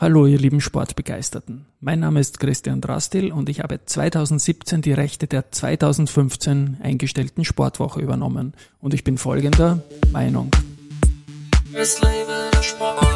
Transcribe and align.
Hallo, 0.00 0.26
ihr 0.26 0.38
lieben 0.38 0.60
Sportbegeisterten. 0.60 1.66
Mein 1.80 1.98
Name 1.98 2.20
ist 2.20 2.38
Christian 2.38 2.80
Drastil 2.80 3.32
und 3.32 3.48
ich 3.48 3.58
habe 3.64 3.80
2017 3.84 4.80
die 4.80 4.92
Rechte 4.92 5.26
der 5.26 5.50
2015 5.50 6.76
eingestellten 6.80 7.44
Sportwoche 7.44 8.00
übernommen. 8.00 8.54
Und 8.80 8.94
ich 8.94 9.02
bin 9.02 9.18
folgender 9.18 9.82
Meinung. 10.12 10.52
Es 11.72 12.00
lebe 12.00 12.48
der 12.54 12.62
Sport. 12.62 13.08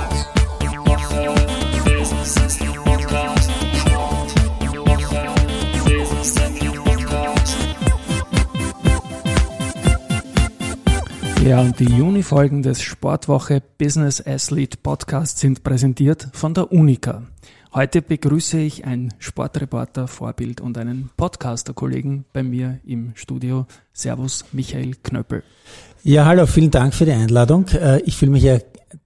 Ja, 11.44 11.60
und 11.60 11.80
die 11.80 11.86
Juni-Folgen 11.86 12.62
des 12.62 12.82
Sportwoche 12.82 13.62
Business 13.76 14.22
Athlete 14.24 14.78
Podcast 14.80 15.38
sind 15.38 15.64
präsentiert 15.64 16.28
von 16.32 16.54
der 16.54 16.70
Unica. 16.70 17.24
Heute 17.74 18.00
begrüße 18.00 18.60
ich 18.60 18.84
einen 18.84 19.12
Sportreporter, 19.18 20.06
Vorbild 20.06 20.60
und 20.60 20.78
einen 20.78 21.10
Podcaster-Kollegen 21.16 22.26
bei 22.32 22.44
mir 22.44 22.78
im 22.86 23.10
Studio. 23.16 23.66
Servus, 23.92 24.44
Michael 24.52 24.92
Knöppel. 25.02 25.42
Ja, 26.04 26.26
hallo, 26.26 26.46
vielen 26.46 26.70
Dank 26.70 26.94
für 26.94 27.06
die 27.06 27.12
Einladung. 27.12 27.66
Äh, 27.70 28.02
ich 28.02 28.16
fühle 28.16 28.30
mich 28.30 28.44
ja 28.44 28.58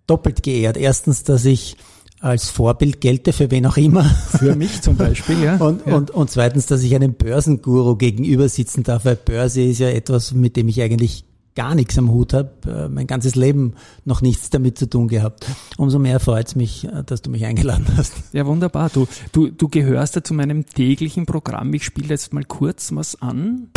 doppelt 0.07 0.43
geehrt. 0.43 0.77
Erstens, 0.77 1.23
dass 1.25 1.47
ich 1.47 1.79
als 2.21 2.51
Vorbild 2.51 3.01
gelte 3.01 3.33
für 3.33 3.51
wen 3.51 3.65
auch 3.65 3.79
immer. 3.79 4.05
Für 4.05 4.57
mich 4.57 4.83
zum 4.83 4.97
Beispiel, 4.97 5.43
ja. 5.43 5.57
Und, 5.61 5.87
ja. 5.87 5.95
und, 5.95 6.11
und 6.11 6.31
zweitens, 6.31 6.67
dass 6.67 6.83
ich 6.83 6.95
einem 6.95 7.15
Börsenguru 7.15 7.97
gegenüber 7.97 8.49
sitzen 8.49 8.83
darf, 8.83 9.07
weil 9.07 9.17
Börse 9.17 9.63
ist 9.63 9.79
ja 9.79 9.89
etwas, 9.89 10.35
mit 10.35 10.57
dem 10.57 10.69
ich 10.69 10.83
eigentlich 10.83 11.26
gar 11.57 11.75
nichts 11.75 11.99
am 11.99 12.11
Hut 12.13 12.33
habe, 12.33 12.53
äh, 12.67 12.89
mein 12.89 13.09
ganzes 13.09 13.35
Leben 13.35 13.75
noch 14.05 14.23
nichts 14.23 14.51
damit 14.51 14.79
zu 14.79 14.89
tun 14.89 15.09
gehabt. 15.09 15.47
Umso 15.77 15.99
mehr 15.99 16.21
freut 16.21 16.47
es 16.47 16.55
mich, 16.55 16.85
äh, 16.85 17.03
dass 17.05 17.23
du 17.23 17.31
mich 17.31 17.45
eingeladen 17.45 17.87
hast. 17.97 18.13
Ja, 18.33 18.47
wunderbar. 18.47 18.91
Du, 18.91 19.09
du, 19.33 19.51
du 19.51 19.69
gehörst 19.69 20.15
ja 20.15 20.23
zu 20.23 20.35
meinem 20.35 20.67
täglichen 20.67 21.27
Programm. 21.27 21.75
Ich 21.75 21.85
spiele 21.85 22.11
jetzt 22.11 22.33
mal 22.33 22.45
kurz 22.45 22.95
was 22.95 23.21
an. 23.21 23.71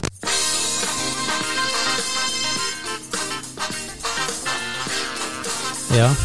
Ja, 5.97 6.16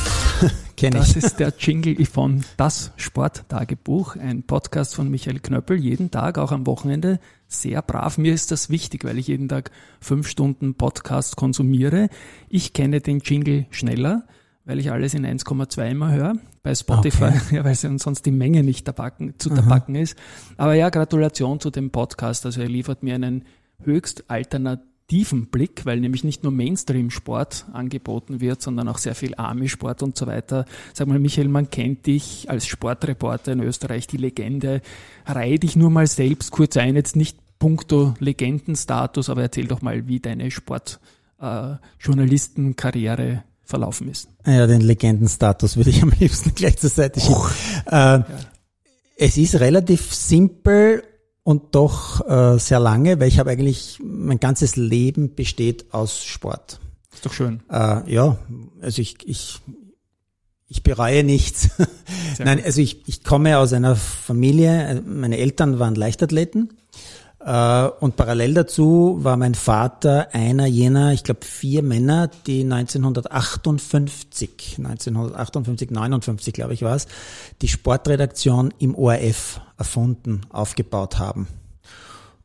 kenne 0.91 1.05
ich. 1.05 1.15
Das 1.15 1.25
ist 1.25 1.41
der 1.41 1.53
Jingle 1.59 2.05
von 2.07 2.45
Das 2.57 2.93
Sporttagebuch, 2.97 4.17
ein 4.17 4.43
Podcast 4.43 4.95
von 4.95 5.11
Michael 5.11 5.41
Knöppel, 5.41 5.79
jeden 5.79 6.11
Tag, 6.11 6.39
auch 6.39 6.53
am 6.53 6.67
Wochenende, 6.67 7.21
sehr 7.47 7.81
brav. 7.83 8.19
Mir 8.19 8.35
ist 8.35 8.51
das 8.51 8.71
wichtig, 8.71 9.05
weil 9.05 9.19
ich 9.19 9.29
jeden 9.29 9.49
Tag 9.49 9.71
fünf 10.01 10.29
Stunden 10.29 10.75
Podcast 10.75 11.37
konsumiere. 11.37 12.09
Ich 12.49 12.73
kenne 12.73 13.01
den 13.01 13.21
Jingle 13.21 13.67
schneller, 13.71 14.25
weil 14.65 14.79
ich 14.79 14.91
alles 14.91 15.15
in 15.15 15.27
1,2 15.27 15.91
immer 15.91 16.13
höre. 16.13 16.35
Bei 16.63 16.75
Spotify, 16.75 17.25
okay. 17.25 17.57
ja, 17.57 17.65
weil 17.65 17.75
sonst 17.75 18.27
die 18.27 18.31
Menge 18.31 18.63
nicht 18.63 18.85
tabacken, 18.85 19.35
zu 19.39 19.51
tabacken 19.51 19.95
ist. 19.95 20.19
Aber 20.57 20.75
ja, 20.75 20.91
Gratulation 20.91 21.61
zu 21.61 21.71
dem 21.71 21.91
Podcast. 21.91 22.45
Also 22.47 22.61
er 22.61 22.69
liefert 22.69 23.03
mir 23.03 23.15
einen 23.15 23.45
höchst 23.83 24.25
alternativen 24.29 24.94
Blick, 25.07 25.85
weil 25.85 26.01
nämlich 26.01 26.25
nicht 26.25 26.43
nur 26.43 26.53
Mainstream-Sport 26.53 27.67
angeboten 27.73 28.41
wird, 28.41 28.63
sondern 28.63 28.89
auch 28.89 28.99
sehr 28.99 29.15
viel 29.15 29.35
Army-Sport 29.37 30.03
und 30.03 30.17
so 30.17 30.27
weiter. 30.27 30.65
Sag 30.93 31.07
mal, 31.07 31.19
Michael, 31.19 31.49
man 31.49 31.71
kennt 31.71 32.07
dich 32.07 32.51
als 32.51 32.67
Sportreporter 32.67 33.53
in 33.53 33.61
Österreich, 33.61 34.07
die 34.07 34.17
Legende. 34.17 34.81
Reihe 35.27 35.59
dich 35.59 35.77
nur 35.77 35.91
mal 35.91 36.07
selbst 36.07 36.51
kurz 36.51 36.77
ein, 36.77 36.97
jetzt 36.97 37.17
nicht 37.17 37.39
puncto 37.59 38.15
Legendenstatus, 38.19 39.31
aber 39.31 39.43
erzähl 39.43 39.67
doch 39.67 39.83
mal, 39.83 40.09
wie 40.09 40.21
deine 40.21 40.51
Sportjournalistenkarriere 40.51 43.29
äh, 43.29 43.39
verlaufen 43.63 44.09
ist. 44.09 44.29
Ja, 44.45 44.67
den 44.67 44.81
Legendenstatus 44.81 45.77
würde 45.77 45.91
ich 45.91 46.03
am 46.03 46.13
liebsten 46.19 46.55
gleich 46.55 46.79
zur 46.79 46.91
Seite 46.91 47.21
schieben. 47.21 47.43
Äh, 47.87 47.95
ja. 47.95 48.27
Es 49.17 49.37
ist 49.37 49.61
relativ 49.61 50.13
simpel 50.13 51.05
und 51.45 51.75
doch 51.75 52.27
äh, 52.29 52.59
sehr 52.59 52.81
lange, 52.81 53.21
weil 53.21 53.29
ich 53.29 53.39
habe 53.39 53.51
eigentlich, 53.51 54.01
mein 54.03 54.41
ganzes 54.41 54.77
Leben 54.77 55.35
besteht 55.35 55.93
aus 55.93 56.25
Sport. 56.25 56.81
Ist 57.13 57.25
doch 57.25 57.33
schön. 57.33 57.63
Äh, 57.71 58.13
ja, 58.13 58.39
also 58.81 59.01
ich, 59.01 59.17
ich, 59.29 59.61
ich 60.69 60.83
bereue 60.83 61.23
nichts. 61.23 61.69
Nein, 62.39 62.61
also 62.65 62.81
ich, 62.81 63.07
ich 63.07 63.23
komme 63.23 63.59
aus 63.59 63.73
einer 63.73 63.95
Familie, 63.95 65.03
meine 65.07 65.39
Eltern 65.39 65.79
waren 65.79 65.95
Leichtathleten 65.95 66.71
äh, 66.71 66.75
und 67.45 68.17
parallel 68.17 68.55
dazu 68.55 69.19
war 69.21 69.37
mein 69.37 69.55
Vater 69.55 70.29
einer 70.33 70.65
jener, 70.65 71.13
ich 71.13 71.25
glaube, 71.25 71.45
vier 71.45 71.83
Männer, 71.83 72.31
die 72.47 72.63
1958, 72.63 74.77
1958, 74.79 75.91
59, 75.91 76.55
glaube 76.55 76.73
ich 76.73 76.81
war 76.81 76.97
es, 76.97 77.07
die 77.61 77.69
Sportredaktion 77.69 78.73
im 78.79 78.95
ORF 78.95 79.61
erfunden, 79.77 80.41
aufgebaut 80.49 81.19
haben. 81.19 81.47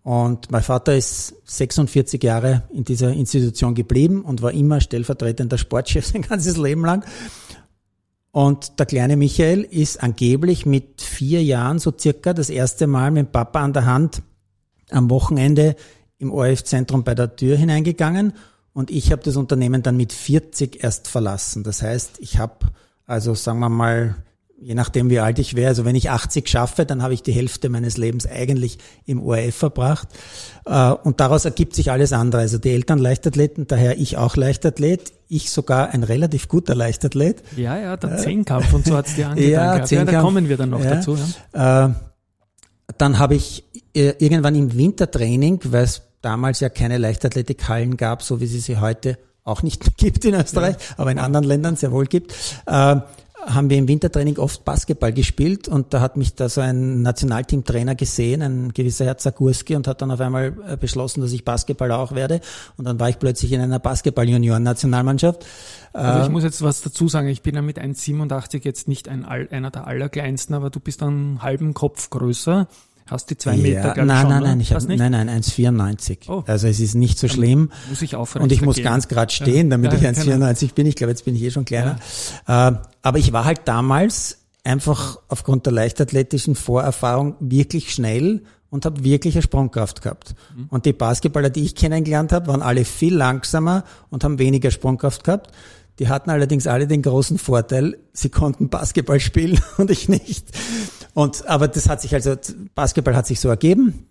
Und 0.03 0.51
mein 0.51 0.63
Vater 0.63 0.97
ist 0.97 1.33
46 1.45 2.21
Jahre 2.21 2.63
in 2.73 2.83
dieser 2.83 3.13
Institution 3.13 3.75
geblieben 3.75 4.23
und 4.23 4.41
war 4.41 4.51
immer 4.51 4.81
stellvertretender 4.81 5.57
Sportchef 5.57 6.05
sein 6.07 6.23
ganzes 6.23 6.57
Leben 6.57 6.83
lang. 6.83 7.05
Und 8.31 8.79
der 8.79 8.85
kleine 8.85 9.15
Michael 9.15 9.61
ist 9.61 10.03
angeblich 10.03 10.65
mit 10.65 11.01
vier 11.01 11.41
Jahren 11.41 11.79
so 11.79 11.93
circa 11.97 12.33
das 12.33 12.49
erste 12.49 12.85
Mal 12.85 13.11
mit 13.11 13.31
Papa 13.31 13.61
an 13.61 13.71
der 13.71 13.85
Hand 13.85 14.23
am 14.91 15.09
Wochenende 15.09 15.75
im 16.17 16.31
ORF-Zentrum 16.31 17.03
bei 17.03 17.15
der 17.15 17.35
Tür 17.35 17.57
hineingegangen 17.57 18.33
und 18.73 18.91
ich 18.91 19.11
habe 19.11 19.21
das 19.23 19.35
Unternehmen 19.35 19.83
dann 19.83 19.97
mit 19.97 20.13
40 20.13 20.83
erst 20.83 21.07
verlassen. 21.07 21.63
Das 21.63 21.81
heißt, 21.81 22.19
ich 22.19 22.37
habe, 22.37 22.67
also 23.05 23.33
sagen 23.33 23.59
wir 23.59 23.69
mal, 23.69 24.15
je 24.61 24.73
nachdem 24.73 25.09
wie 25.09 25.19
alt 25.19 25.39
ich 25.39 25.55
wäre, 25.55 25.69
also 25.69 25.85
wenn 25.85 25.95
ich 25.95 26.09
80 26.09 26.47
schaffe, 26.47 26.85
dann 26.85 27.01
habe 27.01 27.13
ich 27.13 27.23
die 27.23 27.31
Hälfte 27.31 27.69
meines 27.69 27.97
Lebens 27.97 28.27
eigentlich 28.27 28.77
im 29.05 29.21
ORF 29.21 29.55
verbracht. 29.55 30.09
Äh, 30.65 30.91
und 30.91 31.19
daraus 31.19 31.45
ergibt 31.45 31.75
sich 31.75 31.91
alles 31.91 32.13
andere. 32.13 32.41
Also 32.41 32.57
die 32.57 32.71
Eltern 32.71 32.99
Leichtathleten, 32.99 33.67
daher 33.67 33.97
ich 33.97 34.17
auch 34.17 34.35
Leichtathlet, 34.35 35.13
ich 35.27 35.49
sogar 35.49 35.89
ein 35.89 36.03
relativ 36.03 36.47
guter 36.47 36.75
Leichtathlet. 36.75 37.43
Ja, 37.55 37.77
ja, 37.77 37.97
der 37.97 38.17
Zehnkampf 38.17 38.73
und 38.73 38.85
so 38.85 38.95
hat's 38.95 39.15
dir 39.15 39.27
angetan. 39.29 39.51
Ja, 39.51 39.85
ja, 39.85 40.05
da 40.05 40.21
kommen 40.21 40.49
wir 40.49 40.57
dann 40.57 40.69
noch 40.69 40.83
ja. 40.83 40.95
dazu. 40.95 41.17
Ja. 41.53 41.95
Dann 42.99 43.17
habe 43.17 43.33
ich 43.33 43.63
äh, 43.95 44.13
irgendwann 44.19 44.53
im 44.53 44.77
Wintertraining, 44.77 45.59
weil 45.71 45.85
es 45.85 46.03
damals 46.21 46.59
ja 46.59 46.69
keine 46.69 46.97
Leichtathletikhallen 46.97 47.97
gab, 47.97 48.21
so 48.21 48.41
wie 48.41 48.45
sie 48.45 48.59
sie 48.59 48.77
heute 48.77 49.17
auch 49.43 49.63
nicht 49.63 49.83
gibt 49.97 50.25
in 50.25 50.35
Österreich, 50.35 50.75
ja. 50.75 50.95
aber 50.97 51.11
in 51.11 51.17
anderen 51.17 51.45
Ländern 51.45 51.75
sehr 51.75 51.91
wohl 51.91 52.05
gibt, 52.05 52.33
äh, 52.67 52.97
haben 53.45 53.69
wir 53.69 53.77
im 53.77 53.87
Wintertraining 53.87 54.37
oft 54.37 54.65
Basketball 54.65 55.13
gespielt 55.13 55.69
und 55.69 55.93
da 55.93 56.01
hat 56.01 56.17
mich 56.17 56.35
da 56.35 56.49
so 56.49 56.59
ein 56.59 57.01
Nationalteamtrainer 57.01 57.95
gesehen, 57.95 58.41
ein 58.41 58.73
gewisser 58.73 59.05
Herr 59.05 59.17
Zagurski 59.17 59.75
und 59.75 59.87
hat 59.87 60.01
dann 60.01 60.11
auf 60.11 60.19
einmal 60.19 60.53
äh, 60.67 60.75
beschlossen, 60.75 61.21
dass 61.21 61.31
ich 61.31 61.45
Basketballer 61.45 61.97
auch 61.97 62.11
werde 62.11 62.41
und 62.77 62.85
dann 62.85 62.99
war 62.99 63.09
ich 63.09 63.17
plötzlich 63.17 63.53
in 63.53 63.61
einer 63.61 63.79
Basketball-Junioren-Nationalmannschaft. 63.79 65.45
Also 65.93 66.25
ich 66.25 66.29
muss 66.29 66.43
jetzt 66.43 66.61
was 66.61 66.81
dazu 66.81 67.07
sagen, 67.07 67.29
ich 67.29 67.41
bin 67.41 67.55
ja 67.55 67.61
mit 67.61 67.79
1,87 67.79 68.63
jetzt 68.63 68.87
nicht 68.87 69.07
ein, 69.07 69.25
einer 69.25 69.71
der 69.71 69.87
allerkleinsten, 69.87 70.53
aber 70.53 70.69
du 70.69 70.79
bist 70.79 71.01
einen 71.01 71.41
halben 71.41 71.73
Kopf 71.73 72.09
größer. 72.09 72.67
Hast 73.09 73.29
die 73.29 73.37
zwei 73.37 73.55
ja, 73.55 73.61
Meter, 73.61 73.93
glaube 73.93 74.05
nein, 74.05 74.27
Nein, 74.27 74.43
nein, 74.43 74.59
ich 74.59 74.73
hab, 74.73 74.83
nein, 74.83 75.11
nein, 75.11 75.29
1,94. 75.29 76.29
Oh. 76.29 76.43
Also 76.45 76.67
es 76.67 76.79
ist 76.79 76.95
nicht 76.95 77.17
so 77.17 77.27
schlimm. 77.27 77.71
Muss 77.89 78.01
ich 78.01 78.15
aufrecht 78.15 78.43
Und 78.43 78.51
ich 78.51 78.61
muss 78.61 78.75
gehen. 78.75 78.85
ganz 78.85 79.07
gerade 79.07 79.31
stehen, 79.31 79.69
damit 79.69 79.91
ja, 79.93 79.99
ich 79.99 80.05
1,94 80.05 80.59
genau. 80.59 80.73
bin. 80.75 80.85
Ich 80.85 80.95
glaube, 80.95 81.11
jetzt 81.11 81.25
bin 81.25 81.35
ich 81.35 81.41
eh 81.41 81.51
schon 81.51 81.65
kleiner. 81.65 81.99
Ja. 82.47 82.69
Äh, 82.69 82.77
aber 83.01 83.17
ich 83.17 83.33
war 83.33 83.45
halt 83.45 83.61
damals 83.65 84.37
einfach 84.63 85.19
aufgrund 85.27 85.65
der 85.65 85.73
leichtathletischen 85.73 86.55
Vorerfahrung 86.55 87.35
wirklich 87.39 87.93
schnell 87.93 88.43
und 88.69 88.85
habe 88.85 89.03
wirklich 89.03 89.35
eine 89.35 89.41
Sprungkraft 89.41 90.01
gehabt. 90.01 90.35
Mhm. 90.55 90.67
Und 90.69 90.85
die 90.85 90.93
Basketballer, 90.93 91.49
die 91.49 91.63
ich 91.63 91.75
kennengelernt 91.75 92.31
habe, 92.31 92.47
waren 92.47 92.61
alle 92.61 92.85
viel 92.85 93.15
langsamer 93.15 93.83
und 94.09 94.23
haben 94.23 94.37
weniger 94.37 94.71
Sprungkraft 94.71 95.23
gehabt. 95.23 95.51
Die 95.99 96.07
hatten 96.07 96.29
allerdings 96.29 96.65
alle 96.65 96.87
den 96.87 97.01
großen 97.01 97.37
Vorteil, 97.37 97.97
sie 98.13 98.29
konnten 98.29 98.69
Basketball 98.69 99.19
spielen 99.19 99.59
und 99.77 99.91
ich 99.91 100.09
nicht. 100.09 100.47
Und, 101.13 101.47
aber 101.47 101.67
das 101.67 101.89
hat 101.89 102.01
sich 102.01 102.13
also, 102.13 102.35
Basketball 102.73 103.15
hat 103.15 103.27
sich 103.27 103.39
so 103.39 103.49
ergeben. 103.49 104.05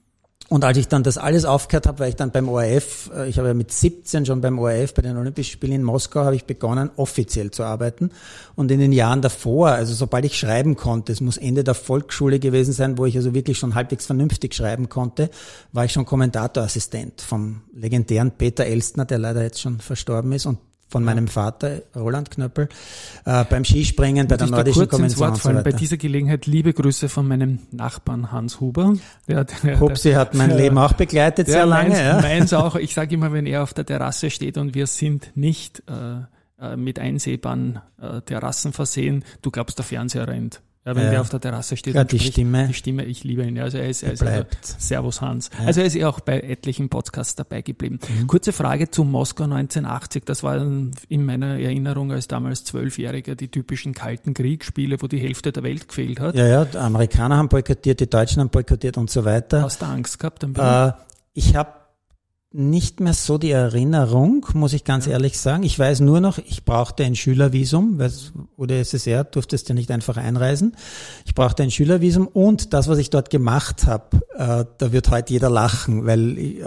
Und 0.50 0.64
als 0.64 0.78
ich 0.78 0.88
dann 0.88 1.02
das 1.02 1.18
alles 1.18 1.44
aufgehört 1.44 1.86
habe, 1.86 1.98
weil 1.98 2.08
ich 2.08 2.16
dann 2.16 2.30
beim 2.30 2.48
ORF, 2.48 3.10
äh, 3.14 3.28
ich 3.28 3.38
habe 3.38 3.48
ja 3.48 3.54
mit 3.54 3.70
17 3.70 4.24
schon 4.24 4.40
beim 4.40 4.58
ORF, 4.58 4.94
bei 4.94 5.02
den 5.02 5.16
Olympischen 5.18 5.52
Spielen 5.52 5.74
in 5.74 5.82
Moskau, 5.82 6.24
habe 6.24 6.36
ich 6.36 6.46
begonnen, 6.46 6.90
offiziell 6.96 7.50
zu 7.50 7.64
arbeiten. 7.64 8.10
Und 8.54 8.70
in 8.70 8.80
den 8.80 8.92
Jahren 8.92 9.20
davor, 9.20 9.68
also 9.68 9.92
sobald 9.92 10.24
ich 10.24 10.38
schreiben 10.38 10.74
konnte, 10.74 11.12
es 11.12 11.20
muss 11.20 11.36
Ende 11.36 11.64
der 11.64 11.74
Volksschule 11.74 12.38
gewesen 12.38 12.72
sein, 12.72 12.96
wo 12.96 13.04
ich 13.04 13.14
also 13.16 13.34
wirklich 13.34 13.58
schon 13.58 13.74
halbwegs 13.74 14.06
vernünftig 14.06 14.54
schreiben 14.54 14.88
konnte, 14.88 15.28
war 15.72 15.84
ich 15.84 15.92
schon 15.92 16.06
Kommentatorassistent 16.06 17.20
vom 17.20 17.60
legendären 17.74 18.30
Peter 18.30 18.64
Elstner, 18.64 19.04
der 19.04 19.18
leider 19.18 19.42
jetzt 19.42 19.60
schon 19.60 19.80
verstorben 19.80 20.32
ist. 20.32 20.46
Und 20.46 20.58
von 20.88 21.04
meinem 21.04 21.28
Vater, 21.28 21.82
Roland 21.94 22.30
Knöppel, 22.30 22.68
äh, 23.24 23.44
beim 23.44 23.64
Skispringen, 23.64 24.26
bei 24.26 24.36
der 24.36 24.48
nordischen 24.48 24.88
Konvention. 24.88 25.28
Wort 25.28 25.38
fallen. 25.38 25.62
Bei 25.62 25.72
dieser 25.72 25.98
Gelegenheit 25.98 26.46
liebe 26.46 26.72
Grüße 26.72 27.08
von 27.08 27.28
meinem 27.28 27.60
Nachbarn 27.70 28.32
Hans 28.32 28.60
Huber. 28.60 28.94
Der, 29.28 29.44
der, 29.44 29.80
Hupsi 29.80 30.12
hat 30.12 30.34
mein 30.34 30.56
Leben 30.56 30.78
auch 30.78 30.94
begleitet, 30.94 31.46
sehr 31.46 31.66
lange. 31.66 31.90
Meins, 31.90 32.00
ja. 32.00 32.20
meins 32.20 32.52
auch. 32.52 32.76
Ich 32.76 32.94
sage 32.94 33.14
immer, 33.14 33.32
wenn 33.32 33.46
er 33.46 33.62
auf 33.62 33.74
der 33.74 33.84
Terrasse 33.84 34.30
steht 34.30 34.56
und 34.56 34.74
wir 34.74 34.86
sind 34.86 35.32
nicht 35.34 35.82
äh, 35.88 36.22
äh 36.64 36.76
mit 36.76 36.98
einsehbaren 36.98 37.80
äh, 38.00 38.22
Terrassen 38.22 38.72
versehen, 38.72 39.24
du 39.42 39.50
glaubst, 39.50 39.78
der 39.78 39.84
Fernseher 39.84 40.26
rennt. 40.26 40.62
Ja, 40.88 40.96
wenn 40.96 41.04
ja, 41.04 41.10
der 41.10 41.20
auf 41.20 41.28
der 41.28 41.38
Terrasse 41.38 41.76
steht 41.76 41.96
ja, 41.96 42.00
und 42.00 42.12
die 42.12 42.18
spricht, 42.18 42.32
Stimme. 42.32 42.66
Die 42.66 42.72
Stimme, 42.72 43.04
ich 43.04 43.22
liebe 43.22 43.44
ihn. 43.44 43.58
Also 43.58 43.76
er 43.76 43.90
ist, 43.90 44.02
er 44.02 44.14
ist 44.14 44.22
also 44.22 44.46
Servus 44.78 45.20
Hans. 45.20 45.50
Ja. 45.58 45.66
Also 45.66 45.82
er 45.82 45.86
ist 45.86 45.94
ja 45.94 46.08
auch 46.08 46.20
bei 46.20 46.40
etlichen 46.40 46.88
Podcasts 46.88 47.34
dabei 47.34 47.60
geblieben. 47.60 47.98
Mhm. 48.08 48.26
Kurze 48.26 48.54
Frage 48.54 48.90
zu 48.90 49.04
Moskau 49.04 49.44
1980. 49.44 50.24
Das 50.24 50.42
war 50.42 50.56
in 50.56 51.24
meiner 51.26 51.58
Erinnerung 51.58 52.10
als 52.10 52.26
damals 52.26 52.64
Zwölfjähriger 52.64 53.34
die 53.34 53.48
typischen 53.48 53.92
kalten 53.92 54.32
Kriegsspiele, 54.32 54.96
wo 55.02 55.08
die 55.08 55.18
Hälfte 55.18 55.52
der 55.52 55.62
Welt 55.62 55.88
gefehlt 55.88 56.20
hat. 56.20 56.34
Ja, 56.34 56.46
ja, 56.46 56.64
die 56.64 56.78
Amerikaner 56.78 57.36
haben 57.36 57.50
boykottiert, 57.50 58.00
die 58.00 58.08
Deutschen 58.08 58.40
haben 58.40 58.48
boykottiert 58.48 58.96
und 58.96 59.10
so 59.10 59.26
weiter. 59.26 59.64
Hast 59.64 59.82
du 59.82 59.86
Angst 59.86 60.18
gehabt? 60.18 60.42
Äh, 60.42 60.92
ich 61.34 61.54
habe 61.54 61.70
nicht 62.58 62.98
mehr 62.98 63.12
so 63.12 63.38
die 63.38 63.52
Erinnerung, 63.52 64.44
muss 64.52 64.72
ich 64.72 64.82
ganz 64.82 65.06
ja. 65.06 65.12
ehrlich 65.12 65.38
sagen. 65.38 65.62
Ich 65.62 65.78
weiß 65.78 66.00
nur 66.00 66.20
noch, 66.20 66.38
ich 66.38 66.64
brauchte 66.64 67.04
ein 67.04 67.14
Schülervisum, 67.14 67.98
weil 67.98 68.10
oder 68.56 68.76
SSR 68.80 69.22
durftest 69.22 69.68
ja 69.68 69.74
nicht 69.76 69.92
einfach 69.92 70.16
einreisen. 70.16 70.76
Ich 71.24 71.34
brauchte 71.34 71.62
ein 71.62 71.70
Schülervisum 71.70 72.26
und 72.26 72.74
das, 72.74 72.88
was 72.88 72.98
ich 72.98 73.10
dort 73.10 73.30
gemacht 73.30 73.86
habe, 73.86 74.16
äh, 74.34 74.64
da 74.76 74.92
wird 74.92 75.08
heute 75.10 75.32
jeder 75.32 75.50
lachen, 75.50 76.04
weil 76.04 76.36
ich, 76.36 76.58
äh, 76.58 76.64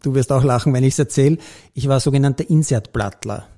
du 0.00 0.14
wirst 0.14 0.30
auch 0.30 0.44
lachen, 0.44 0.72
wenn 0.72 0.84
ich 0.84 0.94
es 0.94 0.98
erzähle. 1.00 1.38
Ich 1.74 1.88
war 1.88 1.98
sogenannter 1.98 2.48
Insertblattler. 2.48 3.48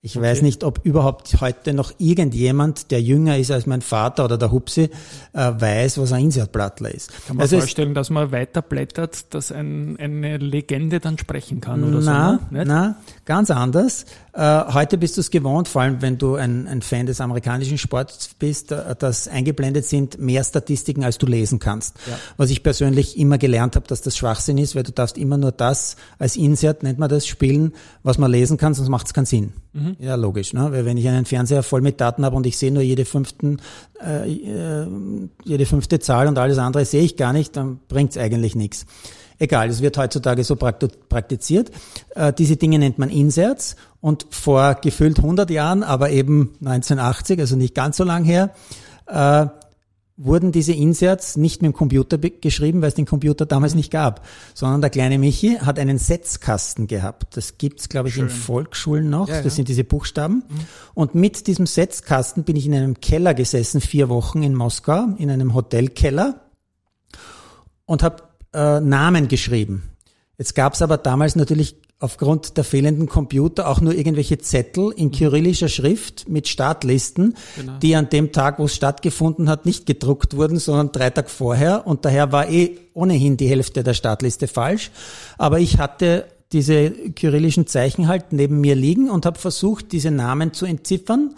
Ich 0.00 0.16
okay. 0.16 0.26
weiß 0.26 0.42
nicht, 0.42 0.62
ob 0.62 0.84
überhaupt 0.84 1.40
heute 1.40 1.74
noch 1.74 1.92
irgendjemand, 1.98 2.92
der 2.92 3.02
jünger 3.02 3.36
ist 3.36 3.50
als 3.50 3.66
mein 3.66 3.82
Vater 3.82 4.24
oder 4.26 4.38
der 4.38 4.52
Hupsi, 4.52 4.90
äh, 5.32 5.52
weiß, 5.56 5.98
was 5.98 6.12
ein 6.12 6.24
Insertblattler 6.24 6.94
ist. 6.94 7.10
Kann 7.26 7.36
man 7.36 7.42
also 7.42 7.58
vorstellen, 7.58 7.94
dass 7.94 8.08
man 8.08 8.30
weiterblättert, 8.30 9.34
dass 9.34 9.50
ein, 9.50 9.96
eine 9.98 10.36
Legende 10.36 11.00
dann 11.00 11.18
sprechen 11.18 11.60
kann 11.60 11.82
oder 11.82 12.00
na, 12.00 12.38
so? 12.48 12.54
Ne? 12.54 12.64
Na, 12.64 12.96
ganz 13.28 13.50
anders. 13.50 14.06
Äh, 14.32 14.72
heute 14.72 14.96
bist 14.96 15.18
du 15.18 15.20
es 15.20 15.30
gewohnt, 15.30 15.68
vor 15.68 15.82
allem 15.82 16.00
wenn 16.00 16.16
du 16.16 16.36
ein, 16.36 16.66
ein 16.66 16.80
Fan 16.80 17.04
des 17.04 17.20
amerikanischen 17.20 17.76
Sports 17.76 18.30
bist, 18.38 18.72
äh, 18.72 18.96
dass 18.98 19.28
eingeblendet 19.28 19.84
sind 19.84 20.18
mehr 20.18 20.42
Statistiken, 20.42 21.04
als 21.04 21.18
du 21.18 21.26
lesen 21.26 21.58
kannst. 21.58 21.96
Ja. 22.08 22.18
Was 22.38 22.48
ich 22.48 22.62
persönlich 22.62 23.18
immer 23.18 23.36
gelernt 23.36 23.76
habe, 23.76 23.86
dass 23.86 24.00
das 24.00 24.16
Schwachsinn 24.16 24.56
ist, 24.56 24.74
weil 24.74 24.82
du 24.82 24.92
darfst 24.92 25.18
immer 25.18 25.36
nur 25.36 25.52
das 25.52 25.96
als 26.18 26.36
Insert, 26.36 26.82
nennt 26.82 26.98
man 26.98 27.10
das, 27.10 27.26
spielen, 27.26 27.74
was 28.02 28.16
man 28.16 28.30
lesen 28.30 28.56
kann, 28.56 28.72
sonst 28.72 28.88
macht 28.88 29.06
es 29.06 29.12
keinen 29.12 29.26
Sinn. 29.26 29.52
Mhm. 29.74 29.96
Ja, 29.98 30.14
logisch. 30.14 30.54
Ne? 30.54 30.72
Weil 30.72 30.86
wenn 30.86 30.96
ich 30.96 31.06
einen 31.06 31.26
Fernseher 31.26 31.62
voll 31.62 31.82
mit 31.82 32.00
Daten 32.00 32.24
habe 32.24 32.34
und 32.34 32.46
ich 32.46 32.56
sehe 32.56 32.72
nur 32.72 32.82
jede 32.82 33.04
fünften, 33.04 33.60
äh, 34.02 34.32
äh 34.32 34.86
jede 35.44 35.66
fünfte 35.66 36.00
Zahl 36.00 36.28
und 36.28 36.38
alles 36.38 36.56
andere 36.56 36.86
sehe 36.86 37.02
ich 37.02 37.18
gar 37.18 37.34
nicht, 37.34 37.56
dann 37.56 37.78
bringt 37.88 38.12
es 38.12 38.16
eigentlich 38.16 38.56
nichts. 38.56 38.86
Egal, 39.38 39.68
es 39.68 39.82
wird 39.82 39.96
heutzutage 39.96 40.42
so 40.42 40.56
praktiziert. 40.56 41.70
Äh, 42.14 42.32
diese 42.32 42.56
Dinge 42.56 42.78
nennt 42.78 42.98
man 42.98 43.08
Inserts 43.08 43.76
und 44.00 44.26
vor 44.30 44.76
gefühlt 44.76 45.18
100 45.18 45.50
Jahren, 45.50 45.82
aber 45.82 46.10
eben 46.10 46.54
1980, 46.60 47.38
also 47.40 47.56
nicht 47.56 47.74
ganz 47.74 47.96
so 47.96 48.04
lang 48.04 48.24
her, 48.24 48.50
äh, 49.06 49.46
wurden 50.18 50.50
diese 50.50 50.72
Inserts 50.72 51.36
nicht 51.36 51.62
mit 51.62 51.72
dem 51.72 51.76
Computer 51.76 52.18
geschrieben, 52.18 52.82
weil 52.82 52.88
es 52.88 52.96
den 52.96 53.06
Computer 53.06 53.46
damals 53.46 53.76
nicht 53.76 53.92
gab, 53.92 54.26
sondern 54.52 54.80
der 54.80 54.90
kleine 54.90 55.16
Michi 55.16 55.54
hat 55.54 55.78
einen 55.78 55.98
Setzkasten 55.98 56.88
gehabt. 56.88 57.36
Das 57.36 57.56
gibt's, 57.56 57.88
glaube 57.88 58.08
ich, 58.08 58.16
Schön. 58.16 58.24
in 58.24 58.30
Volksschulen 58.30 59.08
noch. 59.08 59.28
Ja, 59.28 59.36
das 59.36 59.44
ja. 59.44 59.50
sind 59.50 59.68
diese 59.68 59.84
Buchstaben. 59.84 60.42
Mhm. 60.48 60.58
Und 60.94 61.14
mit 61.14 61.46
diesem 61.46 61.66
Setzkasten 61.66 62.42
bin 62.42 62.56
ich 62.56 62.66
in 62.66 62.74
einem 62.74 63.00
Keller 63.00 63.32
gesessen, 63.32 63.80
vier 63.80 64.08
Wochen 64.08 64.42
in 64.42 64.56
Moskau, 64.56 65.06
in 65.18 65.30
einem 65.30 65.54
Hotelkeller 65.54 66.40
und 67.86 68.02
habe 68.02 68.24
äh, 68.52 68.80
Namen 68.80 69.28
geschrieben. 69.28 69.90
Jetzt 70.38 70.54
gab 70.54 70.74
es 70.74 70.82
aber 70.82 70.98
damals 70.98 71.34
natürlich 71.36 71.76
aufgrund 72.00 72.56
der 72.56 72.62
fehlenden 72.62 73.08
Computer 73.08 73.68
auch 73.68 73.80
nur 73.80 73.92
irgendwelche 73.92 74.38
Zettel 74.38 74.92
in 74.96 75.10
kyrillischer 75.10 75.68
Schrift 75.68 76.28
mit 76.28 76.46
Startlisten, 76.46 77.34
genau. 77.56 77.78
die 77.78 77.96
an 77.96 78.08
dem 78.08 78.30
Tag, 78.30 78.60
wo 78.60 78.66
es 78.66 78.74
stattgefunden 78.74 79.48
hat, 79.48 79.66
nicht 79.66 79.84
gedruckt 79.84 80.36
wurden, 80.36 80.58
sondern 80.58 80.92
drei 80.92 81.10
Tage 81.10 81.28
vorher. 81.28 81.86
Und 81.88 82.04
daher 82.04 82.30
war 82.30 82.48
eh 82.48 82.78
ohnehin 82.94 83.36
die 83.36 83.48
Hälfte 83.48 83.82
der 83.82 83.94
Startliste 83.94 84.46
falsch. 84.46 84.92
Aber 85.38 85.58
ich 85.58 85.78
hatte 85.78 86.26
diese 86.52 86.90
kyrillischen 86.90 87.66
Zeichen 87.66 88.06
halt 88.06 88.32
neben 88.32 88.60
mir 88.60 88.76
liegen 88.76 89.10
und 89.10 89.26
habe 89.26 89.38
versucht, 89.38 89.90
diese 89.90 90.12
Namen 90.12 90.52
zu 90.52 90.66
entziffern, 90.66 91.34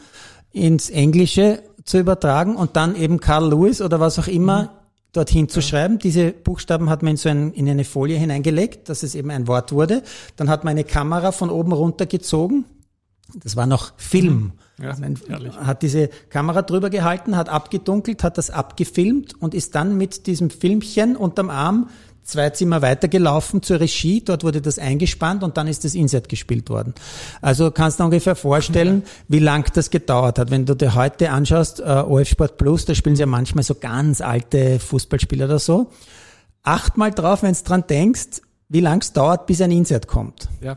ins 0.52 0.90
Englische 0.90 1.62
zu 1.84 1.98
übertragen 1.98 2.54
und 2.54 2.76
dann 2.76 2.96
eben 2.96 3.18
Carl 3.18 3.48
Lewis 3.48 3.80
oder 3.80 3.98
was 3.98 4.18
auch 4.18 4.28
immer 4.28 4.64
mhm 4.64 4.79
dorthin 5.12 5.48
zu 5.48 5.60
schreiben. 5.60 5.98
Diese 5.98 6.32
Buchstaben 6.32 6.90
hat 6.90 7.02
man 7.02 7.12
in 7.12 7.16
so 7.16 7.28
ein, 7.28 7.52
in 7.52 7.68
eine 7.68 7.84
Folie 7.84 8.18
hineingelegt, 8.18 8.88
dass 8.88 9.02
es 9.02 9.14
eben 9.14 9.30
ein 9.30 9.46
Wort 9.46 9.72
wurde. 9.72 10.02
Dann 10.36 10.48
hat 10.48 10.64
man 10.64 10.72
eine 10.72 10.84
Kamera 10.84 11.32
von 11.32 11.50
oben 11.50 11.72
runter 11.72 12.06
gezogen. 12.06 12.64
Das 13.34 13.56
war 13.56 13.66
noch 13.66 13.92
Film. 13.96 14.34
Mhm. 14.34 14.52
Ja, 14.80 14.90
also 14.90 15.56
hat 15.56 15.82
diese 15.82 16.08
Kamera 16.30 16.62
drüber 16.62 16.88
gehalten, 16.88 17.36
hat 17.36 17.50
abgedunkelt, 17.50 18.24
hat 18.24 18.38
das 18.38 18.48
abgefilmt 18.48 19.34
und 19.40 19.54
ist 19.54 19.74
dann 19.74 19.98
mit 19.98 20.26
diesem 20.26 20.48
Filmchen 20.48 21.16
unterm 21.16 21.50
Arm 21.50 21.90
zwei 22.30 22.50
Zimmer 22.50 22.82
weitergelaufen 22.82 23.62
zur 23.62 23.80
Regie, 23.80 24.22
dort 24.22 24.44
wurde 24.44 24.60
das 24.60 24.78
eingespannt 24.78 25.42
und 25.42 25.56
dann 25.56 25.68
ist 25.68 25.84
das 25.84 25.94
Insert 25.94 26.28
gespielt 26.28 26.70
worden. 26.70 26.94
Also 27.40 27.70
kannst 27.70 28.00
du 28.00 28.04
ungefähr 28.04 28.36
vorstellen, 28.36 29.02
wie 29.28 29.38
lang 29.38 29.70
das 29.74 29.90
gedauert 29.90 30.38
hat. 30.38 30.50
Wenn 30.50 30.66
du 30.66 30.74
dir 30.74 30.94
heute 30.94 31.30
anschaust, 31.30 31.80
äh, 31.80 31.82
OF 31.82 32.28
Sport 32.28 32.56
Plus, 32.56 32.84
da 32.84 32.94
spielen 32.94 33.16
sie 33.16 33.20
ja 33.20 33.26
manchmal 33.26 33.64
so 33.64 33.74
ganz 33.74 34.20
alte 34.20 34.78
Fußballspieler 34.78 35.46
oder 35.46 35.58
so. 35.58 35.90
Acht 36.62 36.96
mal 36.96 37.10
drauf, 37.10 37.42
wenn 37.42 37.54
du 37.54 37.62
dran 37.62 37.84
denkst, 37.88 38.42
wie 38.68 38.80
lang 38.80 39.00
es 39.00 39.12
dauert, 39.12 39.46
bis 39.46 39.60
ein 39.60 39.70
Insert 39.70 40.06
kommt. 40.06 40.48
Ja. 40.60 40.76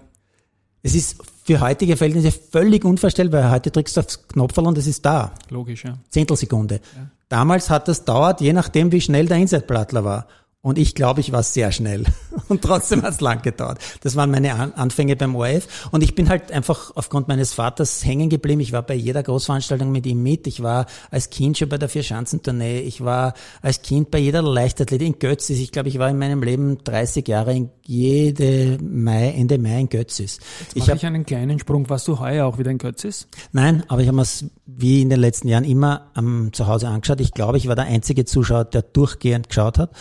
Es 0.81 0.95
ist 0.95 1.17
für 1.45 1.59
heutige 1.61 1.97
Verhältnisse 1.97 2.31
völlig 2.31 2.85
unvorstellbar. 2.85 3.51
Heute 3.51 3.71
drückst 3.71 3.97
du 3.97 4.01
aufs 4.01 4.27
Knopferl 4.27 4.67
und 4.67 4.77
es 4.77 4.87
ist 4.87 5.05
da. 5.05 5.33
Logisch, 5.49 5.83
ja. 5.83 5.97
Zehntelsekunde. 6.09 6.75
Ja. 6.95 7.07
Damals 7.29 7.69
hat 7.69 7.87
das 7.87 8.05
dauert, 8.05 8.41
je 8.41 8.53
nachdem, 8.53 8.91
wie 8.91 9.01
schnell 9.01 9.25
der 9.25 9.37
Insertplattler 9.37 10.03
war. 10.03 10.27
Und 10.65 10.77
ich 10.77 10.95
glaube, 10.95 11.19
ich 11.19 11.33
war 11.33 11.43
sehr 11.43 11.73
schnell. 11.73 12.05
Und 12.47 12.61
trotzdem 12.61 13.01
hat 13.01 13.15
es 13.15 13.19
lang 13.19 13.41
gedauert. 13.41 13.79
Das 13.99 14.15
waren 14.15 14.31
meine 14.31 14.77
Anfänge 14.77 15.17
beim 15.17 15.35
ORF. 15.35 15.89
Und 15.91 16.03
ich 16.03 16.15
bin 16.15 16.29
halt 16.29 16.53
einfach 16.53 16.93
aufgrund 16.95 17.27
meines 17.27 17.51
Vaters 17.51 18.05
hängen 18.05 18.29
geblieben. 18.29 18.61
Ich 18.61 18.71
war 18.71 18.81
bei 18.81 18.93
jeder 18.93 19.23
Großveranstaltung 19.23 19.91
mit 19.91 20.05
ihm 20.05 20.23
mit. 20.23 20.47
Ich 20.47 20.63
war 20.63 20.85
als 21.11 21.29
Kind 21.29 21.57
schon 21.57 21.67
bei 21.67 21.77
der 21.77 21.89
Vierschanzentournee. 21.89 22.79
Ich 22.79 23.03
war 23.03 23.33
als 23.61 23.81
Kind 23.81 24.09
bei 24.09 24.19
jeder 24.19 24.41
Leichtathletik 24.41 25.05
in 25.05 25.19
Götzis. 25.19 25.59
Ich 25.59 25.73
glaube, 25.73 25.89
ich 25.89 25.99
war 25.99 26.09
in 26.09 26.17
meinem 26.17 26.41
Leben 26.41 26.77
30 26.81 27.27
Jahre 27.27 27.53
in 27.53 27.69
jede 27.85 28.77
Mai, 28.81 29.31
Ende 29.31 29.57
Mai 29.57 29.81
in 29.81 29.89
Götzis. 29.89 30.39
Jetzt 30.61 30.77
ich 30.77 30.87
habe 30.87 30.95
ich 30.95 31.05
einen 31.05 31.25
kleinen 31.25 31.59
Sprung. 31.59 31.89
Warst 31.89 32.07
du 32.07 32.19
heuer 32.19 32.45
auch 32.45 32.57
wieder 32.57 32.71
in 32.71 32.77
Götzis? 32.77 33.27
Nein, 33.51 33.83
aber 33.89 33.99
ich 33.99 34.07
habe 34.07 34.21
es 34.21 34.45
wie 34.65 35.01
in 35.01 35.09
den 35.09 35.19
letzten 35.19 35.49
Jahren 35.49 35.65
immer 35.65 36.09
am 36.13 36.53
Zuhause 36.53 36.87
angeschaut. 36.87 37.19
Ich 37.19 37.33
glaube, 37.33 37.57
ich 37.57 37.67
war 37.67 37.75
der 37.75 37.83
einzige 37.83 38.23
Zuschauer, 38.23 38.63
der 38.63 38.81
durchgehend 38.81 39.49
geschaut 39.49 39.77
hat. 39.77 39.91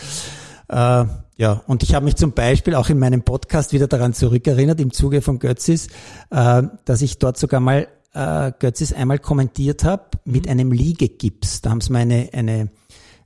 Äh, 0.73 1.05
ja, 1.37 1.61
und 1.67 1.83
ich 1.83 1.93
habe 1.93 2.05
mich 2.05 2.15
zum 2.15 2.31
Beispiel 2.31 2.73
auch 2.75 2.89
in 2.89 2.97
meinem 2.97 3.21
Podcast 3.21 3.73
wieder 3.73 3.87
daran 3.87 4.13
zurückerinnert, 4.13 4.79
im 4.79 4.91
Zuge 4.91 5.21
von 5.21 5.39
Götzis, 5.39 5.87
äh, 6.31 6.63
dass 6.85 7.01
ich 7.01 7.19
dort 7.19 7.37
sogar 7.37 7.59
mal 7.59 7.87
äh, 8.13 8.51
Götzis 8.57 8.91
einmal 8.91 9.19
kommentiert 9.19 9.83
habe 9.83 10.05
mit 10.25 10.45
mhm. 10.45 10.51
einem 10.51 10.71
Liegegips. 10.71 11.61
Da 11.61 11.69
haben 11.69 11.81
sie 11.81 11.91
mir 11.91 11.99
eine, 11.99 12.29
eine, 12.33 12.71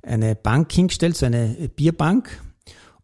eine 0.04 0.36
Bank 0.36 0.72
hingestellt, 0.72 1.16
so 1.16 1.26
eine 1.26 1.70
Bierbank. 1.76 2.42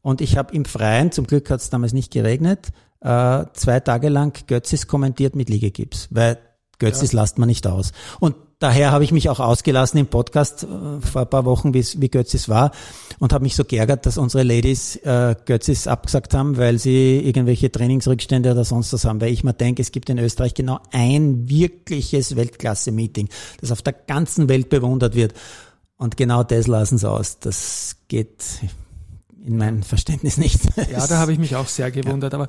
Und 0.02 0.20
ich 0.20 0.38
habe 0.38 0.54
im 0.54 0.66
Freien, 0.66 1.14
zum 1.14 1.26
Glück 1.26 1.50
hat 1.50 1.62
es 1.62 1.70
damals 1.70 1.94
nicht 1.94 2.12
geregnet, 2.12 2.74
äh, 3.00 3.46
zwei 3.54 3.80
Tage 3.80 4.10
lang 4.10 4.38
Götzis 4.48 4.88
kommentiert 4.88 5.36
mit 5.36 5.50
Liegegips, 5.50 6.10
weil 6.12 6.38
Götzis 6.80 7.14
ja. 7.14 7.22
lasst 7.22 7.38
man 7.38 7.48
nicht 7.48 7.66
aus. 7.66 7.94
Und 8.20 8.36
Daher 8.64 8.94
habe 8.94 9.04
ich 9.04 9.12
mich 9.12 9.28
auch 9.28 9.42
ausgelassen 9.42 10.00
im 10.00 10.08
Podcast 10.08 10.64
äh, 10.64 11.02
vor 11.06 11.24
ein 11.24 11.30
paar 11.30 11.44
Wochen, 11.44 11.74
wie 11.74 12.08
Götzis 12.10 12.48
war, 12.48 12.72
und 13.20 13.34
habe 13.34 13.44
mich 13.44 13.58
so 13.58 13.66
geärgert, 13.66 14.06
dass 14.06 14.18
unsere 14.18 14.44
Ladies 14.44 14.96
äh, 15.04 15.36
Götzis 15.44 15.86
abgesagt 15.86 16.34
haben, 16.34 16.56
weil 16.56 16.80
sie 16.80 17.20
irgendwelche 17.20 17.70
Trainingsrückstände 17.70 18.50
oder 18.54 18.64
sonst 18.64 18.94
was 18.94 19.04
haben. 19.04 19.20
Weil 19.20 19.34
ich 19.34 19.44
mir 19.44 19.52
denke, 19.52 19.82
es 19.82 19.92
gibt 19.92 20.10
in 20.10 20.18
Österreich 20.18 20.54
genau 20.54 20.80
ein 20.94 21.50
wirkliches 21.50 22.38
Weltklasse-Meeting, 22.38 23.28
das 23.60 23.74
auf 23.74 23.82
der 23.82 23.92
ganzen 23.92 24.48
Welt 24.48 24.70
bewundert 24.70 25.14
wird. 25.14 25.34
Und 25.98 26.16
genau 26.16 26.44
das 26.44 26.66
lassen 26.66 26.98
sie 26.98 27.10
aus. 27.10 27.40
Das 27.40 27.98
geht 28.08 28.46
in 29.46 29.58
meinem 29.58 29.84
Verständnis 29.84 30.38
nicht. 30.38 30.62
Ja, 30.90 31.06
da 31.06 31.18
habe 31.18 31.34
ich 31.34 31.38
mich 31.38 31.58
auch 31.58 31.68
sehr 31.68 31.92
gewundert. 31.92 32.32
Ja. 32.32 32.40
Aber 32.40 32.48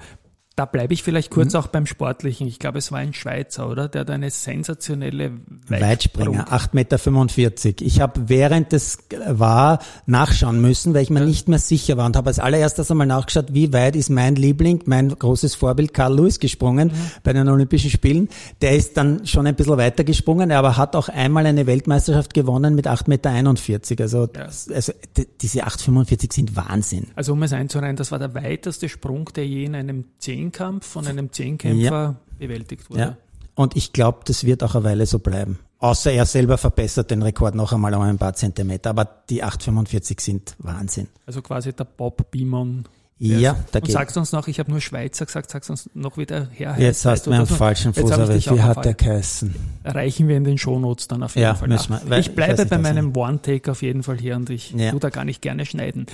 da 0.56 0.66
bleibe 0.66 0.94
ich 0.94 1.02
vielleicht 1.02 1.30
kurz 1.30 1.52
mhm. 1.52 1.58
auch 1.58 1.66
beim 1.66 1.84
Sportlichen. 1.84 2.46
Ich 2.46 2.60
glaube, 2.60 2.78
es 2.78 2.92
war 2.92 3.00
ein 3.00 3.12
Schweizer, 3.12 3.68
oder? 3.68 3.88
Der 3.88 4.02
hat 4.02 4.10
eine 4.10 4.30
sensationelle 4.30 5.32
Weitspringer, 5.66 6.46
8,45 6.48 7.66
Meter. 7.72 7.84
Ich 7.84 8.00
habe 8.00 8.28
während 8.28 8.72
es 8.72 8.98
war 9.26 9.80
nachschauen 10.06 10.60
müssen, 10.60 10.94
weil 10.94 11.02
ich 11.02 11.10
mir 11.10 11.20
ja. 11.20 11.26
nicht 11.26 11.48
mehr 11.48 11.58
sicher 11.58 11.96
war 11.96 12.06
und 12.06 12.16
habe 12.16 12.28
als 12.28 12.38
allererstes 12.38 12.88
einmal 12.88 13.08
nachgeschaut, 13.08 13.46
wie 13.52 13.72
weit 13.72 13.96
ist 13.96 14.10
mein 14.10 14.36
Liebling, 14.36 14.80
mein 14.86 15.08
großes 15.08 15.56
Vorbild 15.56 15.92
Carl 15.92 16.14
Lewis 16.14 16.38
gesprungen 16.38 16.88
mhm. 16.88 17.10
bei 17.24 17.32
den 17.32 17.48
Olympischen 17.48 17.90
Spielen. 17.90 18.28
Der 18.62 18.76
ist 18.76 18.96
dann 18.96 19.26
schon 19.26 19.48
ein 19.48 19.56
bisschen 19.56 19.76
weiter 19.76 20.04
gesprungen, 20.04 20.52
aber 20.52 20.76
hat 20.76 20.94
auch 20.94 21.08
einmal 21.08 21.46
eine 21.46 21.66
Weltmeisterschaft 21.66 22.32
gewonnen 22.32 22.76
mit 22.76 22.86
8,41 22.86 23.08
Meter. 23.08 24.04
Also, 24.04 24.28
ja. 24.36 24.44
also 24.44 24.92
diese 25.40 25.64
8,45 25.64 26.32
sind 26.32 26.54
Wahnsinn. 26.54 27.08
Also 27.16 27.32
um 27.32 27.42
es 27.42 27.52
einzureihen, 27.52 27.96
das 27.96 28.12
war 28.12 28.20
der 28.20 28.34
weiteste 28.34 28.88
Sprung, 28.88 29.30
der 29.34 29.48
je 29.48 29.64
in 29.64 29.74
einem 29.74 30.04
10 30.18 30.43
Zehnkampf 30.44 30.86
von 30.86 31.06
einem 31.06 31.32
Zehnkämpfer 31.32 31.90
ja. 31.90 32.16
bewältigt 32.38 32.90
wurde. 32.90 33.00
Ja. 33.00 33.16
Und 33.54 33.76
ich 33.76 33.92
glaube, 33.92 34.20
das 34.24 34.44
wird 34.44 34.62
auch 34.62 34.74
eine 34.74 34.84
Weile 34.84 35.06
so 35.06 35.18
bleiben. 35.18 35.58
Außer 35.78 36.12
er 36.12 36.26
selber 36.26 36.58
verbessert 36.58 37.10
den 37.10 37.22
Rekord 37.22 37.54
noch 37.54 37.72
einmal 37.72 37.94
um 37.94 38.02
ein 38.02 38.18
paar 38.18 38.34
Zentimeter. 38.34 38.90
Aber 38.90 39.04
die 39.28 39.44
8,45 39.44 40.20
sind 40.20 40.56
Wahnsinn. 40.58 41.08
Also 41.26 41.42
quasi 41.42 41.72
der 41.72 41.84
Bob 41.84 42.30
Beamon 42.30 42.84
ja, 43.16 43.56
da 43.70 43.78
Und 43.78 43.90
sagst 43.90 44.16
du 44.16 44.20
uns 44.20 44.32
noch, 44.32 44.48
ich 44.48 44.58
habe 44.58 44.70
nur 44.72 44.80
Schweizer 44.80 45.24
gesagt, 45.24 45.50
sagst 45.50 45.68
du 45.68 45.72
uns 45.72 45.88
noch, 45.94 46.18
wie 46.18 46.26
der 46.26 46.48
Herr 46.50 46.72
heißt. 46.72 46.80
Jetzt 46.80 47.04
hast 47.06 47.26
du 47.26 47.30
mir 47.30 47.36
einen 47.36 47.46
falschen 47.46 47.94
Fuß 47.94 48.10
erwischt. 48.10 48.50
Wie 48.50 48.60
hat 48.60 48.84
der 48.84 48.94
geheißen? 48.94 49.54
Erreichen 49.84 50.26
wir 50.26 50.36
in 50.36 50.42
den 50.42 50.58
Shownotes 50.58 51.06
dann 51.06 51.22
auf 51.22 51.36
jeden 51.36 51.44
ja, 51.44 51.54
Fall. 51.54 51.68
Müssen 51.68 51.96
wir, 52.06 52.18
ich 52.18 52.34
bleibe 52.34 52.60
ich 52.60 52.68
bei 52.68 52.76
meinem 52.76 53.16
One-Take 53.16 53.70
auf 53.70 53.82
jeden 53.82 54.02
Fall 54.02 54.18
hier 54.18 54.34
und 54.34 54.50
ich 54.50 54.72
ja. 54.72 54.90
tu 54.90 54.98
da 54.98 55.10
gar 55.10 55.24
nicht 55.24 55.42
gerne 55.42 55.64
schneiden. 55.64 56.06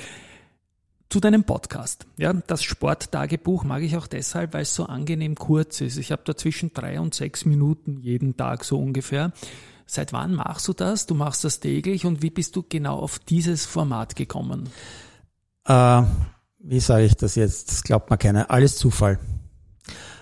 Zu 1.11 1.19
deinem 1.19 1.43
Podcast. 1.43 2.07
Ja, 2.19 2.33
das 2.33 2.63
Sporttagebuch 2.63 3.65
mag 3.65 3.83
ich 3.83 3.97
auch 3.97 4.07
deshalb, 4.07 4.55
weil 4.55 4.63
es 4.63 4.77
so 4.77 4.87
angenehm 4.87 5.35
kurz 5.35 5.81
ist. 5.81 5.97
Ich 5.97 6.13
habe 6.13 6.23
da 6.25 6.37
zwischen 6.37 6.73
drei 6.73 7.01
und 7.01 7.17
sechs 7.17 7.45
Minuten 7.45 7.99
jeden 8.01 8.37
Tag 8.37 8.63
so 8.63 8.79
ungefähr. 8.79 9.33
Seit 9.87 10.13
wann 10.13 10.35
machst 10.35 10.69
du 10.69 10.73
das? 10.73 11.07
Du 11.07 11.17
machst 11.17 11.43
das 11.43 11.59
täglich 11.59 12.07
und 12.07 12.23
wie 12.23 12.31
bist 12.31 12.55
du 12.55 12.63
genau 12.63 12.97
auf 12.97 13.19
dieses 13.19 13.67
Format 13.67 14.15
gekommen? 14.15 14.69
Äh, 15.67 16.03
wie 16.61 16.79
sage 16.79 17.07
ich 17.07 17.17
das 17.17 17.35
jetzt? 17.35 17.73
Das 17.73 17.83
glaubt 17.83 18.09
man 18.09 18.21
keiner. 18.21 18.49
Alles 18.49 18.77
Zufall. 18.77 19.19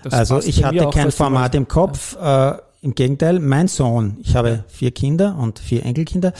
Das 0.01 0.13
also 0.13 0.41
ich 0.41 0.63
hatte 0.63 0.89
kein 0.89 1.11
Format 1.11 1.53
im 1.53 1.67
Kopf. 1.67 2.15
Ja. 2.15 2.53
Äh, 2.53 2.61
Im 2.81 2.95
Gegenteil, 2.95 3.39
mein 3.39 3.67
Sohn, 3.67 4.17
ich 4.21 4.35
habe 4.35 4.63
vier 4.67 4.89
Kinder 4.89 5.37
und 5.37 5.59
vier 5.59 5.85
Enkelkinder. 5.85 6.33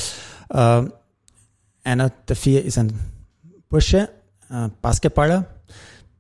Äh, 0.50 0.86
einer 1.84 2.10
der 2.10 2.36
vier 2.36 2.66
ist 2.66 2.80
ein 2.80 2.98
Bursche, 3.70 4.10
Basketballer. 4.82 5.46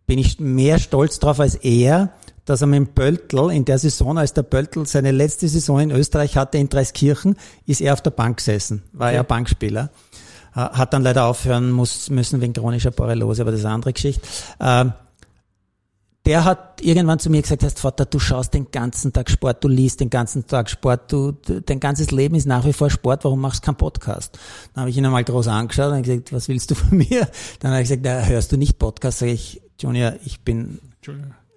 Bin 0.06 0.20
ich 0.20 0.40
mehr 0.40 0.80
stolz 0.80 1.20
drauf 1.20 1.40
als 1.40 1.56
er, 1.56 2.12
dass 2.46 2.62
er 2.62 2.68
mit 2.68 2.78
dem 2.78 2.88
Pöltl 2.88 3.52
in 3.52 3.66
der 3.66 3.78
Saison, 3.78 4.18
als 4.18 4.34
der 4.34 4.44
Pöltl 4.44 4.86
seine 4.86 5.12
letzte 5.12 5.48
Saison 5.48 5.80
in 5.80 5.92
Österreich 5.92 6.36
hatte 6.36 6.58
in 6.58 6.68
Dreiskirchen, 6.68 7.36
ist 7.68 7.82
er 7.82 7.94
auf 7.94 8.02
der 8.02 8.10
Bank 8.10 8.38
gesessen, 8.38 8.84
war 8.92 9.10
okay. 9.10 9.18
er 9.18 9.24
Bankspieler. 9.24 9.92
Äh, 10.56 10.60
hat 10.60 10.94
dann 10.94 11.04
leider 11.04 11.26
aufhören 11.26 11.72
muss, 11.72 12.10
müssen 12.10 12.42
wegen 12.42 12.54
chronischer 12.54 12.92
Borreliose, 12.92 13.44
aber 13.44 13.52
das 13.52 13.60
ist 13.60 13.66
eine 13.66 13.76
andere 13.76 13.94
Geschichte. 13.94 14.28
Der 16.30 16.46
hat 16.46 16.80
irgendwann 16.82 17.18
zu 17.18 17.32
mir 17.32 17.42
gesagt, 17.42 17.64
heißt 17.64 17.80
Vater, 17.80 18.06
du 18.06 18.20
schaust 18.20 18.54
den 18.54 18.70
ganzen 18.70 19.12
Tag 19.12 19.32
Sport, 19.32 19.64
du 19.64 19.68
liest 19.68 20.00
den 20.00 20.12
ganzen 20.12 20.46
Tag 20.46 20.70
Sport, 20.70 21.12
du, 21.12 21.32
dein 21.32 21.80
ganzes 21.80 22.12
Leben 22.12 22.36
ist 22.36 22.46
nach 22.46 22.68
wie 22.68 22.72
vor 22.72 22.92
Sport, 22.92 23.24
warum 23.24 23.42
machst 23.42 23.64
du 23.64 23.66
keinen 23.66 23.78
Podcast? 23.78 24.38
Dann 24.76 24.82
habe 24.82 24.92
ich 24.92 24.98
ihn 24.98 25.04
einmal 25.08 25.24
groß 25.24 25.48
angeschaut 25.48 25.92
und 25.92 26.04
gesagt, 26.04 26.32
was 26.32 26.48
willst 26.48 26.70
du 26.70 26.76
von 26.76 26.96
mir? 27.00 27.28
Dann 27.62 27.72
habe 27.72 27.82
ich 27.82 27.90
gesagt, 27.90 28.04
na, 28.06 28.22
hörst 28.22 28.52
du 28.52 28.58
nicht 28.58 28.78
Podcast? 28.78 29.18
Sag 29.18 29.30
ich, 29.30 29.60
Junior, 29.80 30.14
ich 30.24 30.42
bin 30.42 30.78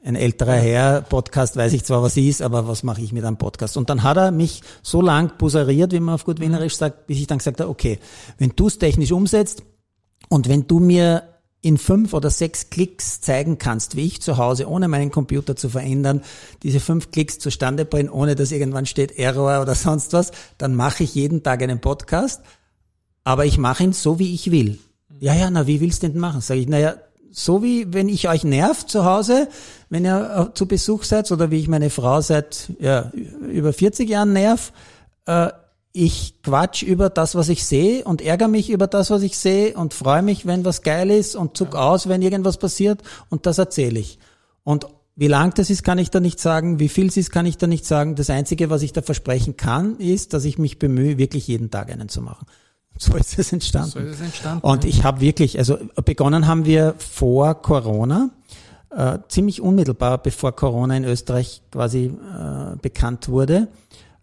ein 0.03 0.17
älterer 0.17 0.55
Herr, 0.55 1.03
Podcast 1.03 1.55
weiß 1.55 1.75
ich 1.75 1.85
zwar, 1.85 2.03
was 2.03 2.17
ist, 2.17 2.41
aber 2.41 2.67
was 2.67 2.83
mache 2.83 3.03
ich 3.03 3.13
mit 3.13 3.27
einem 3.27 3.37
Podcast? 3.37 3.77
Und 3.77 3.91
dann 3.91 4.03
hat 4.03 4.17
er 4.17 4.31
mich 4.31 4.63
so 4.81 5.03
lang 5.03 5.37
buseriert, 5.37 5.93
wie 5.93 6.01
man 6.01 6.15
auf 6.15 6.25
gut 6.25 6.41
Wienerisch 6.41 6.77
sagt, 6.77 7.09
bis 7.09 7.19
ich 7.19 7.27
dann 7.27 7.37
gesagt 7.37 7.61
habe, 7.61 7.69
okay, 7.69 7.99
wenn 8.39 8.55
du 8.57 8.69
es 8.69 8.79
technisch 8.79 9.13
umsetzt 9.13 9.65
und 10.31 10.49
wenn 10.49 10.67
du 10.67 10.81
mir 10.81 11.25
in 11.63 11.79
fünf 11.79 12.13
oder 12.13 12.29
sechs 12.29 12.71
Klicks 12.71 13.21
zeigen 13.21 13.57
kannst, 13.57 13.95
wie 13.97 14.07
ich 14.07 14.21
zu 14.21 14.37
Hause, 14.37 14.69
ohne 14.69 14.89
meinen 14.89 15.13
Computer 15.13 15.55
zu 15.55 15.69
verändern, 15.69 16.23
diese 16.65 16.81
fünf 16.81 17.13
Klicks 17.13 17.39
zustande 17.39 17.85
bringen, 17.85 18.11
ohne 18.11 18.35
dass 18.35 18.51
irgendwann 18.51 18.85
steht 18.85 19.17
Error 19.19 19.63
oder 19.63 19.75
sonst 19.77 20.13
was, 20.13 20.33
dann 20.59 20.75
mache 20.75 21.05
ich 21.05 21.15
jeden 21.15 21.43
Tag 21.43 21.63
einen 21.63 21.81
Podcast, 21.81 22.43
aber 23.25 23.47
ich 23.47 23.59
mache 23.59 23.85
ihn 23.85 23.93
so, 23.93 24.19
wie 24.19 24.35
ich 24.35 24.51
will. 24.51 24.79
Ja, 25.21 25.35
ja, 25.35 25.51
na, 25.51 25.69
wie 25.69 25.81
willst 25.81 26.03
du 26.03 26.09
denn 26.09 26.19
machen? 26.19 26.41
Sag 26.41 26.57
ich, 26.57 26.69
naja, 26.69 26.97
so 27.31 27.63
wie 27.63 27.93
wenn 27.93 28.09
ich 28.09 28.29
euch 28.29 28.43
nervt 28.43 28.91
zu 28.91 29.05
Hause, 29.05 29.49
wenn 29.89 30.05
ihr 30.05 30.51
zu 30.55 30.67
Besuch 30.67 31.05
seid 31.05 31.31
oder 31.31 31.53
wie 31.53 31.61
ich 31.61 31.69
meine 31.69 31.91
Frau 31.91 32.21
seit 32.21 32.71
ja, 32.81 33.13
über 33.49 33.73
40 33.73 34.09
Jahren 34.09 34.33
nerv, 34.33 34.73
äh, 35.27 35.49
ich 35.93 36.43
quatsch 36.43 36.83
über 36.83 37.11
das, 37.11 37.35
was 37.35 37.49
ich 37.49 37.65
sehe 37.65 38.05
und 38.05 38.23
ärgere 38.23 38.49
mich 38.49 38.71
über 38.71 38.87
das, 38.87 39.11
was 39.11 39.23
ich 39.23 39.37
sehe 39.37 39.75
und 39.75 39.93
freue 39.93 40.23
mich, 40.23 40.47
wenn 40.47 40.65
was 40.65 40.83
geil 40.83 41.11
ist 41.11 41.37
und 41.37 41.57
zuck 41.57 41.75
aus, 41.75 42.09
wenn 42.09 42.23
irgendwas 42.23 42.57
passiert 42.57 43.03
und 43.29 43.47
das 43.47 43.59
erzähle 43.59 44.01
ich. 44.01 44.19
Und 44.65 44.87
wie 45.15 45.29
lang 45.29 45.53
das 45.55 45.69
ist, 45.69 45.85
kann 45.85 45.99
ich 45.99 46.11
da 46.11 46.21
nicht 46.21 46.41
sagen. 46.41 46.79
Wie 46.79 46.89
viel 46.89 47.09
es 47.09 47.19
ist, 47.19 47.31
kann 47.31 47.45
ich 47.45 47.59
da 47.59 47.67
nicht 47.67 47.85
sagen. 47.85 48.15
Das 48.15 48.31
Einzige, 48.31 48.71
was 48.71 48.83
ich 48.83 48.93
da 48.93 49.03
versprechen 49.03 49.59
kann, 49.59 49.99
ist, 49.99 50.33
dass 50.33 50.47
ich 50.47 50.59
mich 50.59 50.79
bemühe, 50.79 51.19
wirklich 51.19 51.47
jeden 51.49 51.71
Tag 51.71 51.91
einen 51.91 52.09
zu 52.09 52.23
machen. 52.23 52.47
So 52.99 53.17
ist 53.17 53.39
es 53.39 53.53
entstanden. 53.53 53.91
So 53.91 53.99
ist 54.01 54.17
es 54.17 54.21
entstanden. 54.21 54.67
Und 54.67 54.85
ich 54.85 55.03
habe 55.03 55.23
wirklich, 55.23 55.59
also 55.59 55.79
begonnen 56.05 56.47
haben 56.47 56.67
wir 56.67 56.95
vor 56.99 57.55
Corona, 57.63 58.29
äh, 58.95 59.19
ziemlich 59.29 59.63
unmittelbar 59.63 60.19
bevor 60.19 60.53
Corona 60.53 60.97
in 60.97 61.05
Österreich 61.05 61.63
quasi 61.73 62.05
äh, 62.05 62.77
bekannt 62.81 63.31
wurde. 63.31 63.69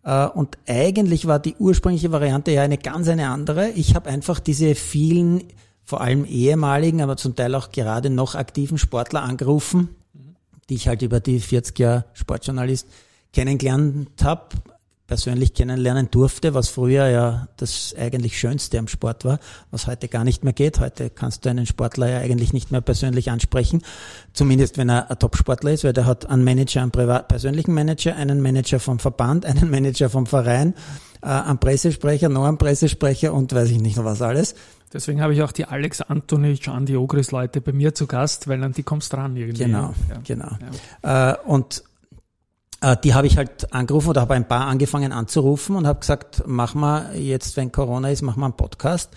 Äh, 0.10 0.28
und 0.28 0.58
eigentlich 0.68 1.28
war 1.28 1.38
die 1.40 1.56
ursprüngliche 1.60 2.12
Variante 2.12 2.52
ja 2.52 2.64
eine 2.64 2.80
ganz 2.80 3.08
eine 3.08 3.30
andere. 3.30 3.70
Ich 3.70 3.94
habe 3.94 4.10
einfach 4.10 4.40
diese 4.40 4.74
vielen, 4.74 5.44
vor 5.84 6.02
allem 6.02 6.26
ehemaligen, 6.26 7.02
aber 7.02 7.16
zum 7.16 7.36
Teil 7.36 7.54
auch 7.54 7.72
gerade 7.72 8.10
noch 8.10 8.34
aktiven 8.34 8.80
Sportler 8.80 9.22
angerufen, 9.22 9.90
die 10.70 10.76
ich 10.76 10.88
halt 10.88 11.04
über 11.04 11.20
die 11.20 11.40
40 11.40 11.78
Jahre 11.78 12.06
Sportjournalist 12.14 12.88
kennengelernt 13.34 14.24
habe, 14.24 14.50
persönlich 15.10 15.56
kennenlernen 15.56 16.10
durfte, 16.12 16.54
was 16.54 16.70
früher 16.70 17.08
ja 17.08 17.48
das 17.58 17.96
eigentlich 18.00 18.40
Schönste 18.40 18.78
am 18.78 18.88
Sport 18.88 19.26
war, 19.26 19.40
was 19.72 19.88
heute 19.88 20.08
gar 20.08 20.24
nicht 20.24 20.44
mehr 20.44 20.54
geht. 20.54 20.80
Heute 20.80 21.10
kannst 21.10 21.44
du 21.44 21.50
einen 21.50 21.66
Sportler 21.66 22.08
ja 22.10 22.20
eigentlich 22.20 22.54
nicht 22.54 22.72
mehr 22.72 22.82
persönlich 22.82 23.32
ansprechen, 23.32 23.82
zumindest 24.34 24.78
wenn 24.78 24.88
er 24.88 25.10
ein 25.10 25.18
Top-Sportler 25.18 25.72
ist, 25.72 25.84
weil 25.84 25.94
der 25.94 26.06
hat 26.06 26.30
einen 26.30 26.44
Manager, 26.44 26.84
einen 26.84 26.92
privat 26.92 27.28
persönlichen 27.28 27.74
Manager, 27.74 28.16
einen 28.16 28.40
Manager 28.40 28.80
vom 28.80 29.00
Verband, 29.00 29.46
einen 29.48 29.72
Manager 29.72 30.12
vom 30.12 30.28
Verein, 30.28 30.76
äh, 31.24 31.26
einen 31.26 31.58
Pressesprecher, 31.58 32.30
noch 32.30 32.46
einen 32.46 32.60
Pressesprecher 32.60 33.34
und 33.34 33.52
weiß 33.52 33.72
ich 33.72 33.82
nicht 33.82 33.98
noch 33.98 34.06
was 34.06 34.22
alles. 34.22 34.54
Deswegen 34.94 35.22
habe 35.22 35.34
ich 35.34 35.42
auch 35.42 35.52
die 35.52 35.66
Alex 35.66 36.02
Anthony, 36.02 36.54
John 36.54 36.86
Diogris 36.86 37.32
Leute 37.32 37.62
bei 37.62 37.74
mir 37.74 37.96
zu 37.96 38.06
Gast, 38.06 38.48
weil 38.48 38.64
an 38.64 38.74
die 38.74 38.84
kommst 38.84 39.12
dran 39.14 39.36
irgendwie. 39.36 39.66
Genau, 39.66 39.94
ja. 40.08 40.22
genau. 40.24 40.52
Ja. 41.04 41.32
Äh, 41.32 41.38
und 41.46 41.84
die 43.04 43.14
habe 43.14 43.28
ich 43.28 43.38
halt 43.38 43.74
angerufen 43.74 44.10
oder 44.10 44.22
habe 44.22 44.36
ein 44.36 44.48
paar 44.48 44.68
angefangen 44.68 45.12
anzurufen 45.12 45.76
und 45.76 45.86
habe 45.86 46.00
gesagt, 46.00 46.44
mach 46.46 46.76
mal 46.76 47.16
jetzt, 47.16 47.58
wenn 47.58 47.72
Corona 47.72 48.10
ist, 48.10 48.22
mach 48.22 48.38
mal 48.38 48.48
einen 48.48 48.56
Podcast. 48.56 49.12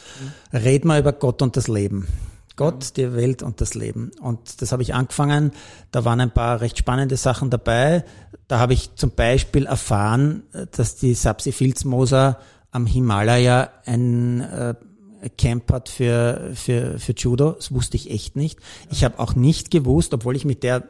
Mhm. 0.53 0.59
Red 0.59 0.85
mal 0.85 1.01
über 1.01 1.13
Gott 1.13 1.43
und 1.43 1.57
das 1.57 1.69
Leben. 1.69 2.09
Gott, 2.57 2.91
mhm. 2.91 2.95
die 2.97 3.15
Welt 3.15 3.43
und 3.43 3.61
das 3.61 3.75
Leben. 3.75 4.11
Und 4.21 4.61
das 4.61 4.73
habe 4.73 4.83
ich 4.83 4.95
angefangen. 4.95 5.53
Da 5.93 6.05
waren 6.05 6.21
ein 6.21 6.33
paar 6.33 6.61
recht 6.61 6.79
spannende 6.79 7.17
Sachen 7.17 7.51
dabei. 7.51 8.05
Da 8.49 8.59
habe 8.59 8.73
ich 8.73 8.97
zum 8.97 9.13
Beispiel 9.13 9.67
erfahren, 9.67 10.43
dass 10.73 10.97
die 10.97 11.15
Sapsi 11.15 11.53
Filzmoser 11.53 12.39
am 12.73 12.87
Himalaya 12.87 13.71
ein 13.87 14.41
äh, 14.41 14.75
Camp 15.39 15.73
hat 15.73 15.89
für, 15.89 16.51
für, 16.55 16.99
für 16.99 17.13
Judo. 17.13 17.53
Das 17.53 17.73
wusste 17.73 17.97
ich 17.97 18.11
echt 18.11 18.35
nicht. 18.35 18.59
Ich 18.91 19.05
habe 19.05 19.19
auch 19.19 19.35
nicht 19.35 19.71
gewusst, 19.71 20.13
obwohl 20.15 20.35
ich 20.35 20.45
mit 20.45 20.63
der 20.63 20.89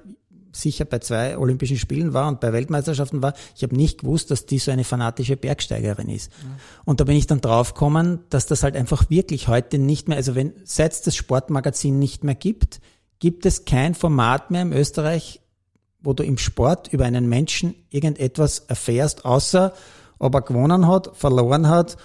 sicher 0.53 0.85
bei 0.85 0.99
zwei 0.99 1.39
Olympischen 1.39 1.79
Spielen 1.79 2.13
war 2.13 2.29
und 2.29 2.41
bei 2.41 2.53
Weltmeisterschaften 2.53 3.23
war, 3.23 3.35
ich 3.57 3.63
habe 3.63 3.75
nicht 3.75 4.01
gewusst, 4.01 4.31
dass 4.31 4.47
die 4.47 4.59
so 4.59 4.71
eine 4.71 4.85
fanatische 4.85 5.37
Bergsteigerin 5.37 6.09
ist. 6.09 6.31
Ja. 6.31 6.49
Und 6.85 7.01
da 7.01 7.05
bin 7.05 7.17
ich 7.17 7.27
dann 7.27 7.41
draufgekommen, 7.41 8.21
dass 8.31 8.47
das 8.47 8.63
halt 8.63 8.77
einfach 8.77 9.09
wirklich 9.11 9.49
heute 9.49 9.79
nicht 9.79 10.09
mehr, 10.09 10.17
also 10.17 10.35
wenn 10.35 10.53
seit 10.65 10.93
es 10.93 11.03
das 11.03 11.17
Sportmagazin 11.17 11.99
nicht 11.99 12.25
mehr 12.25 12.35
gibt, 12.35 12.81
gibt 13.19 13.47
es 13.47 13.65
kein 13.65 13.95
Format 13.95 14.51
mehr 14.51 14.63
im 14.63 14.73
Österreich, 14.73 15.41
wo 16.01 16.13
du 16.13 16.25
im 16.25 16.39
Sport 16.39 16.93
über 16.93 17.05
einen 17.05 17.29
Menschen 17.29 17.75
irgendetwas 17.91 18.59
erfährst, 18.61 19.25
außer 19.25 19.73
ob 20.19 20.35
er 20.35 20.43
gewonnen 20.43 20.87
hat, 20.87 21.11
verloren 21.15 21.69
hat 21.69 21.97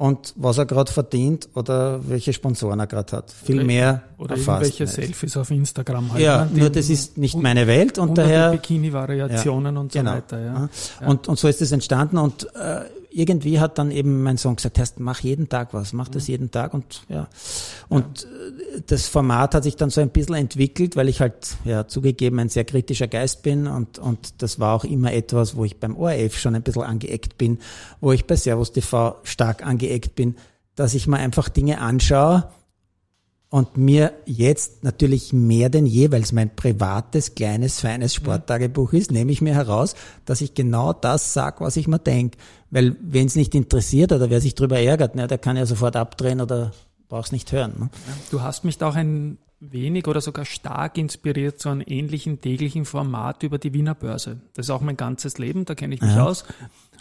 und 0.00 0.32
was 0.36 0.56
er 0.56 0.64
gerade 0.64 0.90
verdient 0.90 1.50
oder 1.54 2.00
welche 2.08 2.32
Sponsoren 2.32 2.80
er 2.80 2.86
gerade 2.86 3.18
hat. 3.18 3.30
Viel 3.30 3.56
oder 3.56 3.64
mehr 3.66 4.02
oder 4.16 4.34
irgendwelche 4.34 4.84
nicht. 4.84 4.94
Selfies 4.94 5.36
auf 5.36 5.50
Instagram 5.50 6.14
halt. 6.14 6.22
Ja, 6.22 6.46
ne? 6.46 6.58
nur 6.58 6.70
das 6.70 6.88
ist 6.88 7.18
nicht 7.18 7.36
meine 7.36 7.66
Welt 7.66 7.98
und 7.98 8.16
daher 8.16 8.50
Bikini-Variationen 8.52 9.74
ja, 9.74 9.80
und 9.82 9.92
so 9.92 9.98
genau. 9.98 10.12
weiter. 10.12 10.40
Ja. 10.40 10.68
ja. 11.02 11.06
Und, 11.06 11.28
und 11.28 11.38
so 11.38 11.48
ist 11.48 11.60
es 11.60 11.70
entstanden 11.72 12.16
und 12.16 12.44
äh, 12.54 12.80
irgendwie 13.10 13.58
hat 13.60 13.78
dann 13.78 13.90
eben 13.90 14.22
mein 14.22 14.36
Sohn 14.36 14.56
gesagt, 14.56 14.78
heißt, 14.78 15.00
mach 15.00 15.20
jeden 15.20 15.48
Tag 15.48 15.74
was, 15.74 15.92
mach 15.92 16.08
das 16.08 16.28
mhm. 16.28 16.32
jeden 16.32 16.50
Tag 16.50 16.74
und 16.74 17.02
ja. 17.08 17.28
Und 17.88 18.22
ja. 18.22 18.80
das 18.86 19.08
Format 19.08 19.54
hat 19.54 19.64
sich 19.64 19.76
dann 19.76 19.90
so 19.90 20.00
ein 20.00 20.10
bisschen 20.10 20.36
entwickelt, 20.36 20.96
weil 20.96 21.08
ich 21.08 21.20
halt 21.20 21.56
ja 21.64 21.86
zugegeben 21.86 22.38
ein 22.38 22.48
sehr 22.48 22.64
kritischer 22.64 23.08
Geist 23.08 23.42
bin 23.42 23.66
und, 23.66 23.98
und 23.98 24.42
das 24.42 24.60
war 24.60 24.74
auch 24.74 24.84
immer 24.84 25.12
etwas, 25.12 25.56
wo 25.56 25.64
ich 25.64 25.78
beim 25.78 25.96
ORF 25.96 26.38
schon 26.38 26.54
ein 26.54 26.62
bisschen 26.62 26.82
angeeckt 26.82 27.36
bin, 27.36 27.58
wo 28.00 28.12
ich 28.12 28.26
bei 28.26 28.36
Servus 28.36 28.72
TV 28.72 29.16
stark 29.24 29.66
angeeckt 29.66 30.14
bin, 30.14 30.36
dass 30.76 30.94
ich 30.94 31.06
mir 31.06 31.18
einfach 31.18 31.48
Dinge 31.48 31.80
anschaue, 31.80 32.48
und 33.50 33.76
mir 33.76 34.12
jetzt 34.26 34.84
natürlich 34.84 35.32
mehr 35.32 35.68
denn 35.68 35.84
je, 35.84 36.12
weil 36.12 36.22
es 36.22 36.30
mein 36.30 36.54
privates, 36.54 37.34
kleines, 37.34 37.80
feines 37.80 38.14
Sporttagebuch 38.14 38.92
ist, 38.92 39.10
nehme 39.10 39.32
ich 39.32 39.42
mir 39.42 39.54
heraus, 39.54 39.96
dass 40.24 40.40
ich 40.40 40.54
genau 40.54 40.92
das 40.92 41.34
sage, 41.34 41.56
was 41.60 41.76
ich 41.76 41.88
mir 41.88 41.98
denke. 41.98 42.38
Weil 42.70 42.96
wenn 43.00 43.26
es 43.26 43.34
nicht 43.34 43.56
interessiert 43.56 44.12
oder 44.12 44.30
wer 44.30 44.40
sich 44.40 44.54
drüber 44.54 44.78
ärgert, 44.78 45.16
ne, 45.16 45.26
der 45.26 45.38
kann 45.38 45.56
ja 45.56 45.66
sofort 45.66 45.96
abdrehen 45.96 46.40
oder 46.40 46.70
brauchst 47.08 47.32
nicht 47.32 47.50
hören. 47.50 47.74
Ne? 47.78 47.90
Du 48.30 48.40
hast 48.40 48.64
mich 48.64 48.78
da 48.78 48.88
auch 48.88 48.94
ein 48.94 49.38
wenig 49.58 50.06
oder 50.06 50.20
sogar 50.20 50.44
stark 50.44 50.96
inspiriert 50.96 51.58
zu 51.58 51.68
einem 51.68 51.82
ähnlichen 51.84 52.40
täglichen 52.40 52.84
Format 52.84 53.42
über 53.42 53.58
die 53.58 53.74
Wiener 53.74 53.96
Börse. 53.96 54.40
Das 54.54 54.66
ist 54.66 54.70
auch 54.70 54.80
mein 54.80 54.96
ganzes 54.96 55.38
Leben, 55.38 55.64
da 55.64 55.74
kenne 55.74 55.94
ich 55.94 56.00
mich 56.00 56.14
ja. 56.14 56.24
aus. 56.24 56.44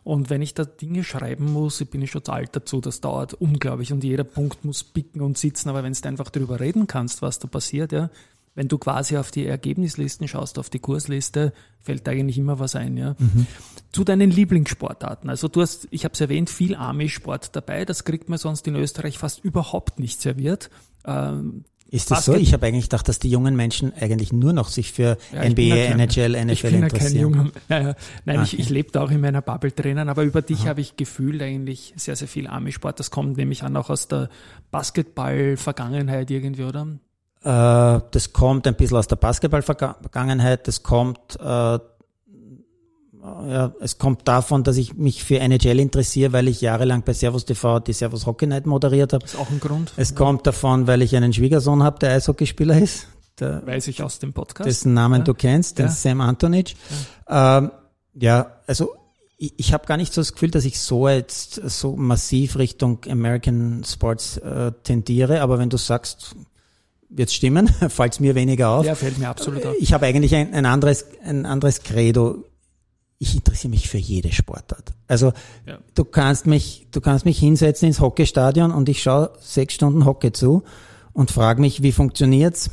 Und 0.09 0.31
wenn 0.31 0.41
ich 0.41 0.55
da 0.55 0.65
Dinge 0.65 1.03
schreiben 1.03 1.53
muss, 1.53 1.79
ich 1.81 1.87
bin 1.91 2.01
ich 2.01 2.09
schon 2.09 2.25
zu 2.25 2.31
alt 2.31 2.55
dazu, 2.55 2.81
das 2.81 2.99
dauert 2.99 3.35
unglaublich 3.35 3.93
und 3.93 4.03
jeder 4.03 4.23
Punkt 4.23 4.65
muss 4.65 4.83
picken 4.83 5.21
und 5.21 5.37
sitzen, 5.37 5.69
aber 5.69 5.83
wenn 5.83 5.93
du 5.93 6.07
einfach 6.07 6.31
darüber 6.31 6.59
reden 6.59 6.87
kannst, 6.87 7.21
was 7.21 7.37
da 7.37 7.47
passiert, 7.47 7.91
ja, 7.91 8.09
wenn 8.55 8.67
du 8.67 8.79
quasi 8.79 9.17
auf 9.17 9.29
die 9.29 9.45
Ergebnislisten 9.45 10.27
schaust, 10.27 10.57
auf 10.57 10.71
die 10.71 10.79
Kursliste, 10.79 11.53
fällt 11.79 12.09
eigentlich 12.09 12.39
immer 12.39 12.57
was 12.57 12.75
ein. 12.75 12.97
Ja. 12.97 13.15
Mhm. 13.19 13.45
Zu 13.91 14.03
deinen 14.03 14.31
Lieblingssportarten. 14.31 15.29
Also 15.29 15.47
du 15.47 15.61
hast, 15.61 15.87
ich 15.91 16.05
habe 16.05 16.15
es 16.15 16.21
erwähnt, 16.21 16.49
viel 16.49 16.73
Army-Sport 16.73 17.55
dabei. 17.55 17.85
Das 17.85 18.03
kriegt 18.03 18.29
man 18.29 18.39
sonst 18.39 18.67
in 18.67 18.75
Österreich 18.75 19.19
fast 19.19 19.45
überhaupt 19.45 19.99
nicht 19.99 20.21
serviert. 20.21 20.71
Ähm, 21.05 21.65
ist 21.91 22.12
das 22.12 22.25
so? 22.25 22.36
Ich 22.36 22.53
habe 22.53 22.67
eigentlich 22.67 22.86
gedacht, 22.86 23.08
dass 23.08 23.17
die 23.19 23.29
jungen 23.29 23.55
Menschen 23.55 23.93
eigentlich 24.00 24.31
nur 24.31 24.53
noch 24.53 24.69
sich 24.69 24.91
für 24.91 25.17
ja, 25.34 25.50
NBA, 25.50 25.62
ja 25.62 25.75
NHL, 25.75 26.46
NFL 26.46 26.51
ich 26.51 26.62
bin 26.62 26.84
interessieren. 26.84 27.22
Junger, 27.22 27.51
ja, 27.69 27.96
Nein, 28.25 28.39
okay. 28.39 28.41
ich, 28.43 28.60
ich 28.60 28.69
lebe 28.69 28.91
da 28.91 29.01
auch 29.01 29.12
in 29.12 29.22
meiner 29.22 29.41
Bubble 29.41 29.72
drinnen, 29.72 30.08
aber 30.08 30.24
über 30.24 30.41
dich 30.41 30.67
habe 30.67 30.81
ich 30.81 30.98
gefühlt 30.98 31.41
eigentlich 31.41 31.93
sehr, 31.96 32.15
sehr 32.15 32.27
viel 32.27 32.48
Army-Sport. 32.48 33.00
Das 33.00 33.10
kommt 33.10 33.38
nämlich 33.38 33.63
an 33.63 33.75
auch 33.75 33.89
aus 33.89 34.08
der 34.08 34.29
Basketball-Vergangenheit 34.72 36.29
irgendwie, 36.29 36.63
oder? 36.63 36.88
Äh, 37.43 38.01
das 38.12 38.34
kommt 38.34 38.67
ein 38.67 38.75
bisschen 38.75 38.98
aus 38.98 39.08
der 39.08 39.15
Basketball-Vergangenheit. 39.15 40.67
Das 40.67 40.84
kommt, 40.84 41.39
äh, 41.39 41.79
ja, 43.21 43.73
es 43.81 43.97
kommt 43.97 44.27
davon, 44.27 44.63
dass 44.63 44.77
ich 44.77 44.95
mich 44.95 45.23
für 45.23 45.39
NHL 45.39 45.79
interessiere, 45.79 46.31
weil 46.31 46.47
ich 46.47 46.61
jahrelang 46.61 47.03
bei 47.03 47.13
Servus 47.13 47.45
TV 47.45 47.79
die 47.79 47.93
Servus 47.93 48.25
Hockey 48.25 48.47
Night 48.47 48.65
moderiert 48.65 49.13
habe. 49.13 49.25
Ist 49.25 49.38
auch 49.38 49.49
ein 49.49 49.59
Grund. 49.59 49.91
Es 49.97 50.11
ja. 50.11 50.15
kommt 50.15 50.47
davon, 50.47 50.88
weil 50.88 51.01
ich 51.01 51.15
einen 51.15 51.33
Schwiegersohn 51.33 51.83
habe, 51.83 51.99
der 51.99 52.11
Eishockeyspieler 52.11 52.77
ist. 52.77 53.07
Der, 53.39 53.65
Weiß 53.65 53.88
ich 53.88 54.03
aus 54.03 54.19
dem 54.19 54.33
Podcast. 54.33 54.67
Dessen 54.67 54.93
Namen 54.93 55.19
ja. 55.19 55.23
du 55.25 55.33
kennst, 55.33 55.79
den 55.79 55.88
ja. 55.88 55.91
Sam 55.91 56.21
Antonic. 56.21 56.75
Ja, 57.27 57.57
ähm, 57.57 57.71
ja 58.13 58.51
also 58.67 58.93
ich, 59.38 59.53
ich 59.57 59.73
habe 59.73 59.85
gar 59.85 59.97
nicht 59.97 60.13
so 60.13 60.21
das 60.21 60.33
Gefühl, 60.33 60.51
dass 60.51 60.65
ich 60.65 60.79
so 60.79 61.07
jetzt 61.07 61.55
so 61.55 61.95
massiv 61.95 62.57
Richtung 62.57 62.99
American 63.09 63.83
Sports 63.85 64.38
äh, 64.38 64.71
tendiere, 64.83 65.41
aber 65.41 65.59
wenn 65.59 65.69
du 65.69 65.77
sagst, 65.77 66.35
wird 67.09 67.31
stimmen, 67.31 67.67
fällt 67.89 68.19
mir 68.19 68.35
weniger 68.35 68.69
auf. 68.69 68.85
Ja, 68.85 68.95
fällt 68.95 69.17
mir 69.17 69.29
absolut 69.29 69.65
auf. 69.65 69.75
Ich 69.79 69.93
habe 69.93 70.05
eigentlich 70.05 70.35
ein, 70.35 70.53
ein, 70.53 70.65
anderes, 70.65 71.05
ein 71.23 71.45
anderes 71.45 71.83
Credo. 71.83 72.43
Ich 73.21 73.35
interessiere 73.35 73.71
mich 73.71 73.89
für 73.89 73.97
jede 73.97 74.31
Sportart. 74.31 74.93
Also 75.07 75.33
ja. 75.67 75.79
du 75.93 76.05
kannst 76.05 76.47
mich, 76.47 76.88
du 76.91 77.01
kannst 77.01 77.25
mich 77.25 77.38
hinsetzen 77.38 77.89
ins 77.89 77.99
Hockeystadion 77.99 78.71
und 78.71 78.88
ich 78.88 79.03
schaue 79.03 79.33
sechs 79.41 79.73
Stunden 79.73 80.05
Hockey 80.05 80.31
zu 80.31 80.63
und 81.11 81.29
frage 81.29 81.59
mich, 81.59 81.83
wie 81.83 81.91
funktioniert's? 81.91 82.71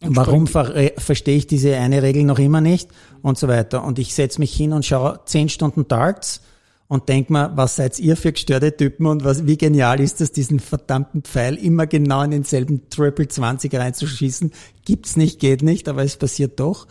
Und 0.00 0.16
Warum 0.16 0.46
ver 0.46 0.74
äh, 0.76 0.92
verstehe 0.96 1.36
ich 1.36 1.46
diese 1.46 1.76
eine 1.76 2.02
Regel 2.02 2.22
noch 2.22 2.38
immer 2.38 2.60
nicht 2.60 2.88
und 3.20 3.36
so 3.36 3.48
weiter. 3.48 3.84
Und 3.84 3.98
ich 3.98 4.14
setze 4.14 4.38
mich 4.38 4.54
hin 4.54 4.72
und 4.72 4.86
schaue 4.86 5.20
zehn 5.26 5.48
Stunden 5.48 5.86
Darts 5.88 6.40
und 6.86 7.08
denk 7.08 7.28
mir, 7.28 7.52
was 7.56 7.76
seid 7.76 7.98
ihr 7.98 8.16
für 8.16 8.32
gestörte 8.32 8.76
Typen 8.76 9.06
und 9.06 9.24
was, 9.24 9.46
wie 9.46 9.58
genial 9.58 10.00
ist 10.00 10.20
das, 10.20 10.32
diesen 10.32 10.58
verdammten 10.58 11.22
Pfeil 11.22 11.56
immer 11.56 11.86
genau 11.86 12.22
in 12.22 12.30
denselben 12.30 12.88
Triple 12.90 13.28
20 13.28 13.74
reinzuschießen. 13.74 14.52
Gibt's 14.84 15.16
nicht, 15.16 15.38
geht 15.38 15.62
nicht, 15.62 15.88
aber 15.88 16.02
es 16.02 16.16
passiert 16.16 16.58
doch. 16.60 16.86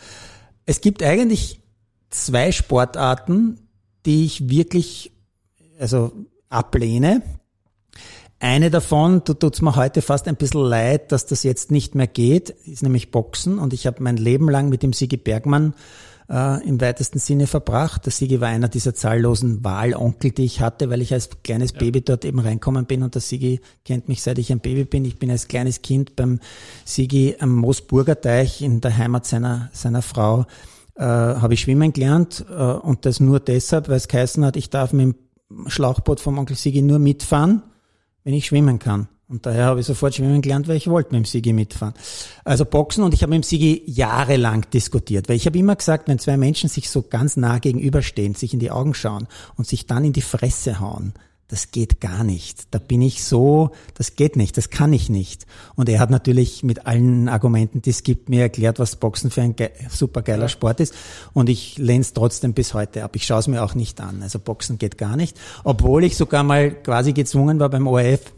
Es 0.64 0.80
gibt 0.80 1.02
eigentlich 1.02 1.59
zwei 2.10 2.52
Sportarten, 2.52 3.68
die 4.04 4.24
ich 4.24 4.48
wirklich, 4.48 5.12
also 5.78 6.12
ablehne. 6.48 7.22
Eine 8.38 8.70
davon, 8.70 9.22
da 9.24 9.34
tut's 9.34 9.60
mir 9.60 9.76
heute 9.76 10.00
fast 10.02 10.26
ein 10.26 10.36
bisschen 10.36 10.62
leid, 10.62 11.12
dass 11.12 11.26
das 11.26 11.42
jetzt 11.42 11.70
nicht 11.70 11.94
mehr 11.94 12.06
geht, 12.06 12.50
ist 12.50 12.82
nämlich 12.82 13.10
Boxen. 13.10 13.58
Und 13.58 13.72
ich 13.72 13.86
habe 13.86 14.02
mein 14.02 14.16
Leben 14.16 14.48
lang 14.48 14.70
mit 14.70 14.82
dem 14.82 14.94
Sigi 14.94 15.18
Bergmann 15.18 15.74
äh, 16.30 16.66
im 16.66 16.80
weitesten 16.80 17.18
Sinne 17.18 17.46
verbracht. 17.46 18.06
Der 18.06 18.12
Sigi 18.12 18.40
war 18.40 18.48
einer 18.48 18.68
dieser 18.68 18.94
zahllosen 18.94 19.62
Wahlonkel, 19.62 20.30
die 20.30 20.44
ich 20.44 20.62
hatte, 20.62 20.88
weil 20.88 21.02
ich 21.02 21.12
als 21.12 21.28
kleines 21.42 21.72
ja. 21.72 21.80
Baby 21.80 22.00
dort 22.00 22.24
eben 22.24 22.38
reinkommen 22.38 22.86
bin 22.86 23.02
und 23.02 23.14
der 23.14 23.20
Sigi 23.20 23.60
kennt 23.84 24.08
mich 24.08 24.22
seit 24.22 24.38
ich 24.38 24.50
ein 24.50 24.60
Baby 24.60 24.84
bin. 24.84 25.04
Ich 25.04 25.18
bin 25.18 25.30
als 25.30 25.46
kleines 25.46 25.82
Kind 25.82 26.16
beim 26.16 26.40
Sigi 26.86 27.36
am 27.40 27.54
Moosburger 27.56 28.18
Teich 28.18 28.62
in 28.62 28.80
der 28.80 28.96
Heimat 28.96 29.26
seiner, 29.26 29.68
seiner 29.74 30.00
Frau 30.00 30.46
äh, 31.00 31.02
habe 31.02 31.54
ich 31.54 31.60
schwimmen 31.60 31.94
gelernt 31.94 32.44
äh, 32.50 32.52
und 32.52 33.06
das 33.06 33.20
nur 33.20 33.40
deshalb, 33.40 33.88
weil 33.88 33.96
es 33.96 34.06
geheißen 34.06 34.44
hat, 34.44 34.56
ich 34.56 34.68
darf 34.68 34.92
mit 34.92 35.16
dem 35.48 35.68
Schlauchboot 35.68 36.20
vom 36.20 36.38
Onkel 36.38 36.56
Sigi 36.56 36.82
nur 36.82 36.98
mitfahren, 36.98 37.62
wenn 38.22 38.34
ich 38.34 38.46
schwimmen 38.46 38.78
kann. 38.78 39.08
Und 39.26 39.46
daher 39.46 39.66
habe 39.66 39.80
ich 39.80 39.86
sofort 39.86 40.14
schwimmen 40.14 40.42
gelernt, 40.42 40.68
weil 40.68 40.76
ich 40.76 40.88
wollte 40.88 41.12
mit 41.12 41.24
dem 41.24 41.24
Sigi 41.24 41.54
mitfahren. 41.54 41.94
Also 42.44 42.66
Boxen 42.66 43.02
und 43.02 43.14
ich 43.14 43.22
habe 43.22 43.30
mit 43.30 43.42
dem 43.42 43.48
Sigi 43.48 43.82
jahrelang 43.86 44.66
diskutiert, 44.74 45.28
weil 45.28 45.36
ich 45.36 45.46
habe 45.46 45.56
immer 45.56 45.74
gesagt, 45.74 46.06
wenn 46.06 46.18
zwei 46.18 46.36
Menschen 46.36 46.68
sich 46.68 46.90
so 46.90 47.02
ganz 47.02 47.38
nah 47.38 47.58
gegenüberstehen, 47.58 48.34
sich 48.34 48.52
in 48.52 48.60
die 48.60 48.70
Augen 48.70 48.92
schauen 48.92 49.26
und 49.56 49.66
sich 49.66 49.86
dann 49.86 50.04
in 50.04 50.12
die 50.12 50.20
Fresse 50.20 50.80
hauen, 50.80 51.14
das 51.50 51.72
geht 51.72 52.00
gar 52.00 52.22
nicht. 52.22 52.68
Da 52.70 52.78
bin 52.78 53.02
ich 53.02 53.24
so, 53.24 53.72
das 53.94 54.14
geht 54.14 54.36
nicht, 54.36 54.56
das 54.56 54.70
kann 54.70 54.92
ich 54.92 55.10
nicht. 55.10 55.46
Und 55.74 55.88
er 55.88 55.98
hat 55.98 56.08
natürlich 56.08 56.62
mit 56.62 56.86
allen 56.86 57.28
Argumenten, 57.28 57.82
die 57.82 57.90
es 57.90 58.04
gibt, 58.04 58.28
mir 58.28 58.42
erklärt, 58.42 58.78
was 58.78 58.94
Boxen 58.94 59.32
für 59.32 59.42
ein 59.42 59.56
supergeiler 59.88 60.48
Sport 60.48 60.78
ist. 60.78 60.94
Und 61.32 61.48
ich 61.48 61.76
lehne 61.76 62.02
es 62.02 62.12
trotzdem 62.12 62.54
bis 62.54 62.72
heute 62.72 63.02
ab. 63.02 63.16
Ich 63.16 63.26
schaue 63.26 63.40
es 63.40 63.48
mir 63.48 63.64
auch 63.64 63.74
nicht 63.74 64.00
an. 64.00 64.22
Also 64.22 64.38
Boxen 64.38 64.78
geht 64.78 64.96
gar 64.96 65.16
nicht. 65.16 65.36
Obwohl 65.64 66.04
ich 66.04 66.16
sogar 66.16 66.44
mal 66.44 66.70
quasi 66.70 67.12
gezwungen 67.12 67.58
war 67.58 67.68
beim 67.68 67.88
ORF, 67.88 68.32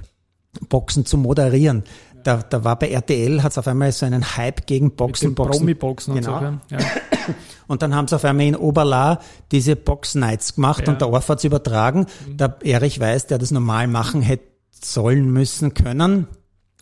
Boxen 0.70 1.04
zu 1.04 1.18
moderieren. 1.18 1.84
Da, 2.24 2.42
da 2.42 2.64
war 2.64 2.78
bei 2.78 2.90
RTL, 2.90 3.42
hat 3.42 3.52
es 3.52 3.58
auf 3.58 3.66
einmal 3.66 3.92
so 3.92 4.06
einen 4.06 4.36
Hype 4.36 4.66
gegen 4.66 4.94
Boxen. 4.94 5.34
Boxen. 5.34 5.60
Promi-Boxen 5.60 6.14
genau. 6.14 6.38
und 6.38 6.60
so. 6.68 6.76
Ja. 6.76 6.82
Und 7.68 7.80
dann 7.80 7.94
haben 7.94 8.06
sie 8.06 8.16
auf 8.16 8.24
einmal 8.24 8.44
in 8.46 8.56
Oberla 8.56 9.20
diese 9.50 9.76
Box 9.76 10.14
Nights 10.14 10.56
gemacht 10.56 10.86
ja. 10.86 10.92
und 10.92 11.00
der 11.00 11.08
Orf 11.08 11.28
hat's 11.28 11.44
übertragen. 11.44 12.06
Mhm. 12.26 12.36
Der 12.36 12.56
Erich 12.62 13.00
Weiß, 13.00 13.28
der 13.28 13.38
das 13.38 13.50
normal 13.50 13.86
machen 13.86 14.20
hätte 14.20 14.44
sollen 14.84 15.32
müssen 15.32 15.72
können, 15.72 16.26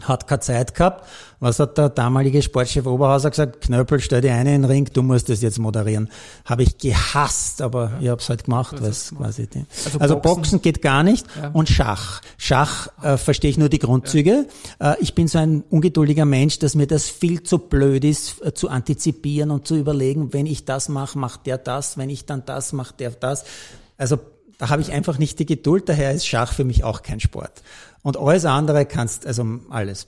hat 0.03 0.27
keine 0.27 0.41
Zeit 0.41 0.75
gehabt. 0.75 1.07
Was 1.41 1.59
hat 1.59 1.79
der 1.79 1.89
damalige 1.89 2.43
Sportchef 2.43 2.87
Oberhauser 2.87 3.31
gesagt? 3.31 3.63
Knöppel, 3.63 4.01
stell 4.01 4.21
dir 4.21 4.35
eine 4.35 4.55
in 4.55 4.63
den 4.63 4.71
Ring, 4.71 4.89
du 4.93 5.03
musst 5.03 5.29
das 5.29 5.41
jetzt 5.41 5.59
moderieren. 5.59 6.11
Habe 6.45 6.63
ich 6.63 6.77
gehasst, 6.77 7.63
aber 7.63 7.93
ja. 7.95 8.01
ich 8.01 8.09
habe 8.09 8.21
es 8.21 8.29
halt 8.29 8.45
gemacht. 8.45 8.77
Was 8.81 9.15
quasi 9.17 9.47
die. 9.47 9.65
Also, 9.85 9.99
also 9.99 10.15
Boxen, 10.17 10.35
Boxen, 10.35 10.63
geht 10.63 10.83
gar 10.83 11.03
nicht 11.03 11.27
ja. 11.41 11.51
und 11.53 11.69
Schach. 11.69 12.21
Schach 12.37 12.89
äh, 13.03 13.17
verstehe 13.17 13.51
ich 13.51 13.59
nur 13.59 13.69
die 13.69 13.79
Grundzüge. 13.79 14.47
Ja. 14.81 14.93
Äh, 14.93 14.97
ich 15.01 15.15
bin 15.15 15.29
so 15.29 15.39
ein 15.39 15.65
ungeduldiger 15.71 16.27
Mensch, 16.27 16.59
dass 16.59 16.75
mir 16.75 16.87
das 16.87 17.09
viel 17.09 17.43
zu 17.43 17.59
blöd 17.59 18.05
ist, 18.05 18.45
äh, 18.45 18.53
zu 18.53 18.69
antizipieren 18.69 19.51
und 19.51 19.67
zu 19.67 19.77
überlegen, 19.77 20.33
wenn 20.33 20.47
ich 20.47 20.67
das 20.67 20.89
mache, 20.89 21.19
macht 21.19 21.47
der 21.47 21.57
das, 21.57 21.97
wenn 21.97 22.11
ich 22.11 22.27
dann 22.27 22.45
das, 22.45 22.73
macht 22.73 23.01
der 23.01 23.11
das. 23.11 23.45
Also 23.97 24.19
da 24.61 24.69
habe 24.69 24.83
ich 24.83 24.93
einfach 24.93 25.19
nicht 25.19 25.39
die 25.39 25.47
Geduld, 25.47 25.89
daher 25.89 26.13
ist 26.13 26.27
Schach 26.27 26.53
für 26.53 26.65
mich 26.65 26.85
auch 26.85 27.03
kein 27.03 27.19
Sport. 27.19 27.63
Und 28.03 28.17
alles 28.17 28.47
andere 28.47 28.87
kannst, 28.87 29.27
also 29.27 29.45
alles. 29.69 30.07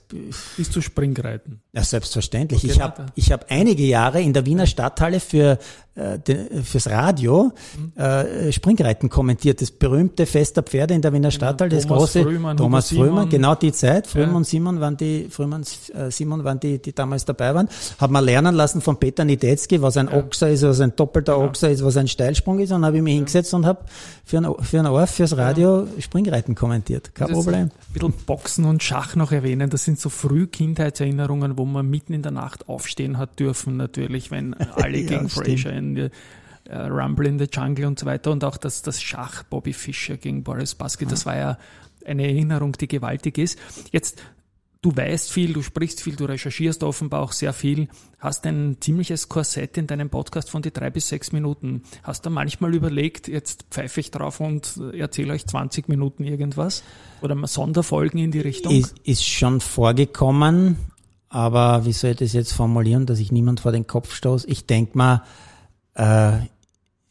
Bist 0.57 0.75
du 0.75 0.81
Springreiten? 0.81 1.61
Ja, 1.73 1.83
selbstverständlich. 1.83 2.63
Okay, 2.63 2.73
ich 2.73 2.81
habe 2.81 3.05
ich 3.13 3.31
hab 3.31 3.51
einige 3.51 3.83
Jahre 3.83 4.19
in 4.19 4.33
der 4.33 4.47
Wiener 4.47 4.65
Stadthalle 4.65 5.19
für 5.19 5.59
äh, 5.95 6.17
fürs 6.63 6.89
Radio 6.89 7.51
äh, 7.95 8.51
Springreiten 8.51 9.09
kommentiert. 9.09 9.61
Das 9.61 9.69
berühmte 9.69 10.25
Fest 10.25 10.57
der 10.57 10.63
Pferde 10.63 10.95
in 10.95 11.03
der 11.03 11.13
Wiener 11.13 11.29
Stadthalle, 11.29 11.69
das 11.69 11.83
Thomas 11.83 11.99
große 11.99 12.23
Frühmann, 12.23 12.57
Thomas 12.57 12.89
Frühmann, 12.89 13.29
genau 13.29 13.53
die 13.53 13.71
Zeit. 13.71 14.07
Frühmann 14.07 14.31
ja. 14.31 14.37
und 14.37 14.47
Simon 14.47 14.79
waren 14.79 14.97
die, 14.97 15.27
Frühmann, 15.29 15.61
äh, 15.93 16.09
Simon 16.09 16.43
waren 16.43 16.59
die, 16.59 16.81
die 16.81 16.93
damals 16.93 17.25
dabei 17.25 17.53
waren. 17.53 17.69
Hat 17.99 18.09
man 18.09 18.25
lernen 18.25 18.55
lassen 18.55 18.81
von 18.81 18.97
Peter 18.97 19.23
Niedetzky, 19.23 19.83
was 19.83 19.97
ein 19.97 20.07
ja. 20.07 20.17
Ochser 20.17 20.49
ist, 20.49 20.63
was 20.63 20.79
ein 20.79 20.95
doppelter 20.95 21.37
ja. 21.37 21.45
Ochser 21.45 21.69
ist, 21.69 21.83
was 21.83 21.95
ein 21.95 22.07
Steilsprung 22.07 22.57
ist. 22.57 22.71
Und 22.71 22.83
habe 22.83 22.97
ich 22.97 23.03
mich 23.03 23.13
hingesetzt 23.13 23.53
und 23.53 23.67
habe 23.67 23.81
für 24.25 24.37
ein, 24.37 24.51
für 24.63 24.79
ein 24.79 24.87
Ohr, 24.87 25.05
fürs 25.05 25.37
Radio 25.37 25.85
Springreiten 25.99 26.55
kommentiert. 26.55 27.13
Kein 27.13 27.27
Problem 27.27 27.69
ein 27.89 27.93
bisschen 27.93 28.13
Boxen 28.25 28.65
und 28.65 28.81
Schach 28.83 29.15
noch 29.15 29.31
erwähnen. 29.31 29.69
Das 29.69 29.83
sind 29.83 29.99
so 29.99 30.09
Frühkindheitserinnerungen, 30.09 31.57
wo 31.57 31.65
man 31.65 31.89
mitten 31.89 32.13
in 32.13 32.21
der 32.21 32.31
Nacht 32.31 32.67
aufstehen 32.67 33.17
hat 33.17 33.39
dürfen, 33.39 33.77
natürlich, 33.77 34.31
wenn 34.31 34.53
alle 34.75 34.97
ja, 34.97 35.07
gegen 35.07 35.29
Fraser 35.29 35.71
in 35.73 36.09
äh, 36.65 36.77
Rumble 36.77 37.27
in 37.27 37.39
the 37.39 37.47
Jungle 37.51 37.85
und 37.85 37.99
so 37.99 38.05
weiter 38.05 38.31
und 38.31 38.43
auch 38.43 38.57
das, 38.57 38.81
das 38.81 39.01
Schach 39.01 39.43
Bobby 39.43 39.73
Fischer 39.73 40.17
gegen 40.17 40.43
Boris 40.43 40.75
Baski, 40.75 41.05
das 41.05 41.25
war 41.25 41.35
ja 41.35 41.57
eine 42.05 42.23
Erinnerung, 42.23 42.73
die 42.73 42.87
gewaltig 42.87 43.37
ist. 43.37 43.59
Jetzt 43.91 44.23
du 44.83 44.95
weißt 44.95 45.31
viel, 45.31 45.53
du 45.53 45.63
sprichst 45.63 46.01
viel, 46.01 46.15
du 46.15 46.25
recherchierst 46.25 46.83
offenbar 46.83 47.21
auch 47.21 47.31
sehr 47.31 47.53
viel, 47.53 47.87
hast 48.19 48.45
ein 48.45 48.77
ziemliches 48.79 49.29
Korsett 49.29 49.77
in 49.77 49.87
deinem 49.87 50.09
Podcast 50.09 50.51
von 50.51 50.61
die 50.61 50.71
drei 50.71 50.89
bis 50.89 51.07
sechs 51.07 51.31
Minuten. 51.31 51.83
Hast 52.03 52.25
du 52.25 52.29
manchmal 52.29 52.75
überlegt, 52.75 53.27
jetzt 53.27 53.65
pfeife 53.71 54.01
ich 54.01 54.11
drauf 54.11 54.41
und 54.41 54.79
erzähle 54.93 55.33
euch 55.33 55.47
20 55.47 55.87
Minuten 55.87 56.25
irgendwas? 56.25 56.83
Oder 57.21 57.35
Sonderfolgen 57.47 58.19
in 58.19 58.31
die 58.31 58.41
Richtung? 58.41 58.73
Ist, 58.73 58.95
ist 59.03 59.25
schon 59.25 59.61
vorgekommen, 59.61 60.77
aber 61.29 61.85
wie 61.85 61.93
soll 61.93 62.11
ich 62.11 62.17
das 62.17 62.33
jetzt 62.33 62.51
formulieren, 62.51 63.05
dass 63.05 63.19
ich 63.19 63.31
niemand 63.31 63.61
vor 63.61 63.71
den 63.71 63.87
Kopf 63.87 64.13
stoße? 64.13 64.47
Ich 64.47 64.65
denke 64.65 64.97
mal, 64.97 65.23
äh, 65.95 66.33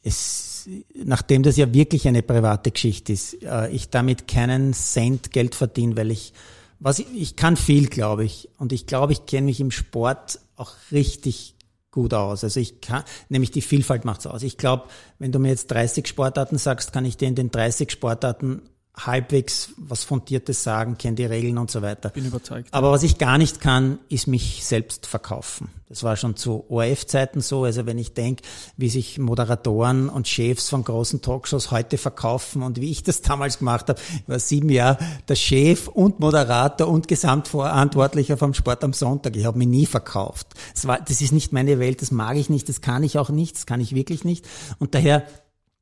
es, 0.03 0.69
nachdem 0.95 1.43
das 1.43 1.57
ja 1.57 1.73
wirklich 1.73 2.07
eine 2.07 2.23
private 2.23 2.71
Geschichte 2.71 3.15
ist, 3.15 3.43
äh, 3.43 3.71
ich 3.71 3.89
damit 3.89 4.29
keinen 4.29 4.75
Cent 4.75 5.31
Geld 5.31 5.55
verdiene, 5.55 5.97
weil 5.97 6.11
ich 6.11 6.35
was 6.83 6.99
ich, 6.99 7.07
ich 7.15 7.37
kann 7.37 7.57
viel, 7.57 7.87
glaube 7.87 8.25
ich. 8.25 8.49
Und 8.59 8.73
ich 8.73 8.87
glaube, 8.87 9.13
ich 9.13 9.27
kenne 9.27 9.47
mich 9.47 9.61
im 9.61 9.71
Sport 9.71 10.41
auch 10.57 10.73
richtig 10.91 11.55
gut 11.93 12.13
aus. 12.13 12.43
Also 12.43 12.59
ich 12.59 12.81
kann, 12.81 13.05
nämlich 13.29 13.53
die 13.53 13.63
Vielfalt 13.63 14.05
macht's 14.05 14.27
aus. 14.27 14.43
Ich 14.43 14.59
glaube, 14.59 14.89
wenn 15.19 15.31
du 15.31 15.39
mir 15.39 15.51
jetzt 15.51 15.71
30 15.71 16.09
Sportarten 16.09 16.59
sagst, 16.59 16.93
kann 16.93 17.05
ich 17.05 17.17
dir 17.17 17.29
in 17.29 17.35
den 17.35 17.51
30 17.51 17.93
Sportarten 17.93 18.63
halbwegs 18.95 19.71
was 19.79 20.05
Fundiertes 20.05 20.63
sagen, 20.63 20.99
kenne 20.99 21.17
die 21.17 21.25
Regeln 21.25 21.57
und 21.57 21.71
so 21.71 21.81
weiter. 21.81 22.11
Bin 22.11 22.27
überzeugt. 22.27 22.69
Aber 22.73 22.93
was 22.93 23.03
ich 23.03 23.19
gar 23.19 23.39
nicht 23.39 23.61
kann, 23.61 23.99
ist 24.09 24.27
mich 24.27 24.65
selbst 24.65 25.07
verkaufen. 25.07 25.71
Das 25.89 26.03
war 26.03 26.17
schon 26.17 26.37
zu 26.37 26.65
ORF-Zeiten 26.69 27.41
so. 27.41 27.65
Also 27.65 27.87
wenn 27.87 27.99
ich 27.99 28.13
denke, 28.13 28.43
wie 28.77 28.89
sich 28.89 29.19
Moderatoren 29.19 30.09
und 30.09 30.29
Chefs 30.29 30.69
von 30.69 30.85
großen 30.85 31.23
Talkshows 31.23 31.71
heute 31.71 31.99
verkaufen 31.99 32.63
und 32.63 32.81
wie 32.81 32.91
ich 32.91 33.03
das 33.03 33.23
damals 33.23 33.59
gemacht 33.59 33.89
habe. 33.89 34.01
Ich 34.15 34.29
war 34.29 34.39
sieben 34.39 34.69
Jahre 34.69 34.99
der 35.29 35.37
Chef 35.37 35.89
und 35.89 36.21
Moderator 36.21 36.89
und 36.89 37.09
Gesamtverantwortlicher 37.09 38.37
vom 38.37 38.53
Sport 38.55 38.85
am 38.85 38.93
Sonntag. 38.93 39.37
Ich 39.37 39.47
habe 39.47 39.59
mich 39.59 39.69
nie 39.69 39.87
verkauft. 39.87 40.49
Das, 40.75 40.87
war, 40.87 41.01
das 41.01 41.21
ist 41.21 41.33
nicht 41.33 41.53
meine 41.53 41.79
Welt, 41.79 42.03
das 42.03 42.11
mag 42.11 42.37
ich 42.37 42.51
nicht, 42.51 42.69
das 42.69 42.81
kann 42.81 43.03
ich 43.03 43.19
auch 43.19 43.31
nicht, 43.31 43.57
das 43.57 43.67
kann 43.67 43.81
ich 43.81 43.95
wirklich 43.95 44.25
nicht. 44.25 44.47
Und 44.79 44.95
daher 44.95 45.27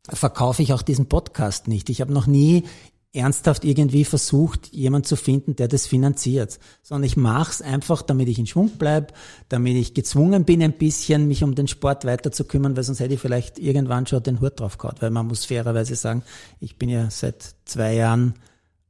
verkaufe 0.09 0.63
ich 0.63 0.73
auch 0.73 0.83
diesen 0.83 1.07
Podcast 1.07 1.69
nicht. 1.69 1.91
Ich 1.91 2.01
habe 2.01 2.13
noch 2.13 2.27
nie 2.27 2.65
ernsthaft 3.13 3.65
irgendwie 3.65 4.05
versucht, 4.05 4.69
jemand 4.69 5.07
zu 5.07 5.17
finden, 5.17 5.57
der 5.57 5.67
das 5.67 5.87
finanziert, 5.87 6.61
sondern 6.83 7.05
ich 7.05 7.17
mache 7.17 7.51
es 7.51 7.63
einfach, 7.63 8.03
damit 8.03 8.29
ich 8.29 8.39
in 8.39 8.47
Schwung 8.47 8.71
bleib, 8.79 9.13
damit 9.49 9.77
ich 9.77 9.95
gezwungen 9.95 10.45
bin, 10.45 10.63
ein 10.63 10.75
bisschen 10.75 11.27
mich 11.27 11.43
um 11.43 11.57
den 11.57 11.67
Sport 11.67 12.05
weiter 12.05 12.31
zu 12.31 12.45
kümmern, 12.45 12.77
weil 12.77 12.85
sonst 12.85 13.01
hätte 13.01 13.15
ich 13.15 13.21
vielleicht 13.21 13.59
irgendwann 13.59 14.07
schon 14.07 14.23
den 14.23 14.41
Hut 14.41 14.61
drauf 14.61 14.79
gehabt, 14.79 15.03
weil 15.03 15.11
man 15.11 15.27
muss 15.27 15.45
fairerweise 15.45 15.97
sagen, 15.97 16.23
ich 16.61 16.77
bin 16.77 16.89
ja 16.89 17.11
seit 17.11 17.55
zwei 17.65 17.95
Jahren 17.95 18.35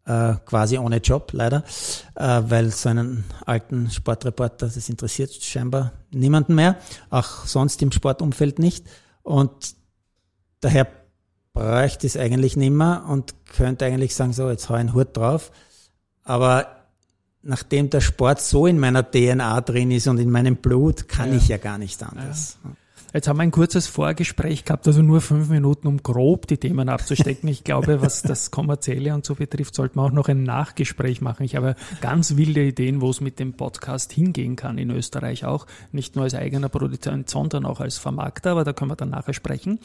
äh, 0.04 0.34
quasi 0.44 0.76
ohne 0.76 0.98
Job, 0.98 1.30
leider, 1.32 1.64
äh, 2.14 2.42
weil 2.44 2.70
so 2.70 2.90
einen 2.90 3.24
alten 3.46 3.90
Sportreporter, 3.90 4.66
das 4.66 4.88
interessiert 4.90 5.32
scheinbar 5.32 5.92
niemanden 6.10 6.54
mehr, 6.54 6.76
auch 7.08 7.46
sonst 7.46 7.80
im 7.80 7.90
Sportumfeld 7.92 8.58
nicht. 8.58 8.84
Und 9.22 9.76
daher 10.60 10.99
bräuchte 11.60 12.06
es 12.06 12.16
eigentlich 12.16 12.56
nimmer 12.56 13.04
und 13.06 13.34
könnte 13.54 13.84
eigentlich 13.84 14.14
sagen, 14.14 14.32
so, 14.32 14.48
jetzt 14.48 14.70
hau 14.70 14.74
einen 14.74 14.94
Hut 14.94 15.14
drauf. 15.14 15.52
Aber 16.24 16.68
nachdem 17.42 17.90
der 17.90 18.00
Sport 18.00 18.40
so 18.40 18.66
in 18.66 18.78
meiner 18.78 19.02
DNA 19.02 19.60
drin 19.60 19.90
ist 19.90 20.08
und 20.08 20.18
in 20.18 20.30
meinem 20.30 20.56
Blut, 20.56 21.06
kann 21.06 21.30
ja. 21.30 21.36
ich 21.36 21.48
ja 21.48 21.58
gar 21.58 21.76
nicht 21.76 22.02
anders. 22.02 22.56
Ja. 22.64 22.70
Jetzt 23.12 23.26
haben 23.26 23.38
wir 23.38 23.42
ein 23.42 23.50
kurzes 23.50 23.88
Vorgespräch 23.88 24.64
gehabt, 24.64 24.86
also 24.86 25.02
nur 25.02 25.20
fünf 25.20 25.48
Minuten, 25.48 25.88
um 25.88 26.00
grob 26.00 26.46
die 26.46 26.58
Themen 26.58 26.88
abzustecken. 26.88 27.48
Ich 27.48 27.64
glaube, 27.64 28.02
was 28.02 28.22
das 28.22 28.52
Kommerzielle 28.52 29.12
und 29.14 29.26
so 29.26 29.34
betrifft, 29.34 29.74
sollten 29.74 29.98
wir 29.98 30.04
auch 30.04 30.12
noch 30.12 30.28
ein 30.28 30.44
Nachgespräch 30.44 31.20
machen. 31.20 31.42
Ich 31.42 31.56
habe 31.56 31.74
ganz 32.00 32.36
wilde 32.36 32.62
Ideen, 32.62 33.00
wo 33.00 33.10
es 33.10 33.20
mit 33.20 33.40
dem 33.40 33.54
Podcast 33.54 34.12
hingehen 34.12 34.54
kann 34.54 34.78
in 34.78 34.90
Österreich 34.90 35.44
auch. 35.44 35.66
Nicht 35.90 36.14
nur 36.14 36.24
als 36.24 36.34
eigener 36.34 36.68
Produzent, 36.68 37.28
sondern 37.28 37.66
auch 37.66 37.80
als 37.80 37.98
Vermarkter, 37.98 38.52
aber 38.52 38.62
da 38.62 38.72
können 38.72 38.92
wir 38.92 38.96
dann 38.96 39.10
nachher 39.10 39.34
sprechen. 39.34 39.80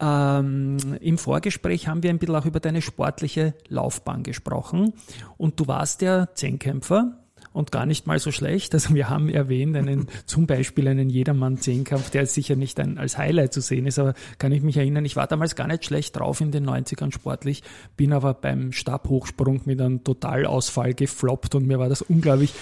Ähm, 0.00 0.78
Im 1.00 1.18
Vorgespräch 1.18 1.86
haben 1.86 2.02
wir 2.02 2.10
ein 2.10 2.18
bisschen 2.18 2.34
auch 2.34 2.46
über 2.46 2.58
deine 2.58 2.82
sportliche 2.82 3.54
Laufbahn 3.68 4.24
gesprochen. 4.24 4.92
Und 5.36 5.60
du 5.60 5.68
warst 5.68 6.02
ja 6.02 6.28
Zehnkämpfer 6.34 7.12
und 7.56 7.72
gar 7.72 7.86
nicht 7.86 8.06
mal 8.06 8.18
so 8.18 8.30
schlecht. 8.30 8.74
Also 8.74 8.94
wir 8.94 9.08
haben 9.08 9.28
erwähnt, 9.28 9.76
einen, 9.76 10.08
zum 10.26 10.46
Beispiel 10.46 10.86
einen 10.88 11.08
Jedermann-Zehnkampf, 11.08 12.10
der 12.10 12.26
sicher 12.26 12.54
nicht 12.54 12.78
ein, 12.78 12.98
als 12.98 13.16
Highlight 13.16 13.52
zu 13.52 13.60
sehen 13.60 13.86
ist, 13.86 13.98
aber 13.98 14.14
kann 14.38 14.52
ich 14.52 14.62
mich 14.62 14.76
erinnern, 14.76 15.04
ich 15.04 15.16
war 15.16 15.26
damals 15.26 15.56
gar 15.56 15.66
nicht 15.66 15.84
schlecht 15.84 16.16
drauf 16.16 16.40
in 16.40 16.50
den 16.50 16.68
90ern 16.68 17.12
sportlich, 17.12 17.62
bin 17.96 18.12
aber 18.12 18.34
beim 18.34 18.72
Stabhochsprung 18.72 19.62
mit 19.64 19.80
einem 19.80 20.04
Totalausfall 20.04 20.94
gefloppt 20.94 21.54
und 21.54 21.66
mir 21.66 21.78
war 21.78 21.88
das 21.88 22.02
unglaublich 22.02 22.52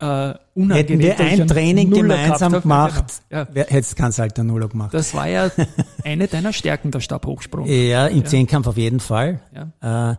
äh, 0.00 0.34
unangenehm. 0.54 0.74
Hätten 0.74 1.00
wir 1.00 1.20
ein 1.20 1.46
Training 1.48 1.90
gemeinsam 1.90 2.52
gemacht, 2.52 3.22
genau. 3.28 3.46
ja. 3.54 3.64
hättest 3.64 3.92
du 3.92 4.02
kein 4.02 4.12
Salto 4.12 4.44
Nuller 4.44 4.68
gemacht. 4.68 4.92
Das 4.92 5.14
war 5.14 5.28
ja 5.28 5.50
eine 6.04 6.28
deiner 6.28 6.52
Stärken, 6.52 6.90
der 6.90 7.00
Stabhochsprung. 7.00 7.66
Ja, 7.66 8.08
im 8.08 8.18
ja. 8.18 8.24
Zehnkampf 8.24 8.66
auf 8.66 8.76
jeden 8.76 9.00
Fall. 9.00 9.40
Ja. 9.54 10.12
Äh, 10.12 10.16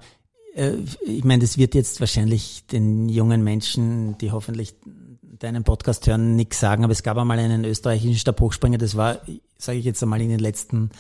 ich 0.56 1.24
meine, 1.24 1.42
das 1.42 1.58
wird 1.58 1.76
jetzt 1.76 2.00
wahrscheinlich 2.00 2.66
den 2.68 3.10
jungen 3.10 3.44
Menschen, 3.44 4.18
die 4.20 4.32
hoffentlich 4.32 4.74
deinen 5.22 5.64
Podcast 5.64 6.08
hören, 6.08 6.36
nichts 6.36 6.60
sagen, 6.60 6.84
aber 6.84 6.94
es 6.94 7.04
gab 7.04 7.18
einmal 7.18 7.40
einen 7.40 7.66
österreichischen 7.66 8.16
Stabhochspringer, 8.16 8.78
das 8.78 8.96
war, 8.96 9.20
sage 9.58 9.80
ich 9.80 9.86
jetzt 9.86 10.02
einmal, 10.02 10.22
in 10.22 10.30
den 10.30 10.40
letzten 10.40 10.92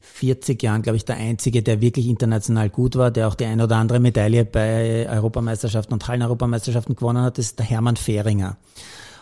40 0.00 0.62
Jahren, 0.62 0.82
glaube 0.82 0.96
ich, 0.96 1.04
der 1.06 1.16
einzige, 1.16 1.62
der 1.62 1.80
wirklich 1.80 2.06
international 2.06 2.68
gut 2.68 2.96
war, 2.96 3.10
der 3.10 3.26
auch 3.26 3.34
die 3.34 3.46
eine 3.46 3.64
oder 3.64 3.76
andere 3.76 4.00
Medaille 4.00 4.44
bei 4.44 5.08
Europameisterschaften 5.08 5.94
und 5.94 6.06
Hallen-Europameisterschaften 6.06 6.94
gewonnen 6.94 7.22
hat, 7.22 7.38
das 7.38 7.46
ist 7.46 7.58
der 7.58 7.66
Hermann 7.66 7.96
Fehringer. 7.96 8.58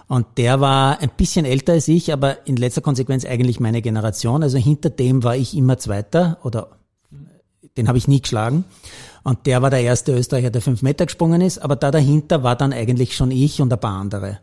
Und 0.09 0.27
der 0.37 0.61
war 0.61 1.01
ein 1.01 1.11
bisschen 1.17 1.47
älter 1.47 1.73
als 1.73 1.89
ich, 1.89 2.13
aber 2.13 2.47
in 2.47 2.57
letzter 2.57 2.83
Konsequenz 2.83 3.25
eigentlich 3.25 3.61
meine 3.61 3.81
Generation. 3.81 4.43
Also 4.43 4.59
hinter 4.59 4.91
dem 4.91 5.23
war 5.23 5.37
ich 5.37 5.57
immer 5.57 5.79
Zweiter 5.79 6.39
oder 6.43 6.82
den 7.77 7.89
habe 7.89 7.99
ich 7.99 8.09
nie 8.09 8.21
geschlagen. 8.21 8.65
Und 9.25 9.47
der 9.47 9.63
war 9.63 9.71
der 9.71 9.83
erste 9.83 10.13
Österreicher, 10.13 10.51
der 10.51 10.61
fünf 10.61 10.83
Meter 10.83 11.07
gesprungen 11.07 11.41
ist, 11.41 11.59
aber 11.59 11.77
da 11.77 11.91
dahinter 11.91 12.43
war 12.43 12.57
dann 12.57 12.73
eigentlich 12.73 13.15
schon 13.15 13.31
ich 13.31 13.61
und 13.61 13.73
ein 13.73 13.79
paar 13.79 14.01
andere. 14.01 14.39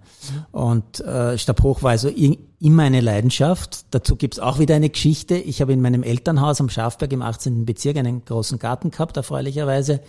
Und 0.51 1.01
äh, 1.01 1.37
Stabhoch 1.37 1.83
war 1.83 1.91
also 1.91 2.09
immer 2.59 2.83
eine 2.83 3.01
Leidenschaft. 3.01 3.85
Dazu 3.91 4.15
gibt's 4.15 4.39
auch 4.39 4.57
wieder 4.57 4.75
eine 4.75 4.89
Geschichte. 4.89 5.35
Ich 5.35 5.61
habe 5.61 5.73
in 5.73 5.81
meinem 5.81 6.03
Elternhaus 6.03 6.61
am 6.61 6.69
Schafberg 6.69 7.11
im 7.11 7.21
18. 7.21 7.65
Bezirk 7.65 7.97
einen 7.97 8.23
großen 8.23 8.57
Garten 8.57 8.91
gehabt, 8.91 9.17
erfreulicherweise. 9.17 9.99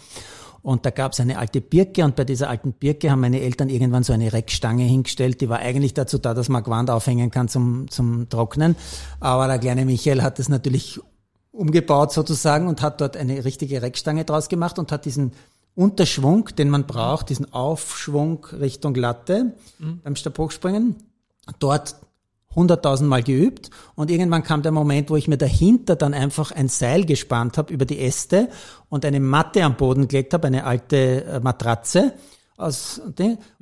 Und 0.62 0.84
da 0.84 0.90
gab's 0.90 1.20
eine 1.20 1.38
alte 1.38 1.60
Birke 1.60 2.04
und 2.04 2.16
bei 2.16 2.24
dieser 2.24 2.50
alten 2.50 2.72
Birke 2.72 3.10
haben 3.10 3.20
meine 3.20 3.40
Eltern 3.40 3.70
irgendwann 3.70 4.02
so 4.02 4.12
eine 4.12 4.32
Reckstange 4.32 4.84
hingestellt, 4.84 5.40
die 5.40 5.48
war 5.48 5.60
eigentlich 5.60 5.94
dazu 5.94 6.18
da, 6.18 6.34
dass 6.34 6.50
man 6.50 6.62
Gewand 6.62 6.90
aufhängen 6.90 7.30
kann 7.30 7.48
zum, 7.48 7.88
zum 7.88 8.28
Trocknen. 8.28 8.76
Aber 9.20 9.46
der 9.46 9.58
kleine 9.58 9.86
Michael 9.86 10.22
hat 10.22 10.38
das 10.38 10.50
natürlich 10.50 11.00
umgebaut 11.52 12.12
sozusagen 12.12 12.68
und 12.68 12.82
hat 12.82 13.00
dort 13.00 13.16
eine 13.16 13.44
richtige 13.44 13.82
Reckstange 13.82 14.24
draus 14.24 14.48
gemacht 14.48 14.78
und 14.78 14.92
hat 14.92 15.04
diesen 15.04 15.32
Unterschwung, 15.74 16.46
den 16.56 16.70
man 16.70 16.86
braucht, 16.86 17.28
diesen 17.30 17.52
Aufschwung 17.52 18.44
Richtung 18.52 18.94
Latte 18.94 19.54
mhm. 19.78 20.00
beim 20.02 20.16
Stabhochspringen, 20.16 20.96
dort 21.58 21.96
hunderttausend 22.54 23.08
Mal 23.08 23.22
geübt 23.22 23.70
und 23.94 24.10
irgendwann 24.10 24.42
kam 24.42 24.62
der 24.62 24.72
Moment, 24.72 25.10
wo 25.10 25.16
ich 25.16 25.28
mir 25.28 25.38
dahinter 25.38 25.94
dann 25.94 26.14
einfach 26.14 26.50
ein 26.50 26.68
Seil 26.68 27.04
gespannt 27.04 27.56
habe 27.58 27.72
über 27.72 27.84
die 27.84 28.00
Äste 28.00 28.48
und 28.88 29.04
eine 29.04 29.20
Matte 29.20 29.62
am 29.62 29.76
Boden 29.76 30.08
gelegt 30.08 30.34
habe, 30.34 30.48
eine 30.48 30.64
alte 30.64 31.24
äh, 31.24 31.40
Matratze 31.40 32.14
aus 32.56 33.00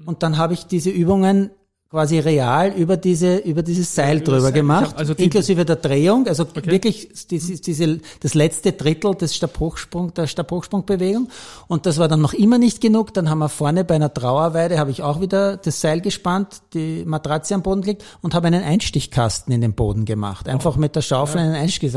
und 0.04 0.22
dann 0.22 0.38
habe 0.38 0.54
ich 0.54 0.66
diese 0.66 0.90
Übungen 0.90 1.50
quasi 1.90 2.18
real 2.18 2.72
über 2.76 2.98
diese 2.98 3.38
über 3.38 3.62
dieses 3.62 3.94
Seil 3.94 4.18
ja, 4.18 4.24
drüber 4.24 4.40
Seil. 4.42 4.52
gemacht, 4.52 4.94
also 4.98 5.14
inklusive 5.14 5.64
der 5.64 5.76
Drehung, 5.76 6.26
also 6.26 6.42
okay. 6.42 6.70
wirklich 6.70 7.08
diese, 7.30 7.58
diese, 7.60 8.00
das 8.20 8.34
letzte 8.34 8.72
Drittel 8.72 9.14
des 9.14 9.34
Stabhochsprung 9.34 10.12
der 10.12 10.26
Stabhochsprungbewegung 10.26 11.28
und 11.66 11.86
das 11.86 11.96
war 11.96 12.08
dann 12.08 12.20
noch 12.20 12.34
immer 12.34 12.58
nicht 12.58 12.82
genug, 12.82 13.14
dann 13.14 13.30
haben 13.30 13.38
wir 13.38 13.48
vorne 13.48 13.84
bei 13.84 13.94
einer 13.94 14.12
Trauerweide 14.12 14.78
habe 14.78 14.90
ich 14.90 15.02
auch 15.02 15.22
wieder 15.22 15.56
das 15.56 15.80
Seil 15.80 16.02
gespannt, 16.02 16.60
die 16.74 17.04
Matratze 17.06 17.54
am 17.54 17.62
Boden 17.62 17.80
gelegt 17.80 18.04
und 18.20 18.34
habe 18.34 18.48
einen 18.48 18.62
Einstichkasten 18.62 19.54
in 19.54 19.62
den 19.62 19.72
Boden 19.72 20.04
gemacht, 20.04 20.46
einfach 20.46 20.76
oh. 20.76 20.80
mit 20.80 20.94
der 20.94 21.02
Schaufel 21.02 21.40
ja. 21.40 21.46
einen 21.46 21.54
Einstich. 21.54 21.94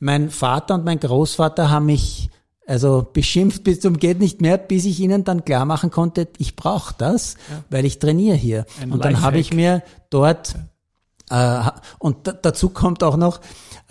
Mein 0.00 0.30
Vater 0.30 0.76
und 0.76 0.86
mein 0.86 1.00
Großvater 1.00 1.70
haben 1.70 1.86
mich 1.86 2.30
also 2.66 3.06
beschimpft 3.12 3.64
bis 3.64 3.80
zum 3.80 3.98
geht 3.98 4.20
nicht 4.20 4.40
mehr, 4.40 4.58
bis 4.58 4.84
ich 4.84 5.00
ihnen 5.00 5.24
dann 5.24 5.44
klar 5.44 5.64
machen 5.64 5.90
konnte, 5.90 6.28
ich 6.38 6.56
brauche 6.56 6.94
das, 6.96 7.34
ja. 7.50 7.64
weil 7.70 7.84
ich 7.84 7.98
trainiere 7.98 8.36
hier. 8.36 8.64
Ein 8.80 8.92
und 8.92 9.04
dann 9.04 9.20
habe 9.20 9.38
ich 9.38 9.52
mir 9.52 9.82
dort 10.10 10.54
äh, 11.30 11.60
und 11.98 12.16
dazu 12.42 12.68
kommt 12.70 13.02
auch 13.02 13.16
noch, 13.16 13.40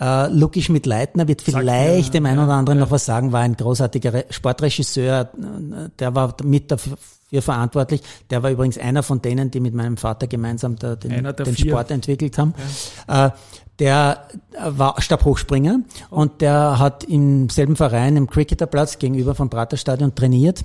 äh, 0.00 0.28
Lucky 0.28 0.62
Schmidt-Leitner 0.62 1.28
wird 1.28 1.42
vielleicht 1.42 2.04
Sagt, 2.04 2.14
dem 2.14 2.26
einen 2.26 2.40
oder 2.40 2.54
anderen 2.54 2.78
ja. 2.78 2.84
noch 2.84 2.90
was 2.90 3.04
sagen, 3.04 3.32
war 3.32 3.40
ein 3.40 3.56
großartiger 3.56 4.24
Sportregisseur, 4.30 5.30
der 5.98 6.14
war 6.14 6.36
mit 6.42 6.70
dafür 6.70 6.96
verantwortlich. 7.40 8.02
Der 8.30 8.42
war 8.42 8.50
übrigens 8.50 8.78
einer 8.78 9.02
von 9.02 9.20
denen, 9.20 9.50
die 9.50 9.60
mit 9.60 9.74
meinem 9.74 9.96
Vater 9.96 10.26
gemeinsam 10.26 10.76
da 10.76 10.94
den, 10.94 11.24
den 11.24 11.56
Sport 11.56 11.90
entwickelt 11.90 12.38
haben. 12.38 12.54
Ja. 13.08 13.26
Äh, 13.26 13.30
der 13.78 14.28
war 14.58 15.00
Stabhochspringer 15.00 15.80
und 16.10 16.40
der 16.40 16.78
hat 16.78 17.04
im 17.04 17.48
selben 17.48 17.76
Verein 17.76 18.16
im 18.16 18.28
Cricketerplatz 18.28 18.98
gegenüber 18.98 19.34
vom 19.34 19.50
Praterstadion 19.50 20.14
trainiert 20.14 20.64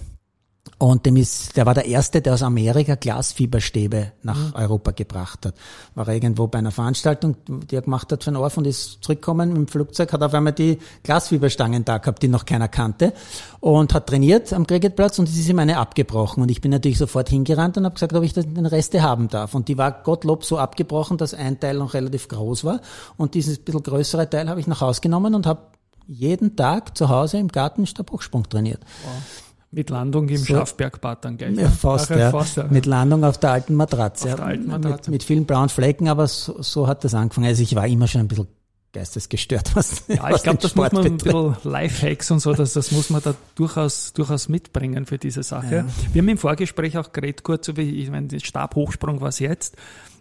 und 0.81 1.05
dem 1.05 1.17
ist, 1.17 1.57
der 1.57 1.65
war 1.65 1.73
der 1.73 1.85
Erste, 1.85 2.21
der 2.21 2.33
aus 2.33 2.41
Amerika 2.41 2.95
Glasfieberstäbe 2.95 4.13
nach 4.23 4.37
mhm. 4.37 4.53
Europa 4.55 4.91
gebracht 4.91 5.45
hat. 5.45 5.55
War 5.93 6.07
irgendwo 6.07 6.47
bei 6.47 6.59
einer 6.59 6.71
Veranstaltung, 6.71 7.35
die 7.47 7.75
er 7.75 7.81
gemacht 7.81 8.09
hat 8.13 8.23
für 8.23 8.29
einen 8.29 8.37
Orf 8.37 8.57
und 8.57 8.65
ist 8.65 9.03
zurückgekommen 9.03 9.57
im 9.57 9.67
Flugzeug, 9.67 10.13
hat 10.13 10.23
auf 10.23 10.33
einmal 10.33 10.53
die 10.53 10.79
Glasfieberstangen 11.03 11.83
da 11.83 11.97
gehabt, 11.97 12.23
die 12.23 12.29
noch 12.29 12.45
keiner 12.45 12.69
kannte 12.69 13.11
und 13.59 13.93
hat 13.93 14.07
trainiert 14.07 14.53
am 14.53 14.65
Cricketplatz 14.65 15.19
und 15.19 15.27
es 15.27 15.37
ist 15.37 15.49
ihm 15.49 15.59
eine 15.59 15.77
abgebrochen. 15.79 16.41
Und 16.41 16.49
ich 16.49 16.61
bin 16.61 16.71
natürlich 16.71 16.97
sofort 16.97 17.27
hingerannt 17.27 17.77
und 17.77 17.83
habe 17.83 17.95
gesagt, 17.95 18.13
ob 18.13 18.23
ich 18.23 18.31
den 18.33 18.65
Reste 18.65 19.03
haben 19.03 19.27
darf. 19.27 19.55
Und 19.55 19.67
die 19.67 19.77
war 19.77 19.91
Gottlob 19.91 20.45
so 20.45 20.57
abgebrochen, 20.57 21.17
dass 21.17 21.33
ein 21.33 21.59
Teil 21.59 21.77
noch 21.77 21.93
relativ 21.93 22.29
groß 22.29 22.63
war. 22.63 22.79
Und 23.17 23.33
dieses 23.33 23.59
bisschen 23.59 23.83
größere 23.83 24.29
Teil 24.29 24.47
habe 24.47 24.61
ich 24.61 24.67
nach 24.67 24.79
Hause 24.79 25.01
genommen 25.01 25.35
und 25.35 25.45
habe 25.45 25.59
jeden 26.07 26.55
Tag 26.55 26.97
zu 26.97 27.09
Hause 27.09 27.37
im 27.37 27.49
Garten 27.49 27.85
Stabhochsprung 27.85 28.47
trainiert. 28.47 28.79
Wow. 29.03 29.48
Mit 29.71 29.91
Landung 29.91 30.27
im 30.29 30.37
so, 30.37 30.45
Schafbergbad 30.45 31.25
dann 31.25 31.37
gleich. 31.37 31.55
Ja, 31.55 31.69
fast, 31.69 32.09
ja. 32.09 32.31
fast, 32.31 32.57
ja. 32.57 32.65
Mit 32.69 32.87
Landung 32.87 33.23
auf 33.23 33.37
der 33.37 33.51
alten 33.51 33.75
Matratze. 33.75 34.29
Auf 34.29 34.35
der 34.37 34.45
alten 34.45 34.67
Matratze. 34.67 35.11
Mit, 35.11 35.21
mit 35.21 35.23
vielen 35.23 35.45
blauen 35.45 35.69
Flecken, 35.69 36.07
aber 36.07 36.27
so, 36.27 36.61
so 36.61 36.87
hat 36.87 37.03
das 37.03 37.13
angefangen. 37.13 37.47
Also 37.47 37.61
ich 37.61 37.75
war 37.75 37.87
immer 37.87 38.07
schon 38.07 38.21
ein 38.21 38.27
bisschen 38.27 38.47
geistesgestört, 38.91 39.71
was 39.75 40.03
Ja, 40.07 40.29
ich 40.31 40.41
glaube, 40.43 40.59
das 40.59 40.71
Sport 40.71 40.93
muss 40.93 41.03
man 41.03 41.17
betrifft. 41.17 41.35
ein 41.35 41.53
bisschen 41.53 41.71
Lifehacks 41.71 42.31
und 42.31 42.39
so, 42.39 42.53
das, 42.53 42.73
das 42.73 42.91
muss 42.91 43.09
man 43.09 43.21
da 43.21 43.35
durchaus, 43.55 44.13
durchaus 44.13 44.49
mitbringen 44.49 45.05
für 45.05 45.17
diese 45.17 45.43
Sache. 45.43 45.75
Ja. 45.75 45.85
Wir 46.13 46.21
haben 46.21 46.29
im 46.29 46.37
Vorgespräch 46.37 46.97
auch 46.97 47.11
geredet, 47.11 47.43
kurz, 47.43 47.67
ich 47.67 48.09
meine, 48.09 48.27
der 48.27 48.39
Stabhochsprung 48.39 49.21
war 49.21 49.29
es 49.29 49.39
jetzt. 49.39 49.75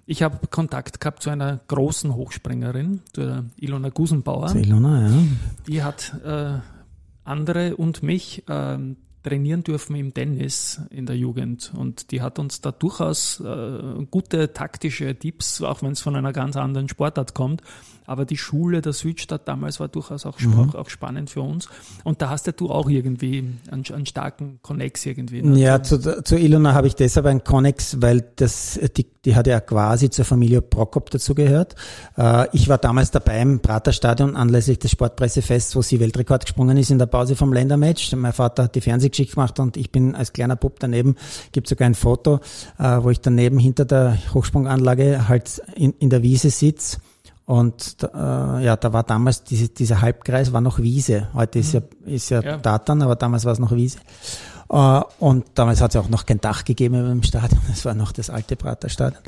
Ich 0.05 0.23
habe 0.23 0.47
Kontakt 0.47 1.01
gehabt 1.01 1.23
zu 1.23 1.31
einer 1.31 1.61
großen 1.69 2.15
Hochspringerin, 2.15 3.03
der 3.15 3.45
Ilona 3.57 3.91
Gusenbauer. 3.91 4.55
Ilona, 4.55 5.09
ja. 5.09 5.13
Die 5.67 5.83
hat 5.83 6.15
äh, 6.25 6.59
andere 7.25 7.77
und 7.77 8.03
mich 8.03 8.49
äh, 8.49 8.79
trainieren 9.23 9.63
dürfen 9.63 9.97
im 9.97 10.15
Tennis 10.15 10.81
in 10.91 11.07
der 11.07 11.17
Jugend. 11.17 11.73
Und 11.77 12.11
die 12.11 12.23
hat 12.23 12.39
uns 12.39 12.61
da 12.61 12.73
durchaus 12.73 13.41
äh, 13.41 14.05
gute 14.11 14.53
taktische 14.53 15.15
Tipps, 15.15 15.63
auch 15.63 15.83
wenn 15.83 15.93
es 15.93 16.01
von 16.01 16.17
einer 16.17 16.33
ganz 16.33 16.57
anderen 16.57 16.89
Sportart 16.89 17.35
kommt, 17.35 17.63
aber 18.09 18.25
die 18.25 18.39
Schule 18.39 18.81
der 18.81 18.95
Südstadt 18.95 19.47
damals 19.47 19.81
war 19.81 19.89
durchaus 19.89 20.25
auch, 20.25 20.41
mhm. 20.41 20.71
auch 20.75 20.89
spannend 20.89 21.29
für 21.29 21.43
uns. 21.43 21.69
Und 22.05 22.23
da 22.23 22.31
hast 22.31 22.47
ja 22.47 22.53
du 22.53 22.71
auch 22.71 22.89
irgendwie 22.89 23.45
einen, 23.71 23.85
einen 23.93 24.07
starken 24.07 24.61
Connex 24.63 25.05
irgendwie. 25.05 25.43
Ne? 25.43 25.59
Ja, 25.59 25.83
zu, 25.83 26.23
zu 26.25 26.39
Ilona 26.39 26.73
habe 26.73 26.87
ich 26.87 26.95
deshalb 26.95 27.27
einen 27.27 27.45
Connex, 27.45 28.01
weil 28.01 28.25
das, 28.37 28.81
die, 28.97 29.05
die 29.27 29.37
hat 29.37 29.47
ja 29.47 29.61
quasi 29.61 30.09
zur 30.09 30.25
Familie 30.25 30.63
Prokop 30.63 31.11
dazugehört. 31.11 31.75
Äh, 32.17 32.47
ich 32.53 32.71
war 32.71 32.79
damals 32.79 33.11
dabei 33.11 33.43
im 33.43 33.61
Praterstadion 33.61 34.37
anlässlich 34.37 34.79
des 34.79 34.91
Sportpressefests, 34.93 35.77
wo 35.77 35.83
sie 35.83 36.01
Weltrekord 36.01 36.47
gesprungen 36.47 36.79
ist 36.79 36.91
in 36.91 36.99
der 36.99 37.07
Pause 37.07 37.37
vom 37.37 37.53
Ländermatch. 37.53 38.11
Mein 38.17 38.33
Vater 38.33 38.65
hat 38.65 38.75
die 38.75 38.81
Fernsehgeschichte 39.09 39.35
gemacht 39.35 39.61
und 39.61 39.77
ich 39.77 39.91
bin 39.91 40.15
als 40.15 40.33
kleiner 40.33 40.57
Bub 40.57 40.79
daneben. 40.79 41.17
Gibt 41.53 41.69
sogar 41.69 41.87
ein 41.87 41.95
Foto, 41.95 42.41
äh, 42.79 42.99
wo 43.03 43.11
ich 43.11 43.21
daneben 43.21 43.59
hinter 43.59 43.85
der 43.85 44.19
Hochsprunganlage 44.35 45.29
halt 45.29 45.63
in, 45.75 45.93
in 45.99 46.11
der 46.11 46.23
Wiese 46.23 46.51
sitze 46.51 46.99
und 47.45 47.97
äh, 48.03 48.07
ja, 48.65 48.77
da 48.77 48.93
war 48.93 49.05
damals 49.05 49.43
diese, 49.45 49.69
dieser 49.69 50.03
Halbkreis 50.03 50.53
war 50.53 50.61
noch 50.61 50.81
Wiese. 50.81 51.29
Heute 51.33 51.61
ist 51.61 51.73
ja, 51.73 51.81
mhm. 51.81 52.13
ist 52.13 52.29
ja, 52.29 52.43
ja. 52.43 52.57
Datan, 52.59 53.03
aber 53.03 53.17
damals 53.17 53.45
war 53.45 53.53
es 53.53 53.59
noch 53.59 53.73
Wiese. 53.73 53.99
Äh, 54.71 55.01
und 55.19 55.47
damals 55.55 55.81
hat 55.81 55.95
es 55.95 55.97
auch 55.97 56.11
noch 56.11 56.27
kein 56.27 56.41
Dach 56.41 56.65
gegeben 56.65 57.11
im 57.11 57.23
Stadion. 57.23 57.61
Das 57.69 57.85
war 57.85 57.95
noch 57.95 58.13
das 58.13 58.29
alte 58.29 58.57
Praterstadion. 58.57 59.23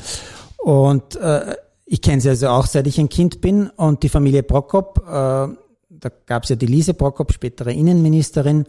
Und 0.58 1.16
äh, 1.16 1.56
ich 1.86 2.02
kenne 2.02 2.20
sie 2.20 2.28
also 2.28 2.48
auch, 2.48 2.66
seit 2.66 2.86
ich 2.86 3.00
ein 3.00 3.08
Kind 3.08 3.40
bin. 3.40 3.70
Und 3.70 4.02
die 4.02 4.10
Familie 4.10 4.42
Prokop, 4.42 4.98
äh, 5.08 5.10
da 5.10 6.08
gab 6.26 6.42
es 6.42 6.50
ja 6.50 6.56
die 6.56 6.66
Lise 6.66 6.92
Prokop, 6.92 7.32
spätere 7.32 7.72
Innenministerin. 7.72 8.66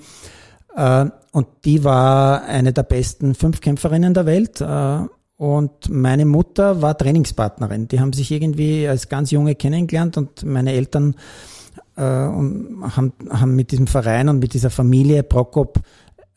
Äh, 0.75 1.05
und 1.31 1.47
die 1.65 1.83
war 1.83 2.43
eine 2.43 2.73
der 2.73 2.83
besten 2.83 3.35
Fünfkämpferinnen 3.35 4.13
der 4.13 4.25
Welt. 4.25 4.61
Äh, 4.61 5.07
und 5.37 5.89
meine 5.89 6.25
Mutter 6.25 6.81
war 6.81 6.97
Trainingspartnerin. 6.97 7.87
Die 7.87 7.99
haben 7.99 8.13
sich 8.13 8.31
irgendwie 8.31 8.87
als 8.87 9.09
ganz 9.09 9.31
junge 9.31 9.55
kennengelernt 9.55 10.17
und 10.17 10.45
meine 10.45 10.73
Eltern 10.73 11.15
äh, 11.95 12.01
haben, 12.01 13.13
haben 13.29 13.55
mit 13.55 13.71
diesem 13.71 13.87
Verein 13.87 14.29
und 14.29 14.39
mit 14.39 14.53
dieser 14.53 14.69
Familie 14.69 15.23
Prokop 15.23 15.79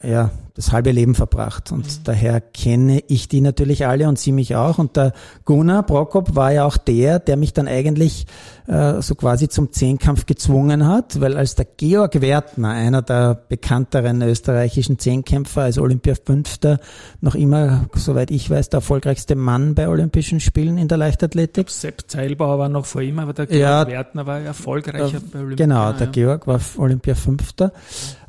ja, 0.07 0.31
das 0.55 0.71
halbe 0.71 0.93
Leben 0.93 1.17
verbracht. 1.17 1.73
Und 1.73 1.85
mhm. 1.85 2.05
daher 2.05 2.41
kenne 2.41 3.03
ich 3.09 3.29
die 3.29 3.41
natürlich 3.41 3.87
alle 3.87 4.09
und 4.09 4.19
sie 4.19 4.31
mich 4.31 4.55
auch. 4.55 4.79
Und 4.79 4.97
der 4.97 5.13
Gunnar 5.45 5.83
Prokop 5.83 6.37
war 6.37 6.53
ja 6.53 6.65
auch 6.65 6.77
der, 6.77 7.19
der 7.19 7.37
mich 7.37 7.53
dann 7.53 7.67
eigentlich 7.67 8.27
äh, 8.69 9.03
so 9.03 9.17
quasi 9.17 9.49
zum 9.49 9.73
Zehnkampf 9.73 10.27
gezwungen 10.27 10.87
hat, 10.87 11.21
weil 11.21 11.37
als 11.37 11.57
der 11.57 11.67
Georg 11.77 12.21
Wertner, 12.21 12.71
einer 12.71 13.03
der 13.03 13.35
bekannteren 13.35 14.23
österreichischen 14.23 15.01
Zehnkämpfer, 15.01 15.63
als 15.63 15.79
Olympiafünfter, 15.79 16.79
noch 17.21 17.35
immer, 17.35 17.87
soweit 17.95 18.31
ich 18.31 18.49
weiß, 18.49 18.69
der 18.69 18.79
erfolgreichste 18.79 19.35
Mann 19.35 19.75
bei 19.75 19.89
Olympischen 19.89 20.39
Spielen 20.39 20.79
in 20.79 20.87
der 20.87 20.99
Leichtathletik. 20.99 21.69
Sepp 21.69 22.05
Zeilbauer 22.07 22.61
war 22.61 22.69
noch 22.69 22.87
vor 22.87 23.03
ihm, 23.03 23.19
aber 23.19 23.33
der 23.33 23.47
Georg 23.47 23.61
ja, 23.61 23.87
Wertner 23.89 24.25
war 24.27 24.39
erfolgreicher 24.39 25.21
bei 25.33 25.41
Olympia. 25.41 25.67
Genau, 25.67 25.93
der 25.93 26.07
ja. 26.07 26.13
Georg 26.13 26.47
war 26.47 26.61
Olympiafünfter. 26.79 27.73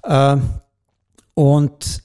Äh, 0.02 0.38
und 1.36 2.04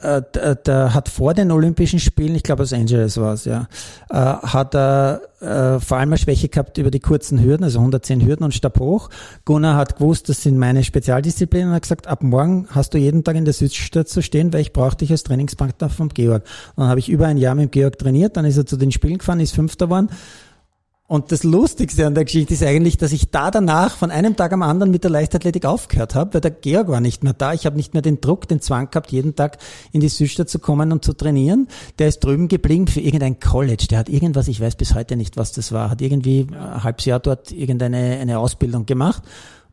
äh, 0.00 0.22
der, 0.34 0.54
der 0.54 0.94
hat 0.94 1.08
vor 1.08 1.34
den 1.34 1.50
Olympischen 1.50 1.98
Spielen, 1.98 2.34
ich 2.34 2.42
glaube 2.42 2.62
Los 2.62 2.72
Angeles 2.72 3.18
war 3.18 3.34
es, 3.34 3.44
ja, 3.44 3.68
äh, 4.08 4.14
hat 4.14 4.74
er 4.74 5.20
äh, 5.40 5.78
vor 5.78 5.98
allem 5.98 6.08
eine 6.08 6.18
Schwäche 6.18 6.48
gehabt 6.48 6.78
über 6.78 6.90
die 6.90 7.00
kurzen 7.00 7.42
Hürden, 7.42 7.64
also 7.64 7.80
110 7.80 8.24
Hürden 8.24 8.44
und 8.44 8.54
Stab 8.54 8.80
hoch. 8.80 9.10
Gunnar 9.44 9.76
hat 9.76 9.96
gewusst, 9.96 10.28
das 10.28 10.42
sind 10.42 10.56
meine 10.56 10.84
Spezialdisziplinen 10.84 11.68
und 11.68 11.74
hat 11.74 11.82
gesagt, 11.82 12.06
ab 12.06 12.22
morgen 12.22 12.66
hast 12.70 12.94
du 12.94 12.98
jeden 12.98 13.24
Tag 13.24 13.36
in 13.36 13.44
der 13.44 13.54
Südstadt 13.54 14.08
zu 14.08 14.22
stehen, 14.22 14.52
weil 14.52 14.62
ich 14.62 14.72
brauche 14.72 14.96
dich 14.96 15.10
als 15.10 15.22
Trainingspartner 15.22 15.90
vom 15.90 16.08
Georg. 16.08 16.44
Dann 16.76 16.88
habe 16.88 17.00
ich 17.00 17.10
über 17.10 17.26
ein 17.26 17.36
Jahr 17.36 17.54
mit 17.54 17.72
Georg 17.72 17.98
trainiert, 17.98 18.36
dann 18.36 18.46
ist 18.46 18.56
er 18.56 18.66
zu 18.66 18.76
den 18.76 18.92
Spielen 18.92 19.18
gefahren, 19.18 19.40
ist 19.40 19.54
Fünfter 19.54 19.86
geworden 19.86 20.08
und 21.10 21.32
das 21.32 21.42
Lustigste 21.42 22.06
an 22.06 22.14
der 22.14 22.24
Geschichte 22.24 22.54
ist 22.54 22.62
eigentlich, 22.62 22.96
dass 22.96 23.10
ich 23.10 23.32
da 23.32 23.50
danach 23.50 23.96
von 23.96 24.12
einem 24.12 24.36
Tag 24.36 24.52
am 24.52 24.62
anderen 24.62 24.92
mit 24.92 25.02
der 25.02 25.10
Leichtathletik 25.10 25.64
aufgehört 25.64 26.14
habe, 26.14 26.34
weil 26.34 26.40
der 26.40 26.52
Georg 26.52 26.86
war 26.86 27.00
nicht 27.00 27.24
mehr 27.24 27.32
da. 27.32 27.52
Ich 27.52 27.66
habe 27.66 27.74
nicht 27.74 27.94
mehr 27.94 28.00
den 28.00 28.20
Druck, 28.20 28.46
den 28.46 28.60
Zwang 28.60 28.92
gehabt, 28.92 29.10
jeden 29.10 29.34
Tag 29.34 29.58
in 29.90 30.00
die 30.00 30.08
Südstadt 30.08 30.48
zu 30.48 30.60
kommen 30.60 30.92
und 30.92 31.04
zu 31.04 31.12
trainieren. 31.12 31.66
Der 31.98 32.06
ist 32.06 32.20
drüben 32.20 32.46
geblieben 32.46 32.86
für 32.86 33.00
irgendein 33.00 33.40
College. 33.40 33.88
Der 33.90 33.98
hat 33.98 34.08
irgendwas, 34.08 34.46
ich 34.46 34.60
weiß 34.60 34.76
bis 34.76 34.94
heute 34.94 35.16
nicht, 35.16 35.36
was 35.36 35.50
das 35.50 35.72
war, 35.72 35.90
hat 35.90 36.00
irgendwie 36.00 36.46
ein 36.48 36.84
halbes 36.84 37.06
Jahr 37.06 37.18
dort 37.18 37.50
irgendeine 37.50 38.20
eine 38.20 38.38
Ausbildung 38.38 38.86
gemacht 38.86 39.24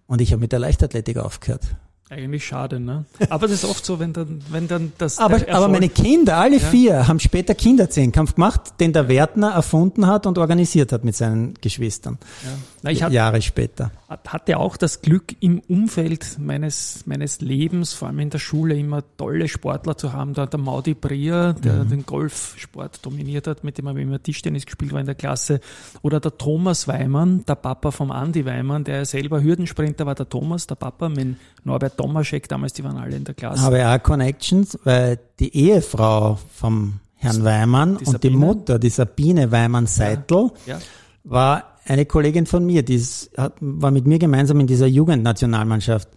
und 0.08 0.22
ich 0.22 0.32
habe 0.32 0.40
mit 0.40 0.52
der 0.52 0.60
Leichtathletik 0.60 1.18
aufgehört. 1.18 1.68
Eigentlich 2.10 2.46
schade, 2.46 2.80
ne? 2.80 3.04
Aber 3.30 3.48
das 3.48 3.64
ist 3.64 3.66
oft 3.70 3.86
so, 3.86 4.00
wenn 4.00 4.14
dann, 4.14 4.42
wenn 4.50 4.70
dann 4.70 4.94
das. 4.98 5.18
Aber, 5.18 5.42
aber 5.52 5.68
meine 5.68 5.90
Kinder, 5.90 6.38
alle 6.38 6.58
ja. 6.58 6.66
vier, 6.66 7.08
haben 7.10 7.20
später 7.20 7.54
Kinderzehnkampf 7.54 8.36
gemacht, 8.36 8.80
den 8.80 8.94
der 8.94 9.10
Wertner 9.10 9.52
erfunden 9.52 10.08
hat 10.08 10.26
und 10.26 10.38
organisiert 10.38 10.94
hat 10.94 11.04
mit 11.04 11.18
seinen 11.18 11.56
Geschwistern. 11.56 12.18
Ja. 12.46 12.50
Na, 12.84 12.92
ich 12.92 13.00
Jahre 13.00 13.42
später. 13.42 13.92
Hatte 14.08 14.58
auch 14.58 14.78
das 14.78 15.02
Glück, 15.02 15.36
im 15.42 15.60
Umfeld 15.60 16.38
meines, 16.40 17.06
meines 17.06 17.42
Lebens, 17.42 17.92
vor 17.92 18.08
allem 18.08 18.20
in 18.20 18.30
der 18.30 18.40
Schule, 18.40 18.76
immer 18.78 19.04
tolle 19.18 19.50
Sportler 19.50 19.98
zu 19.98 20.14
haben. 20.14 20.34
Da 20.34 20.46
der 20.46 20.60
Maudi 20.60 20.94
Brier, 20.94 21.54
der 21.62 21.84
mhm. 21.84 21.90
den 21.90 22.06
Golfsport 22.06 23.06
dominiert 23.06 23.48
hat, 23.48 23.66
mit 23.66 23.78
dem 23.78 23.90
habe 23.90 24.00
ich 24.00 24.08
immer 24.08 24.24
Tischtennis 24.24 24.66
gespielt 24.66 24.94
war 24.94 25.02
in 25.02 25.08
der 25.08 25.16
Klasse. 25.16 25.60
Oder 26.04 26.22
der 26.22 26.38
Thomas 26.38 26.88
Weimann, 26.88 27.44
der 27.46 27.56
Papa 27.56 27.92
vom 27.92 28.12
Andi 28.12 28.46
Weimann, 28.46 28.86
der 28.86 29.06
selber 29.06 29.44
Hürdensprinter 29.44 30.06
war, 30.06 30.16
der 30.16 30.30
Thomas, 30.30 30.68
der 30.68 30.76
Papa 30.76 31.10
mit 31.10 31.36
Norbert 31.66 31.97
Tomaschek 31.98 32.48
damals, 32.48 32.74
die 32.74 32.84
waren 32.84 32.98
alle 32.98 33.16
in 33.16 33.24
der 33.24 33.34
Klasse. 33.34 33.62
Habe 33.62 33.86
auch 33.88 34.02
Connections, 34.02 34.78
weil 34.84 35.20
die 35.40 35.56
Ehefrau 35.56 36.38
vom 36.54 37.00
Herrn 37.16 37.44
Weimann 37.44 37.98
die 37.98 38.06
und 38.06 38.24
die 38.24 38.30
Mutter, 38.30 38.80
die 38.80 38.90
Sabine 38.90 39.52
Weimann-Seitel, 39.52 40.52
ja. 40.66 40.78
ja. 40.78 40.80
war 41.24 41.64
eine 41.86 42.06
Kollegin 42.06 42.46
von 42.46 42.66
mir, 42.66 42.84
die 42.84 42.96
ist, 42.96 43.32
hat, 43.38 43.54
war 43.60 43.92
mit 43.92 44.06
mir 44.06 44.20
gemeinsam 44.20 44.60
in 44.60 44.68
dieser 44.68 44.88
Jugendnationalmannschaft. 44.88 46.10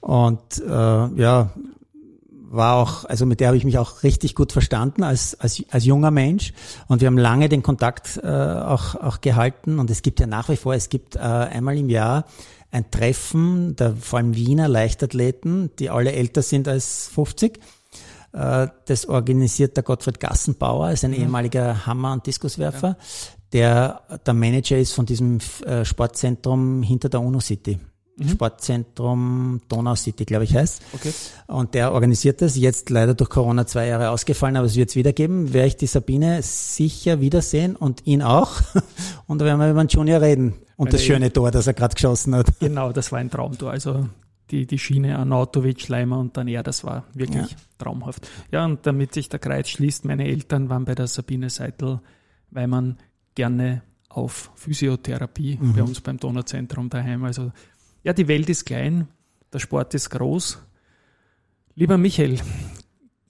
Und 0.00 0.62
äh, 0.66 0.70
ja, 0.70 1.50
war 2.48 2.76
auch, 2.76 3.04
also 3.04 3.26
mit 3.26 3.40
der 3.40 3.48
habe 3.48 3.56
ich 3.56 3.64
mich 3.64 3.78
auch 3.78 4.02
richtig 4.02 4.34
gut 4.34 4.52
verstanden 4.52 5.02
als, 5.02 5.38
als, 5.40 5.62
als 5.70 5.84
junger 5.84 6.10
Mensch. 6.10 6.52
Und 6.86 7.00
wir 7.00 7.08
haben 7.08 7.18
lange 7.18 7.48
den 7.48 7.62
Kontakt 7.62 8.20
äh, 8.22 8.26
auch, 8.26 8.94
auch 8.94 9.20
gehalten. 9.20 9.78
Und 9.78 9.90
es 9.90 10.02
gibt 10.02 10.20
ja 10.20 10.26
nach 10.26 10.48
wie 10.48 10.56
vor, 10.56 10.74
es 10.74 10.88
gibt 10.88 11.16
äh, 11.16 11.18
einmal 11.18 11.76
im 11.76 11.90
Jahr 11.90 12.24
ein 12.76 12.90
Treffen 12.90 13.74
der 13.76 13.96
vor 13.96 14.18
allem 14.18 14.34
Wiener 14.34 14.68
Leichtathleten, 14.68 15.70
die 15.78 15.90
alle 15.90 16.12
älter 16.12 16.42
sind 16.42 16.68
als 16.68 17.08
50. 17.14 17.58
Äh, 18.32 18.68
das 18.84 19.06
organisiert 19.06 19.76
der 19.76 19.82
Gottfried 19.82 20.20
Gassenbauer, 20.20 20.90
ist 20.90 21.04
ein 21.04 21.12
mhm. 21.12 21.18
ehemaliger 21.18 21.86
Hammer- 21.86 22.12
und 22.12 22.26
Diskuswerfer, 22.26 22.96
der 23.52 24.02
der 24.26 24.34
Manager 24.34 24.78
ist 24.78 24.92
von 24.92 25.06
diesem 25.06 25.38
äh, 25.64 25.84
Sportzentrum 25.84 26.82
hinter 26.82 27.08
der 27.08 27.20
UNO 27.20 27.40
City. 27.40 27.78
Mhm. 28.18 28.28
Sportzentrum 28.28 29.60
Donau 29.68 29.94
City, 29.94 30.24
glaube 30.24 30.44
ich, 30.44 30.54
heißt. 30.54 30.82
Okay. 30.94 31.12
Und 31.48 31.74
der 31.74 31.92
organisiert 31.92 32.40
das. 32.40 32.56
Jetzt 32.56 32.88
leider 32.88 33.14
durch 33.14 33.28
Corona 33.28 33.66
zwei 33.66 33.88
Jahre 33.88 34.10
ausgefallen, 34.10 34.56
aber 34.56 34.66
es 34.66 34.76
wird 34.76 34.88
es 34.88 34.96
wieder 34.96 35.12
geben. 35.12 35.52
Werde 35.52 35.68
ich 35.68 35.76
die 35.76 35.86
Sabine 35.86 36.42
sicher 36.42 37.20
wiedersehen 37.20 37.76
und 37.76 38.06
ihn 38.06 38.22
auch. 38.22 38.52
Und 39.26 39.40
da 39.40 39.44
werden 39.44 39.60
wir 39.60 39.70
über 39.70 39.84
den 39.84 39.88
Junior 39.88 40.20
reden. 40.20 40.54
Und 40.76 40.92
das 40.92 41.02
schöne 41.04 41.32
Tor, 41.32 41.50
das 41.50 41.66
er 41.66 41.74
gerade 41.74 41.94
geschossen 41.94 42.34
hat. 42.34 42.46
Genau, 42.60 42.92
das 42.92 43.10
war 43.10 43.18
ein 43.18 43.30
Traumtor. 43.30 43.70
Also 43.70 44.08
die, 44.50 44.66
die 44.66 44.78
Schiene 44.78 45.18
Anautovic, 45.18 45.88
Leimer 45.88 46.18
und 46.18 46.36
dann 46.36 46.48
er, 46.48 46.62
das 46.62 46.84
war 46.84 47.04
wirklich 47.14 47.50
ja. 47.50 47.56
traumhaft. 47.78 48.28
Ja, 48.52 48.64
und 48.64 48.86
damit 48.86 49.14
sich 49.14 49.28
der 49.28 49.38
Kreis 49.38 49.70
schließt, 49.70 50.04
meine 50.04 50.26
Eltern 50.26 50.68
waren 50.68 50.84
bei 50.84 50.94
der 50.94 51.06
Sabine 51.06 51.50
Seitel, 51.50 52.00
weil 52.50 52.66
man 52.66 52.98
gerne 53.34 53.82
auf 54.08 54.50
Physiotherapie 54.54 55.58
mhm. 55.60 55.72
bei 55.74 55.82
uns 55.82 56.00
beim 56.00 56.18
Donauzentrum 56.18 56.88
daheim. 56.88 57.24
Also 57.24 57.52
ja, 58.02 58.12
die 58.12 58.28
Welt 58.28 58.48
ist 58.48 58.64
klein, 58.64 59.08
der 59.52 59.58
Sport 59.58 59.94
ist 59.94 60.10
groß. 60.10 60.58
Lieber 61.74 61.98
Michael, 61.98 62.38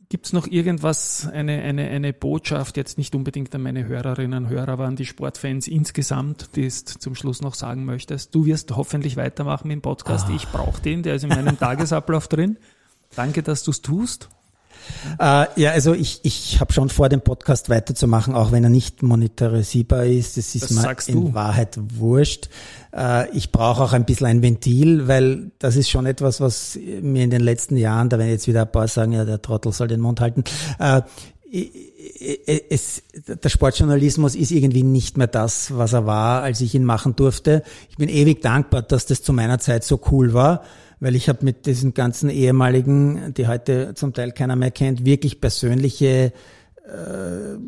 Gibt 0.09 0.27
es 0.27 0.33
noch 0.33 0.47
irgendwas, 0.47 1.29
eine, 1.29 1.63
eine, 1.63 1.89
eine 1.89 2.13
Botschaft, 2.13 2.77
jetzt 2.77 2.97
nicht 2.97 3.17
unbedingt 3.17 3.53
an 3.57 3.63
meine 3.63 3.87
Hörerinnen 3.87 4.45
und 4.45 4.51
Hörer, 4.51 4.69
aber 4.69 4.85
an 4.85 4.95
die 4.95 5.05
Sportfans 5.05 5.67
insgesamt, 5.67 6.51
die 6.55 6.65
es 6.65 6.85
zum 6.85 7.17
Schluss 7.17 7.43
noch 7.43 7.55
sagen 7.55 7.85
möchtest? 7.85 8.33
Du 8.33 8.47
wirst 8.47 8.77
hoffentlich 8.77 9.17
weitermachen 9.17 9.69
im 9.73 9.83
Podcast. 9.83 10.29
Ah. 10.29 10.33
Ich 10.35 10.47
brauche 10.47 10.81
den, 10.81 11.03
der 11.03 11.17
ist 11.17 11.25
in 11.25 11.31
meinem 11.31 11.59
Tagesablauf 11.59 12.29
drin. 12.29 12.57
Danke, 13.17 13.43
dass 13.43 13.65
du 13.65 13.73
es 13.73 13.83
tust. 13.83 14.29
Äh, 15.19 15.47
ja, 15.61 15.71
also 15.73 15.95
ich, 15.95 16.21
ich 16.23 16.61
habe 16.61 16.73
schon 16.73 16.89
vor, 16.89 17.09
den 17.09 17.21
Podcast 17.21 17.69
weiterzumachen, 17.69 18.35
auch 18.35 18.53
wenn 18.53 18.65
er 18.65 18.71
nicht 18.71 19.03
monetarisierbar 19.03 20.05
ist. 20.05 20.37
Das 20.37 20.55
ist 20.55 20.71
das 20.71 20.71
mir 20.73 21.15
in 21.15 21.27
du. 21.27 21.35
Wahrheit 21.35 21.79
wurscht. 21.97 22.49
Äh, 22.95 23.31
ich 23.37 23.53
brauche 23.53 23.83
auch 23.83 23.93
ein 23.93 24.05
bisschen 24.05 24.27
ein 24.27 24.43
Ventil, 24.43 25.09
weil 25.09 25.51
das 25.59 25.77
ist 25.77 25.89
schon 25.89 26.07
etwas, 26.07 26.41
was 26.41 26.79
mir 27.01 27.25
in 27.25 27.31
den 27.31 27.43
letzten 27.43 27.77
Jahren, 27.77 28.09
da 28.09 28.19
werden 28.19 28.31
jetzt 28.31 28.49
wieder 28.49 28.63
ein 28.63 28.73
paar 28.73 28.89
sagen, 28.89 29.13
ja, 29.13 29.25
der 29.25 29.43
Trottel 29.43 29.73
soll 29.73 29.89
den 29.89 30.01
Mund 30.01 30.21
halten. 30.21 30.45
Äh, 30.79 31.03
es, 32.71 33.03
der 33.27 33.49
Sportjournalismus 33.49 34.35
ist 34.35 34.51
irgendwie 34.51 34.83
nicht 34.83 35.17
mehr 35.17 35.29
das, 35.29 35.77
was 35.77 35.93
er 35.93 36.07
war, 36.07 36.43
als 36.43 36.61
ich 36.61 36.75
ihn 36.75 36.85
machen 36.85 37.15
durfte. 37.17 37.63
Ich 37.89 37.97
bin 37.97 38.09
ewig 38.09 38.43
dankbar, 38.43 38.83
dass 38.83 39.07
das 39.07 39.23
zu 39.23 39.33
meiner 39.33 39.59
Zeit 39.59 39.85
so 39.85 40.01
cool 40.11 40.35
war 40.35 40.63
weil 41.01 41.15
ich 41.15 41.29
habe 41.29 41.45
mit 41.45 41.67
diesen 41.67 41.95
ganzen 41.95 42.31
ehemaligen, 42.31 43.35
die 43.35 43.47
heute 43.47 43.95
zum 43.95 44.15
Teil 44.15 44.33
keiner 44.33 44.57
mehr 44.57 44.71
kennt, 44.71 45.05
wirklich 45.05 45.41
persönliche 45.41 46.33
äh, 46.87 47.59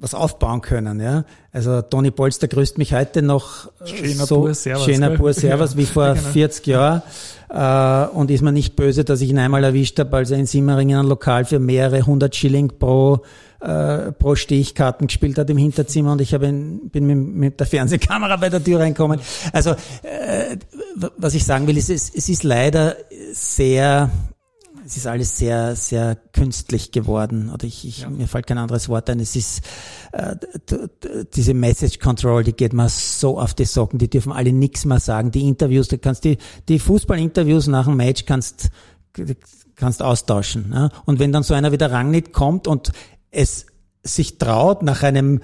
was 0.00 0.14
aufbauen 0.14 0.60
können. 0.60 1.00
Ja? 1.00 1.24
Also 1.52 1.82
Toni 1.82 2.10
Polster 2.10 2.48
grüßt 2.48 2.78
mich 2.78 2.94
heute 2.94 3.22
noch 3.22 3.70
schöner 3.84 4.26
so 4.26 4.40
Pur 4.42 4.54
Servus, 4.54 4.84
schöner 4.84 5.10
Pur 5.10 5.32
Servus 5.32 5.76
wie 5.76 5.86
vor 5.86 6.14
genau. 6.14 6.28
40 6.28 6.66
Jahren 6.66 7.02
äh, 7.48 8.16
und 8.16 8.30
ist 8.30 8.42
mir 8.42 8.52
nicht 8.52 8.76
böse, 8.76 9.04
dass 9.04 9.20
ich 9.20 9.30
ihn 9.30 9.38
einmal 9.38 9.64
erwischt 9.64 9.98
habe, 9.98 10.16
als 10.16 10.30
er 10.30 10.38
in 10.38 10.46
Simmeringen 10.46 11.00
ein 11.00 11.06
Lokal 11.06 11.44
für 11.44 11.58
mehrere 11.58 12.06
hundert 12.06 12.36
Schilling 12.36 12.72
pro 12.78 13.22
äh, 13.60 14.12
pro 14.12 14.34
Stechkarten 14.34 15.06
gespielt 15.06 15.38
hat 15.38 15.50
im 15.50 15.56
Hinterzimmer 15.56 16.12
und 16.12 16.20
ich 16.20 16.34
habe 16.34 16.46
ihn, 16.46 16.90
bin 16.90 17.06
mit, 17.06 17.18
mit 17.18 17.60
der 17.60 17.66
Fernsehkamera 17.66 18.36
bei 18.36 18.48
der 18.48 18.62
Tür 18.62 18.80
reinkommen. 18.80 19.20
Also 19.52 19.70
äh, 20.02 20.56
was 21.16 21.34
ich 21.34 21.44
sagen 21.44 21.66
will, 21.66 21.76
ist, 21.76 21.90
es, 21.90 22.10
es 22.14 22.28
ist 22.28 22.44
leider 22.44 22.96
sehr 23.32 24.10
es 24.88 24.96
ist 24.96 25.06
alles 25.06 25.36
sehr, 25.36 25.76
sehr 25.76 26.16
künstlich 26.32 26.92
geworden. 26.92 27.50
Oder 27.52 27.66
ich, 27.66 27.86
ich 27.86 28.00
ja. 28.00 28.08
mir 28.08 28.26
fällt 28.26 28.46
kein 28.46 28.56
anderes 28.56 28.88
Wort 28.88 29.10
ein. 29.10 29.20
Es 29.20 29.36
ist 29.36 29.60
äh, 30.12 30.34
diese 31.34 31.52
Message 31.52 31.98
Control, 31.98 32.42
die 32.42 32.54
geht 32.54 32.72
mir 32.72 32.88
so 32.88 33.38
auf 33.38 33.52
die 33.52 33.66
Socken. 33.66 33.98
Die 33.98 34.08
dürfen 34.08 34.32
alle 34.32 34.50
nichts 34.50 34.86
mehr 34.86 34.98
sagen. 34.98 35.30
Die 35.30 35.46
Interviews, 35.46 35.88
du 35.88 35.98
kannst 35.98 36.24
die, 36.24 36.38
die 36.70 36.78
Fußballinterviews 36.78 37.66
nach 37.66 37.84
dem 37.84 37.96
Match 37.96 38.24
kannst 38.24 38.70
kannst 39.78 40.02
austauschen. 40.02 40.70
Ne? 40.70 40.90
Und 41.04 41.18
wenn 41.18 41.32
dann 41.32 41.42
so 41.42 41.54
einer 41.54 41.72
wie 41.72 41.78
der 41.78 41.92
kommt 42.32 42.66
und 42.66 42.92
es 43.30 43.66
sich 44.02 44.38
traut, 44.38 44.82
nach 44.82 45.02
einem 45.02 45.40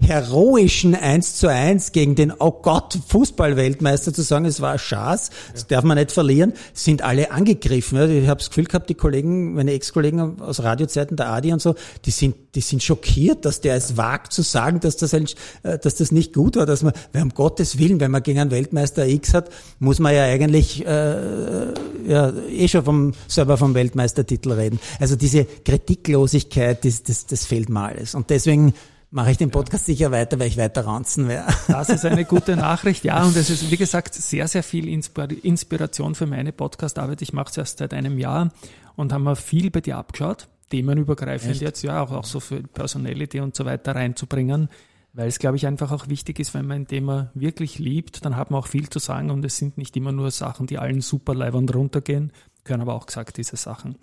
heroischen 0.00 0.94
1 0.94 1.36
zu 1.36 1.48
1 1.48 1.92
gegen 1.92 2.14
den, 2.14 2.32
oh 2.38 2.52
Gott, 2.52 2.98
Fußballweltmeister 3.08 4.12
zu 4.12 4.22
sagen, 4.22 4.44
es 4.44 4.60
war 4.60 4.72
ein 4.72 4.78
Schatz, 4.78 5.30
das 5.52 5.66
darf 5.66 5.84
man 5.84 5.98
nicht 5.98 6.12
verlieren, 6.12 6.52
sind 6.72 7.02
alle 7.02 7.30
angegriffen. 7.30 7.98
Ich 8.10 8.28
habe 8.28 8.38
das 8.38 8.48
Gefühl 8.48 8.64
gehabt, 8.64 8.88
die 8.88 8.94
Kollegen, 8.94 9.54
meine 9.54 9.72
Ex-Kollegen 9.72 10.40
aus 10.40 10.62
Radiozeiten, 10.62 11.16
der 11.16 11.28
Adi 11.28 11.52
und 11.52 11.60
so, 11.60 11.74
die 12.04 12.10
sind, 12.10 12.36
die 12.54 12.60
sind 12.60 12.82
schockiert, 12.82 13.44
dass 13.44 13.60
der 13.60 13.74
es 13.74 13.96
wagt 13.96 14.32
zu 14.32 14.42
sagen, 14.42 14.80
dass 14.80 14.96
das, 14.96 15.14
ein, 15.14 15.26
äh, 15.62 15.78
dass 15.78 15.96
das 15.96 16.12
nicht 16.12 16.32
gut 16.32 16.56
war, 16.56 16.66
dass 16.66 16.82
man, 16.82 16.92
weil 17.12 17.22
um 17.22 17.30
Gottes 17.30 17.78
Willen, 17.78 18.00
wenn 18.00 18.10
man 18.10 18.22
gegen 18.22 18.38
einen 18.38 18.50
Weltmeister 18.50 19.06
X 19.06 19.34
hat, 19.34 19.50
muss 19.78 19.98
man 19.98 20.14
ja 20.14 20.24
eigentlich 20.24 20.86
äh, 20.86 21.72
ja, 22.06 22.32
eh 22.50 22.68
schon 22.68 22.84
vom, 22.84 23.12
selber 23.26 23.56
vom 23.56 23.74
Weltmeistertitel 23.74 24.52
reden. 24.52 24.80
Also 25.00 25.16
diese 25.16 25.44
Kritiklosigkeit, 25.44 26.84
das, 26.84 27.02
das, 27.02 27.26
das 27.26 27.44
fehlt 27.44 27.68
mal 27.68 27.90
alles. 27.90 28.14
Und 28.14 28.30
deswegen 28.30 28.74
mache 29.10 29.30
ich 29.30 29.38
den 29.38 29.50
Podcast 29.50 29.86
sicher 29.86 30.10
weiter, 30.10 30.38
weil 30.38 30.48
ich 30.48 30.56
weiter 30.56 30.86
ranzen 30.86 31.28
werde. 31.28 31.52
Das 31.68 31.88
ist 31.88 32.04
eine 32.04 32.24
gute 32.24 32.56
Nachricht, 32.56 33.04
ja. 33.04 33.24
Und 33.24 33.36
es 33.36 33.50
ist, 33.50 33.70
wie 33.70 33.76
gesagt, 33.76 34.14
sehr, 34.14 34.48
sehr 34.48 34.62
viel 34.62 34.88
Inspiration 34.88 36.14
für 36.14 36.26
meine 36.26 36.52
Podcastarbeit. 36.52 37.22
Ich 37.22 37.32
mache 37.32 37.50
es 37.50 37.56
erst 37.56 37.78
seit 37.78 37.94
einem 37.94 38.18
Jahr 38.18 38.50
und 38.96 39.12
haben 39.12 39.24
wir 39.24 39.36
viel 39.36 39.70
bei 39.70 39.80
dir 39.80 39.96
abgeschaut, 39.96 40.48
themenübergreifend 40.70 41.52
Echt? 41.52 41.62
jetzt, 41.62 41.82
ja, 41.82 42.02
auch, 42.02 42.12
auch 42.12 42.24
so 42.24 42.40
für 42.40 42.62
Personality 42.62 43.40
und 43.40 43.54
so 43.54 43.64
weiter 43.64 43.94
reinzubringen. 43.94 44.68
Weil 45.14 45.28
es, 45.28 45.38
glaube 45.38 45.56
ich, 45.56 45.66
einfach 45.66 45.90
auch 45.90 46.08
wichtig 46.08 46.38
ist, 46.38 46.52
wenn 46.54 46.66
man 46.66 46.82
ein 46.82 46.86
Thema 46.86 47.30
wirklich 47.34 47.78
liebt, 47.78 48.24
dann 48.24 48.36
hat 48.36 48.50
man 48.50 48.60
auch 48.60 48.66
viel 48.66 48.90
zu 48.90 48.98
sagen 48.98 49.30
und 49.30 49.44
es 49.44 49.56
sind 49.56 49.78
nicht 49.78 49.96
immer 49.96 50.12
nur 50.12 50.30
Sachen, 50.30 50.66
die 50.66 50.78
allen 50.78 51.00
super 51.00 51.34
live 51.34 51.54
und 51.54 51.74
runtergehen, 51.74 52.30
gehören 52.68 52.82
aber 52.82 52.94
auch 52.94 53.06
gesagt, 53.06 53.38
diese 53.38 53.56
Sachen. 53.56 53.96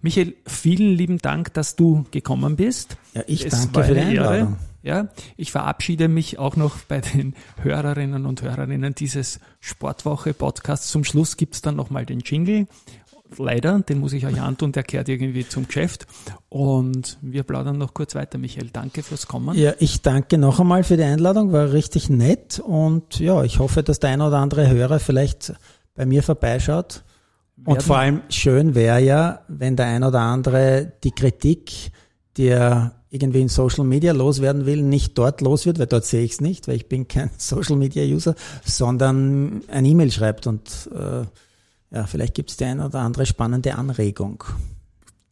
Michael, 0.00 0.34
vielen 0.46 0.94
lieben 0.94 1.18
Dank, 1.18 1.52
dass 1.52 1.76
du 1.76 2.06
gekommen 2.10 2.56
bist. 2.56 2.96
Ja, 3.12 3.22
ich 3.26 3.44
es 3.44 3.70
danke 3.70 3.84
für 3.84 3.94
die 3.94 4.14
Ehre. 4.14 4.56
Ja, 4.82 5.08
ich 5.36 5.50
verabschiede 5.50 6.08
mich 6.08 6.38
auch 6.38 6.56
noch 6.56 6.76
bei 6.88 7.00
den 7.00 7.34
Hörerinnen 7.62 8.26
und 8.26 8.42
Hörerinnen 8.42 8.94
dieses 8.94 9.40
Sportwoche-Podcasts. 9.60 10.90
Zum 10.90 11.04
Schluss 11.04 11.36
gibt 11.36 11.54
es 11.54 11.62
dann 11.62 11.74
nochmal 11.74 12.06
den 12.06 12.20
Jingle. 12.20 12.66
Leider, 13.38 13.80
den 13.80 13.98
muss 13.98 14.12
ich 14.12 14.26
euch 14.26 14.40
antun, 14.40 14.72
der 14.72 14.82
kehrt 14.82 15.08
irgendwie 15.08 15.48
zum 15.48 15.66
Geschäft. 15.66 16.06
Und 16.50 17.18
wir 17.22 17.42
plaudern 17.42 17.78
noch 17.78 17.94
kurz 17.94 18.14
weiter. 18.14 18.38
Michael, 18.38 18.68
danke 18.72 19.02
fürs 19.02 19.26
Kommen. 19.26 19.56
Ja, 19.56 19.72
ich 19.78 20.02
danke 20.02 20.38
noch 20.38 20.60
einmal 20.60 20.84
für 20.84 20.98
die 20.98 21.02
Einladung, 21.02 21.50
war 21.52 21.72
richtig 21.72 22.10
nett. 22.10 22.60
Und 22.60 23.18
ja, 23.18 23.42
ich 23.42 23.58
hoffe, 23.58 23.82
dass 23.82 23.98
der 23.98 24.10
ein 24.10 24.20
oder 24.20 24.36
andere 24.38 24.68
Hörer 24.68 25.00
vielleicht 25.00 25.54
bei 25.94 26.06
mir 26.06 26.22
vorbeischaut 26.22 27.02
und 27.64 27.82
vor 27.82 27.98
allem 27.98 28.22
schön 28.28 28.74
wäre 28.74 29.00
ja, 29.00 29.40
wenn 29.48 29.76
der 29.76 29.86
ein 29.86 30.04
oder 30.04 30.20
andere 30.20 30.92
die 31.04 31.12
Kritik, 31.12 31.92
die 32.36 32.48
er 32.48 32.92
irgendwie 33.10 33.42
in 33.42 33.48
Social 33.48 33.84
Media 33.84 34.12
loswerden 34.12 34.66
will, 34.66 34.82
nicht 34.82 35.16
dort 35.16 35.40
los 35.40 35.66
wird, 35.66 35.78
weil 35.78 35.86
dort 35.86 36.04
sehe 36.04 36.24
ich 36.24 36.32
es 36.32 36.40
nicht, 36.40 36.66
weil 36.66 36.76
ich 36.76 36.88
bin 36.88 37.06
kein 37.06 37.30
Social 37.38 37.76
Media 37.76 38.04
User, 38.04 38.34
sondern 38.64 39.62
ein 39.68 39.84
E-Mail 39.84 40.10
schreibt 40.10 40.46
und 40.46 40.90
äh, 40.92 41.24
ja, 41.94 42.06
vielleicht 42.06 42.34
gibt 42.34 42.50
es 42.50 42.56
die 42.56 42.64
ein 42.64 42.80
oder 42.80 43.00
andere 43.00 43.24
spannende 43.24 43.76
Anregung. 43.76 44.42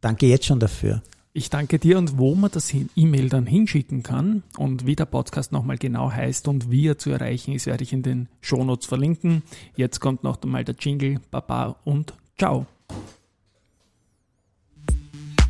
Danke 0.00 0.26
jetzt 0.26 0.46
schon 0.46 0.60
dafür. 0.60 1.02
Ich 1.34 1.48
danke 1.48 1.78
dir 1.78 1.96
und 1.96 2.18
wo 2.18 2.34
man 2.34 2.50
das 2.50 2.74
E-Mail 2.94 3.30
dann 3.30 3.46
hinschicken 3.46 4.02
kann 4.02 4.42
und 4.58 4.84
wie 4.84 4.96
der 4.96 5.06
Podcast 5.06 5.50
nochmal 5.50 5.78
genau 5.78 6.12
heißt 6.12 6.46
und 6.46 6.70
wie 6.70 6.86
er 6.86 6.98
zu 6.98 7.08
erreichen 7.08 7.54
ist, 7.54 7.64
werde 7.64 7.84
ich 7.84 7.94
in 7.94 8.02
den 8.02 8.28
Shownotes 8.42 8.86
verlinken. 8.86 9.42
Jetzt 9.74 10.00
kommt 10.00 10.24
noch 10.24 10.42
einmal 10.42 10.64
der 10.64 10.74
Jingle. 10.78 11.20
Baba 11.30 11.76
und 11.84 12.12
ciao. 12.36 12.66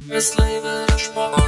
Es 0.09 0.39
lebe 0.39 0.87
der 0.89 0.99
Sport. 0.99 1.43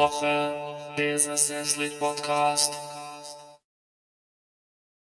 Woche, 0.00 0.54
dieses 0.96 1.48
Sleep 1.48 1.98
Podcast. 1.98 2.72